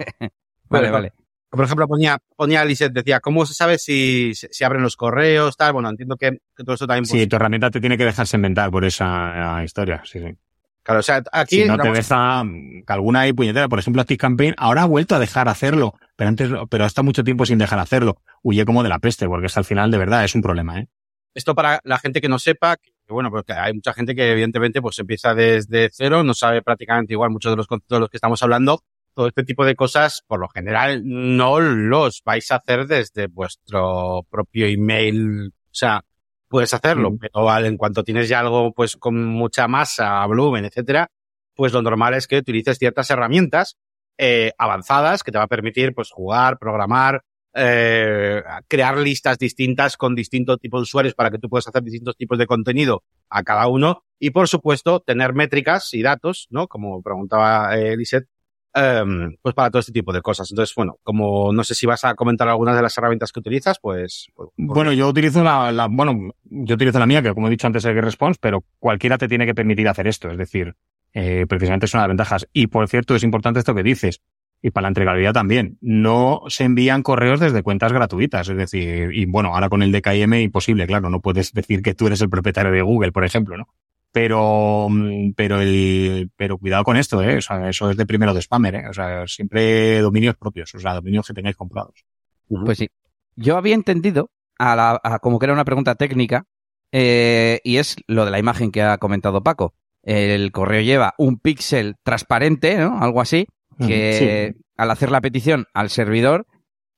vale, 0.69 0.89
vale. 0.91 1.13
Por 1.51 1.65
ejemplo, 1.65 1.87
ponía, 1.87 2.17
ponía 2.37 2.63
Lisette, 2.63 2.93
decía, 2.93 3.19
¿cómo 3.19 3.45
se 3.45 3.53
sabe 3.53 3.77
si, 3.77 4.31
si 4.33 4.63
abren 4.63 4.81
los 4.81 4.95
correos, 4.95 5.57
tal? 5.57 5.73
Bueno, 5.73 5.89
entiendo 5.89 6.15
que, 6.15 6.39
que 6.55 6.63
todo 6.63 6.75
eso 6.75 6.87
también, 6.87 7.03
pues, 7.03 7.11
Sí, 7.11 7.27
tu 7.27 7.35
herramienta 7.35 7.69
te 7.69 7.81
tiene 7.81 7.97
que 7.97 8.05
dejarse 8.05 8.37
inventar 8.37 8.71
por 8.71 8.85
esa 8.85 9.61
eh, 9.61 9.65
historia. 9.65 10.01
Sí, 10.05 10.19
sí. 10.19 10.37
claro, 10.81 11.01
o 11.01 11.03
sea, 11.03 11.21
aquí, 11.33 11.63
si 11.63 11.67
no 11.67 11.77
te 11.77 11.91
deja 11.91 12.43
mm, 12.45 12.83
que 12.87 12.93
alguna 12.93 13.21
hay 13.21 13.33
puñetera. 13.33 13.67
Por 13.67 13.79
ejemplo, 13.79 14.01
ActiveCampaign 14.01 14.55
ahora 14.57 14.83
ha 14.83 14.85
vuelto 14.85 15.13
a 15.15 15.19
dejar 15.19 15.49
hacerlo, 15.49 15.95
pero 16.15 16.29
antes, 16.29 16.49
pero 16.69 16.85
hasta 16.85 17.03
mucho 17.03 17.23
tiempo 17.23 17.45
sin 17.45 17.57
dejar 17.57 17.79
hacerlo. 17.79 18.21
Huye 18.43 18.63
como 18.63 18.81
de 18.81 18.89
la 18.89 18.99
peste, 18.99 19.27
porque 19.27 19.47
hasta 19.47 19.59
al 19.59 19.65
final 19.65 19.91
de 19.91 19.97
verdad 19.97 20.23
es 20.23 20.33
un 20.33 20.41
problema, 20.41 20.79
¿eh? 20.79 20.87
esto 21.33 21.55
para 21.55 21.79
la 21.83 21.99
gente 21.99 22.21
que 22.21 22.29
no 22.29 22.39
sepa, 22.39 22.77
que, 22.77 22.91
bueno, 23.09 23.29
porque 23.29 23.53
hay 23.53 23.73
mucha 23.73 23.93
gente 23.93 24.15
que 24.15 24.31
evidentemente 24.31 24.81
pues 24.81 24.99
empieza 24.99 25.33
desde 25.33 25.89
cero, 25.91 26.23
no 26.23 26.33
sabe 26.33 26.61
prácticamente 26.61 27.13
igual 27.13 27.29
muchos 27.29 27.51
de 27.51 27.57
los 27.57 27.67
conceptos 27.67 27.97
de 27.97 27.99
los 28.01 28.09
que 28.09 28.17
estamos 28.17 28.41
hablando. 28.43 28.83
Todo 29.13 29.27
este 29.27 29.43
tipo 29.43 29.65
de 29.65 29.75
cosas, 29.75 30.23
por 30.27 30.39
lo 30.39 30.47
general, 30.49 31.01
no 31.03 31.59
los 31.59 32.21
vais 32.25 32.49
a 32.51 32.55
hacer 32.55 32.87
desde 32.87 33.27
vuestro 33.27 34.25
propio 34.29 34.67
email. 34.67 35.47
O 35.47 35.73
sea, 35.73 36.03
puedes 36.47 36.73
hacerlo, 36.73 37.11
Mm. 37.11 37.17
pero 37.19 37.57
en 37.65 37.77
cuanto 37.77 38.03
tienes 38.03 38.29
ya 38.29 38.39
algo 38.39 38.73
pues 38.73 38.95
con 38.97 39.25
mucha 39.25 39.67
masa, 39.67 40.25
volumen, 40.25 40.65
etcétera, 40.65 41.07
pues 41.55 41.73
lo 41.73 41.81
normal 41.81 42.13
es 42.13 42.27
que 42.27 42.37
utilices 42.37 42.77
ciertas 42.77 43.09
herramientas 43.09 43.77
eh, 44.17 44.51
avanzadas 44.57 45.23
que 45.23 45.31
te 45.31 45.37
va 45.37 45.45
a 45.45 45.47
permitir 45.47 45.93
pues 45.95 46.09
jugar, 46.11 46.59
programar, 46.59 47.23
eh, 47.53 48.43
crear 48.67 48.97
listas 48.97 49.37
distintas 49.37 49.97
con 49.97 50.13
distintos 50.15 50.59
tipos 50.59 50.79
de 50.79 50.83
usuarios 50.83 51.15
para 51.15 51.31
que 51.31 51.37
tú 51.39 51.49
puedas 51.49 51.67
hacer 51.67 51.81
distintos 51.83 52.15
tipos 52.15 52.37
de 52.37 52.45
contenido 52.47 53.03
a 53.29 53.43
cada 53.43 53.67
uno 53.67 54.03
y 54.19 54.29
por 54.29 54.47
supuesto 54.47 54.99
tener 54.99 55.33
métricas 55.33 55.93
y 55.93 56.01
datos, 56.01 56.47
¿no? 56.49 56.67
Como 56.67 57.01
preguntaba 57.01 57.77
eh, 57.77 57.97
Lisette, 57.97 58.27
em, 58.73 59.35
pues 59.41 59.53
para 59.55 59.69
todo 59.69 59.79
este 59.79 59.91
tipo 59.91 60.13
de 60.13 60.21
cosas. 60.21 60.49
Entonces, 60.51 60.73
bueno, 60.75 60.97
como 61.03 61.51
no 61.53 61.63
sé 61.63 61.75
si 61.75 61.85
vas 61.85 62.03
a 62.05 62.15
comentar 62.15 62.47
algunas 62.47 62.75
de 62.75 62.81
las 62.81 62.97
herramientas 62.97 63.31
que 63.31 63.39
utilizas, 63.39 63.77
pues... 63.81 64.27
pues- 64.35 64.49
Bueno, 64.57 64.93
yo 64.93 65.07
utilizo 65.09 65.43
la, 65.43 65.87
bueno, 65.89 66.31
yo 66.43 66.75
utilizo 66.75 66.99
la 66.99 67.05
mía, 67.05 67.21
que 67.21 67.33
como 67.33 67.47
he 67.47 67.51
dicho 67.51 67.67
antes 67.67 67.83
es 67.85 67.93
GetResponse, 67.93 68.39
pero 68.41 68.63
cualquiera 68.79 69.17
te 69.17 69.27
tiene 69.27 69.45
que 69.45 69.55
permitir 69.55 69.87
hacer 69.87 70.07
esto. 70.07 70.29
Es 70.31 70.37
decir, 70.37 70.75
eh, 71.13 71.45
precisamente 71.47 71.85
es 71.85 71.93
una 71.93 72.03
de 72.03 72.07
las 72.07 72.11
ventajas. 72.17 72.47
Y 72.53 72.67
por 72.67 72.87
cierto, 72.87 73.15
es 73.15 73.23
importante 73.23 73.59
esto 73.59 73.75
que 73.75 73.83
dices. 73.83 74.21
Y 74.63 74.69
para 74.69 74.83
la 74.83 74.87
entregabilidad 74.89 75.33
también. 75.33 75.79
No 75.81 76.43
se 76.47 76.65
envían 76.65 77.01
correos 77.01 77.39
desde 77.39 77.63
cuentas 77.63 77.91
gratuitas. 77.91 78.47
Es 78.47 78.55
decir, 78.55 79.09
y 79.11 79.25
bueno, 79.25 79.55
ahora 79.55 79.69
con 79.69 79.81
el 79.81 79.91
DKIM 79.91 80.35
imposible, 80.35 80.85
claro. 80.85 81.09
No 81.09 81.19
puedes 81.19 81.51
decir 81.51 81.81
que 81.81 81.95
tú 81.95 82.05
eres 82.05 82.21
el 82.21 82.29
propietario 82.29 82.71
de 82.71 82.83
Google, 82.83 83.11
por 83.11 83.25
ejemplo, 83.25 83.57
¿no? 83.57 83.67
Pero, 84.11 84.87
mm, 84.89 85.31
pero 85.35 85.61
el, 85.61 86.31
pero 86.35 86.57
cuidado 86.57 86.83
con 86.83 86.97
esto, 86.97 87.23
¿eh? 87.23 87.37
O 87.37 87.41
sea, 87.41 87.69
eso 87.69 87.89
es 87.89 87.97
de 87.97 88.05
primero 88.05 88.33
de 88.33 88.41
spammer, 88.41 88.75
¿eh? 88.75 88.87
O 88.89 88.93
sea, 88.93 89.25
siempre 89.27 89.99
dominios 89.99 90.35
propios, 90.35 90.73
o 90.75 90.79
sea, 90.79 90.93
dominios 90.93 91.25
que 91.27 91.33
tengáis 91.33 91.55
comprados. 91.55 92.05
Pues 92.47 92.77
sí. 92.77 92.89
Yo 93.35 93.57
había 93.57 93.75
entendido 93.75 94.29
a 94.57 94.75
la, 94.75 94.99
a 95.01 95.19
como 95.19 95.39
que 95.39 95.45
era 95.45 95.53
una 95.53 95.65
pregunta 95.65 95.95
técnica 95.95 96.45
eh, 96.91 97.61
y 97.63 97.77
es 97.77 97.95
lo 98.07 98.25
de 98.25 98.31
la 98.31 98.39
imagen 98.39 98.71
que 98.71 98.81
ha 98.81 98.97
comentado 98.97 99.43
Paco. 99.43 99.73
El 100.03 100.51
correo 100.51 100.81
lleva 100.81 101.13
un 101.17 101.37
píxel 101.37 101.95
transparente, 102.03 102.77
¿no? 102.77 103.01
Algo 103.01 103.21
así, 103.21 103.47
que 103.79 104.55
al 104.77 104.91
hacer 104.91 105.11
la 105.11 105.21
petición 105.21 105.67
al 105.73 105.89
servidor, 105.89 106.47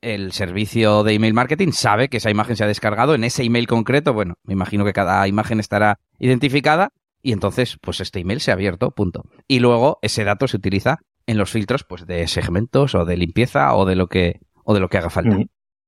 el 0.01 0.32
servicio 0.32 1.03
de 1.03 1.14
email 1.14 1.34
marketing 1.34 1.72
sabe 1.72 2.09
que 2.09 2.18
esa 2.18 2.30
imagen 2.30 2.55
se 2.55 2.64
ha 2.64 2.68
descargado 2.68 3.14
en 3.14 3.24
ese 3.24 3.43
email 3.43 3.68
concreto. 3.68 4.14
Bueno, 4.14 4.36
me 4.43 4.53
imagino 4.53 4.84
que 4.86 4.93
cada 4.93 5.28
imagen 5.28 5.59
estará 5.59 5.99
identificada 6.18 6.91
y 7.24 7.32
entonces, 7.32 7.78
pues 7.82 8.02
este 8.02 8.20
email 8.20 8.42
se 8.42 8.52
ha 8.52 8.54
abierto, 8.54 8.92
punto. 8.92 9.24
Y 9.48 9.60
luego 9.60 9.98
ese 10.02 10.26
dato 10.26 10.48
se 10.48 10.58
utiliza 10.58 11.00
en 11.26 11.38
los 11.38 11.50
filtros, 11.50 11.86
pues 11.86 12.06
de 12.06 12.28
segmentos 12.28 12.94
o 12.96 13.06
de 13.06 13.16
limpieza 13.16 13.74
o 13.74 13.86
de 13.86 13.96
lo 13.96 14.08
que 14.08 14.42
o 14.66 14.74
de 14.74 14.82
lo 14.82 14.90
que 14.90 14.98
haga 14.98 15.10
falta. 15.10 15.38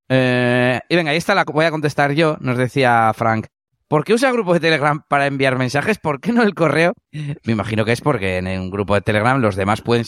Eh, 0.08 0.80
y 0.88 0.96
venga, 0.96 1.12
ahí 1.12 1.18
está 1.18 1.36
la 1.36 1.44
voy 1.44 1.66
a 1.66 1.72
contestar 1.72 2.14
yo, 2.14 2.38
nos 2.40 2.58
decía 2.58 3.12
Frank. 3.14 3.48
¿Por 3.88 4.04
qué 4.04 4.14
usa 4.14 4.32
grupo 4.32 4.54
de 4.54 4.60
Telegram 4.60 5.04
para 5.08 5.28
enviar 5.28 5.58
mensajes? 5.58 6.00
¿Por 6.00 6.20
qué 6.20 6.32
no 6.32 6.42
el 6.42 6.56
correo? 6.56 6.94
Me 7.12 7.54
imagino 7.54 7.86
que 7.86 7.92
es 7.92 8.02
porque 8.02 8.38
en 8.38 8.48
un 8.48 8.72
grupo 8.72 8.96
de 8.96 9.02
Telegram 9.02 9.40
los 9.40 9.56
demás 9.56 9.82
pueden 9.82 10.06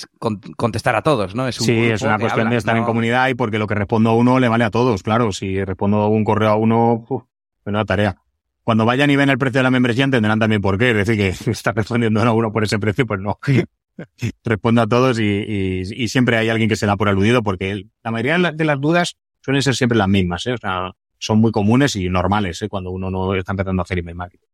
contestar 0.55 0.95
a 0.95 1.03
todos, 1.03 1.35
¿no? 1.35 1.47
Es 1.47 1.57
sí, 1.57 1.85
es 1.85 2.01
una 2.01 2.17
cuestión 2.17 2.49
de 2.49 2.57
estar 2.57 2.75
en 2.75 2.85
comunidad 2.85 3.27
y 3.27 3.35
porque 3.35 3.59
lo 3.59 3.67
que 3.67 3.75
respondo 3.75 4.09
a 4.09 4.15
uno 4.15 4.39
le 4.39 4.47
vale 4.47 4.63
a 4.63 4.71
todos, 4.71 5.03
claro. 5.03 5.31
Si 5.31 5.63
respondo 5.63 6.07
un 6.07 6.23
correo 6.23 6.49
a 6.49 6.55
uno, 6.55 7.05
uf, 7.07 7.23
menuda 7.65 7.85
tarea. 7.85 8.15
Cuando 8.67 8.83
vayan 8.83 9.09
y 9.09 9.15
ven 9.15 9.29
el 9.29 9.37
precio 9.37 9.59
de 9.59 9.63
la 9.63 9.71
membresía 9.71 10.03
entenderán 10.03 10.39
también 10.39 10.61
por 10.61 10.77
qué. 10.77 10.89
Es 10.89 11.07
decir, 11.07 11.15
que 11.15 11.29
está 11.51 11.71
respondiendo 11.71 12.19
a 12.19 12.33
uno 12.33 12.51
por 12.51 12.65
ese 12.65 12.77
precio, 12.77 13.07
pues 13.07 13.21
no. 13.21 13.39
Respondo 14.43 14.81
a 14.81 14.87
todos 14.87 15.21
y, 15.21 15.85
siempre 16.09 16.35
hay 16.35 16.49
alguien 16.49 16.67
que 16.67 16.75
se 16.75 16.85
da 16.85 16.97
por 16.97 17.07
aludido 17.07 17.41
porque 17.43 17.85
la 18.03 18.11
mayoría 18.11 18.51
de 18.51 18.65
las 18.65 18.81
dudas 18.81 19.15
suelen 19.39 19.61
ser 19.61 19.73
siempre 19.73 19.97
las 19.97 20.09
mismas, 20.09 20.45
¿eh? 20.47 20.51
O 20.51 20.57
sea, 20.57 20.91
son 21.17 21.39
muy 21.39 21.53
comunes 21.53 21.95
y 21.95 22.09
normales 22.09 22.61
¿eh? 22.61 22.67
cuando 22.67 22.91
uno 22.91 23.09
no 23.09 23.35
está 23.35 23.53
empezando 23.53 23.81
a 23.81 23.83
hacer 23.83 23.99
email 23.99 24.17
marketing. 24.17 24.47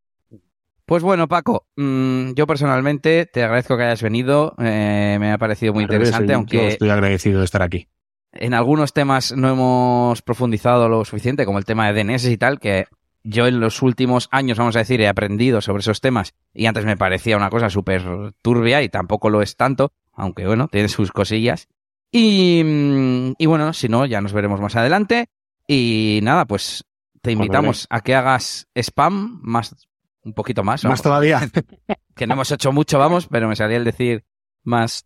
Pues 0.86 1.02
bueno, 1.02 1.28
Paco, 1.28 1.66
mm, 1.76 2.34
yo 2.34 2.46
personalmente 2.46 3.26
te 3.26 3.42
agradezco 3.42 3.78
que 3.78 3.84
hayas 3.86 4.04
venido. 4.04 4.54
Eh, 4.60 5.18
me 5.20 5.32
ha 5.32 5.40
parecido 5.40 5.74
muy 5.74 5.86
interesante, 5.86 6.34
aunque. 6.34 6.68
estoy 6.68 6.92
agradecido 6.92 7.40
de 7.40 7.46
estar 7.46 7.64
aquí. 7.64 7.88
En 8.32 8.54
algunos 8.54 8.94
temas 8.94 9.36
no 9.36 9.50
hemos 9.50 10.22
profundizado 10.22 10.88
lo 10.88 11.04
suficiente, 11.04 11.46
como 11.46 11.58
el 11.58 11.66
tema 11.66 11.92
de 11.92 12.04
DNS 12.04 12.26
y 12.26 12.38
tal, 12.38 12.60
que 12.60 12.86
yo 13.24 13.48
en 13.48 13.60
los 13.60 13.82
últimos 13.82 14.28
años, 14.32 14.58
vamos 14.58 14.76
a 14.76 14.80
decir, 14.80 15.02
he 15.02 15.08
aprendido 15.08 15.62
sobre 15.62 15.82
esos 15.82 16.02
temas 16.02 16.34
y 16.54 16.66
antes 16.66 16.86
me 16.86 16.98
parecía 16.98 17.38
una 17.38 17.50
cosa 17.50 17.70
súper 17.70 18.34
turbia 18.42 18.82
y 18.82 18.90
tampoco 18.90 19.30
lo 19.30 19.42
es 19.42 19.56
tanto, 19.56 19.92
aunque 20.12 20.46
bueno, 20.46 20.68
tiene 20.68 20.90
sus 20.90 21.12
cosillas. 21.12 21.68
Y, 22.12 22.62
mm, 22.64 23.34
y 23.38 23.46
bueno, 23.46 23.74
si 23.74 23.90
no, 23.90 24.06
ya 24.06 24.22
nos 24.22 24.34
veremos 24.34 24.62
más 24.62 24.76
adelante. 24.76 25.30
Y 25.68 26.20
nada, 26.22 26.46
pues 26.46 26.86
te 27.22 27.32
invitamos 27.32 27.88
a 27.90 28.02
que 28.02 28.14
hagas 28.14 28.68
spam 28.76 29.40
más, 29.42 29.88
un 30.24 30.34
poquito 30.34 30.64
más. 30.64 30.84
Más 30.84 31.02
todavía. 31.02 31.42
que 32.16 32.28
no 32.28 32.34
hemos 32.34 32.52
hecho 32.52 32.72
mucho, 32.72 33.00
vamos, 33.00 33.28
pero 33.28 33.48
me 33.48 33.56
salía 33.56 33.78
el 33.78 33.86
decir 33.86 34.26
más 34.64 35.06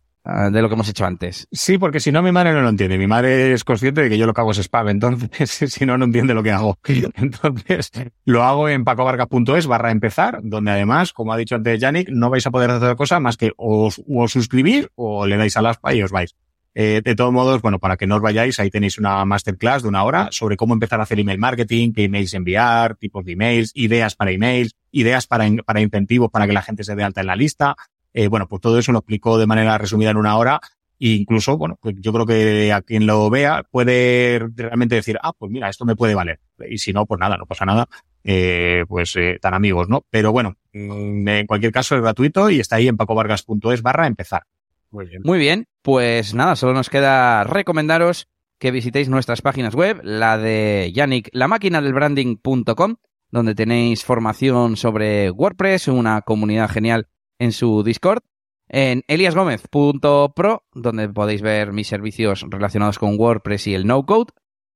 de 0.50 0.62
lo 0.62 0.68
que 0.68 0.74
hemos 0.74 0.88
hecho 0.88 1.06
antes. 1.06 1.48
Sí, 1.50 1.78
porque 1.78 2.00
si 2.00 2.12
no, 2.12 2.22
mi 2.22 2.32
madre 2.32 2.52
no 2.52 2.60
lo 2.60 2.68
entiende. 2.68 2.98
Mi 2.98 3.06
madre 3.06 3.52
es 3.52 3.64
consciente 3.64 4.02
de 4.02 4.10
que 4.10 4.18
yo 4.18 4.26
lo 4.26 4.34
que 4.34 4.40
hago 4.40 4.50
es 4.50 4.58
spam, 4.58 4.88
entonces, 4.88 5.50
si 5.72 5.86
no, 5.86 5.96
no 5.96 6.04
entiende 6.04 6.34
lo 6.34 6.42
que 6.42 6.52
hago. 6.52 6.78
Entonces, 7.14 7.90
lo 8.24 8.42
hago 8.42 8.68
en 8.68 8.84
pacovargas.es 8.84 9.66
barra 9.66 9.90
empezar, 9.90 10.40
donde 10.42 10.70
además, 10.70 11.12
como 11.12 11.32
ha 11.32 11.36
dicho 11.36 11.54
antes 11.54 11.80
Yannick, 11.80 12.10
no 12.10 12.30
vais 12.30 12.46
a 12.46 12.50
poder 12.50 12.70
hacer 12.70 12.82
otra 12.82 12.96
cosa 12.96 13.20
más 13.20 13.36
que 13.36 13.52
os, 13.56 14.02
o 14.06 14.28
suscribir 14.28 14.90
o 14.96 15.26
le 15.26 15.36
dais 15.36 15.56
a 15.56 15.62
las 15.62 15.78
y 15.94 16.02
os 16.02 16.10
vais. 16.10 16.34
Eh, 16.74 17.00
de 17.02 17.16
todos 17.16 17.32
modos, 17.32 17.60
bueno, 17.62 17.78
para 17.78 17.96
que 17.96 18.06
no 18.06 18.16
os 18.16 18.22
vayáis, 18.22 18.60
ahí 18.60 18.70
tenéis 18.70 18.98
una 18.98 19.24
masterclass 19.24 19.82
de 19.82 19.88
una 19.88 20.04
hora 20.04 20.28
sobre 20.30 20.56
cómo 20.56 20.74
empezar 20.74 21.00
a 21.00 21.04
hacer 21.04 21.18
email 21.18 21.38
marketing, 21.38 21.92
qué 21.92 22.04
emails 22.04 22.34
enviar, 22.34 22.94
tipos 22.96 23.24
de 23.24 23.32
emails, 23.32 23.72
ideas 23.74 24.14
para 24.14 24.30
emails, 24.30 24.76
ideas 24.92 25.26
para, 25.26 25.48
para 25.64 25.80
incentivos 25.80 26.30
para 26.30 26.46
que 26.46 26.52
la 26.52 26.62
gente 26.62 26.84
se 26.84 26.94
dé 26.94 27.02
alta 27.02 27.22
en 27.22 27.26
la 27.26 27.36
lista. 27.36 27.74
Eh, 28.12 28.28
bueno, 28.28 28.48
pues 28.48 28.60
todo 28.60 28.78
eso 28.78 28.92
lo 28.92 28.98
explico 28.98 29.38
de 29.38 29.46
manera 29.46 29.78
resumida 29.78 30.10
en 30.10 30.16
una 30.16 30.36
hora. 30.36 30.60
E 31.00 31.10
incluso, 31.10 31.56
bueno, 31.56 31.78
pues 31.80 31.94
yo 32.00 32.12
creo 32.12 32.26
que 32.26 32.72
a 32.72 32.82
quien 32.82 33.06
lo 33.06 33.30
vea 33.30 33.64
puede 33.70 34.40
realmente 34.56 34.96
decir, 34.96 35.18
ah, 35.22 35.32
pues 35.32 35.50
mira, 35.50 35.68
esto 35.68 35.84
me 35.84 35.94
puede 35.94 36.14
valer. 36.14 36.40
Y 36.68 36.78
si 36.78 36.92
no, 36.92 37.06
pues 37.06 37.20
nada, 37.20 37.36
no 37.36 37.46
pasa 37.46 37.64
nada. 37.64 37.88
Eh, 38.24 38.84
pues 38.88 39.14
eh, 39.16 39.38
tan 39.40 39.54
amigos, 39.54 39.88
¿no? 39.88 40.04
Pero 40.10 40.32
bueno, 40.32 40.56
mm, 40.72 41.28
en 41.28 41.46
cualquier 41.46 41.72
caso 41.72 41.94
es 41.94 42.02
gratuito 42.02 42.50
y 42.50 42.60
está 42.60 42.76
ahí 42.76 42.88
en 42.88 42.96
pacovargas.es 42.96 43.82
barra 43.82 44.06
empezar. 44.06 44.42
Muy 44.90 45.06
bien. 45.06 45.22
Muy 45.24 45.38
bien, 45.38 45.66
pues 45.82 46.34
nada, 46.34 46.56
solo 46.56 46.72
nos 46.72 46.90
queda 46.90 47.44
recomendaros 47.44 48.28
que 48.58 48.70
visitéis 48.70 49.08
nuestras 49.08 49.40
páginas 49.40 49.74
web, 49.74 50.00
la 50.02 50.36
de 50.36 50.90
Yannick, 50.92 51.28
la 51.32 51.46
máquina 51.46 51.80
del 51.80 51.92
branding.com, 51.92 52.96
donde 53.30 53.54
tenéis 53.54 54.04
formación 54.04 54.76
sobre 54.76 55.30
WordPress, 55.30 55.88
una 55.88 56.22
comunidad 56.22 56.68
genial 56.70 57.06
en 57.38 57.52
su 57.52 57.82
Discord, 57.82 58.22
en 58.68 59.02
eliasgomez.pro, 59.08 60.64
donde 60.72 61.08
podéis 61.08 61.42
ver 61.42 61.72
mis 61.72 61.88
servicios 61.88 62.44
relacionados 62.48 62.98
con 62.98 63.18
WordPress 63.18 63.66
y 63.66 63.74
el 63.74 63.86
no-code, 63.86 64.32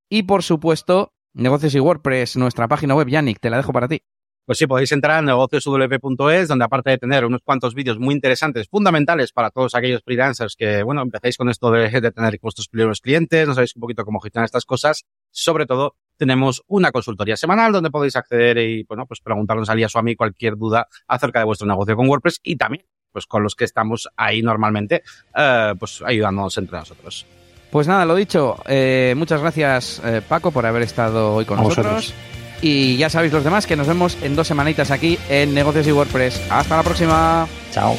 y 0.08 0.24
por 0.24 0.42
supuesto, 0.42 1.12
negocios 1.34 1.74
y 1.74 1.80
WordPress, 1.80 2.36
nuestra 2.36 2.68
página 2.68 2.94
web, 2.94 3.08
Yannick, 3.08 3.40
te 3.40 3.50
la 3.50 3.58
dejo 3.58 3.72
para 3.72 3.88
ti. 3.88 4.02
Pues 4.44 4.58
sí, 4.58 4.66
podéis 4.66 4.90
entrar 4.90 5.20
en 5.20 5.26
negocioswp.es, 5.26 6.48
donde 6.48 6.64
aparte 6.64 6.90
de 6.90 6.98
tener 6.98 7.24
unos 7.24 7.42
cuantos 7.44 7.74
vídeos 7.74 8.00
muy 8.00 8.12
interesantes, 8.12 8.68
fundamentales 8.68 9.30
para 9.32 9.50
todos 9.50 9.74
aquellos 9.76 10.02
freelancers 10.02 10.56
que, 10.56 10.82
bueno, 10.82 11.02
empezáis 11.02 11.36
con 11.36 11.48
esto 11.48 11.70
de, 11.70 11.88
de 11.88 12.10
tener 12.10 12.38
vuestros 12.42 12.68
primeros 12.68 13.00
clientes, 13.00 13.46
no 13.46 13.54
sabéis 13.54 13.76
un 13.76 13.80
poquito 13.80 14.04
cómo 14.04 14.18
gestionar 14.18 14.46
estas 14.46 14.64
cosas, 14.64 15.04
sobre 15.30 15.66
todo 15.66 15.94
tenemos 16.16 16.62
una 16.66 16.92
consultoría 16.92 17.36
semanal 17.36 17.72
donde 17.72 17.90
podéis 17.90 18.16
acceder 18.16 18.58
y, 18.58 18.84
bueno, 18.84 19.06
pues 19.06 19.20
preguntarnos 19.20 19.68
a 19.68 19.74
Lías 19.74 19.94
o 19.96 19.98
a 19.98 20.02
mí 20.02 20.14
cualquier 20.14 20.56
duda 20.56 20.86
acerca 21.06 21.38
de 21.38 21.44
vuestro 21.44 21.66
negocio 21.66 21.96
con 21.96 22.08
WordPress 22.08 22.40
y 22.42 22.56
también, 22.56 22.84
pues 23.10 23.26
con 23.26 23.42
los 23.42 23.54
que 23.54 23.64
estamos 23.64 24.08
ahí 24.16 24.42
normalmente, 24.42 25.02
eh, 25.36 25.74
pues 25.78 26.02
ayudándonos 26.04 26.56
entre 26.58 26.78
nosotros. 26.78 27.26
Pues 27.70 27.88
nada, 27.88 28.04
lo 28.04 28.14
dicho, 28.14 28.56
eh, 28.66 29.14
muchas 29.16 29.40
gracias 29.40 30.02
eh, 30.04 30.20
Paco 30.28 30.50
por 30.50 30.66
haber 30.66 30.82
estado 30.82 31.34
hoy 31.34 31.46
con 31.46 31.62
nosotros. 31.62 32.12
Y 32.60 32.96
ya 32.96 33.10
sabéis 33.10 33.32
los 33.32 33.42
demás 33.42 33.66
que 33.66 33.76
nos 33.76 33.88
vemos 33.88 34.16
en 34.22 34.36
dos 34.36 34.46
semanitas 34.46 34.90
aquí 34.92 35.18
en 35.28 35.52
Negocios 35.52 35.86
y 35.88 35.92
WordPress. 35.92 36.40
Hasta 36.50 36.76
la 36.76 36.82
próxima. 36.84 37.48
Chao. 37.72 37.96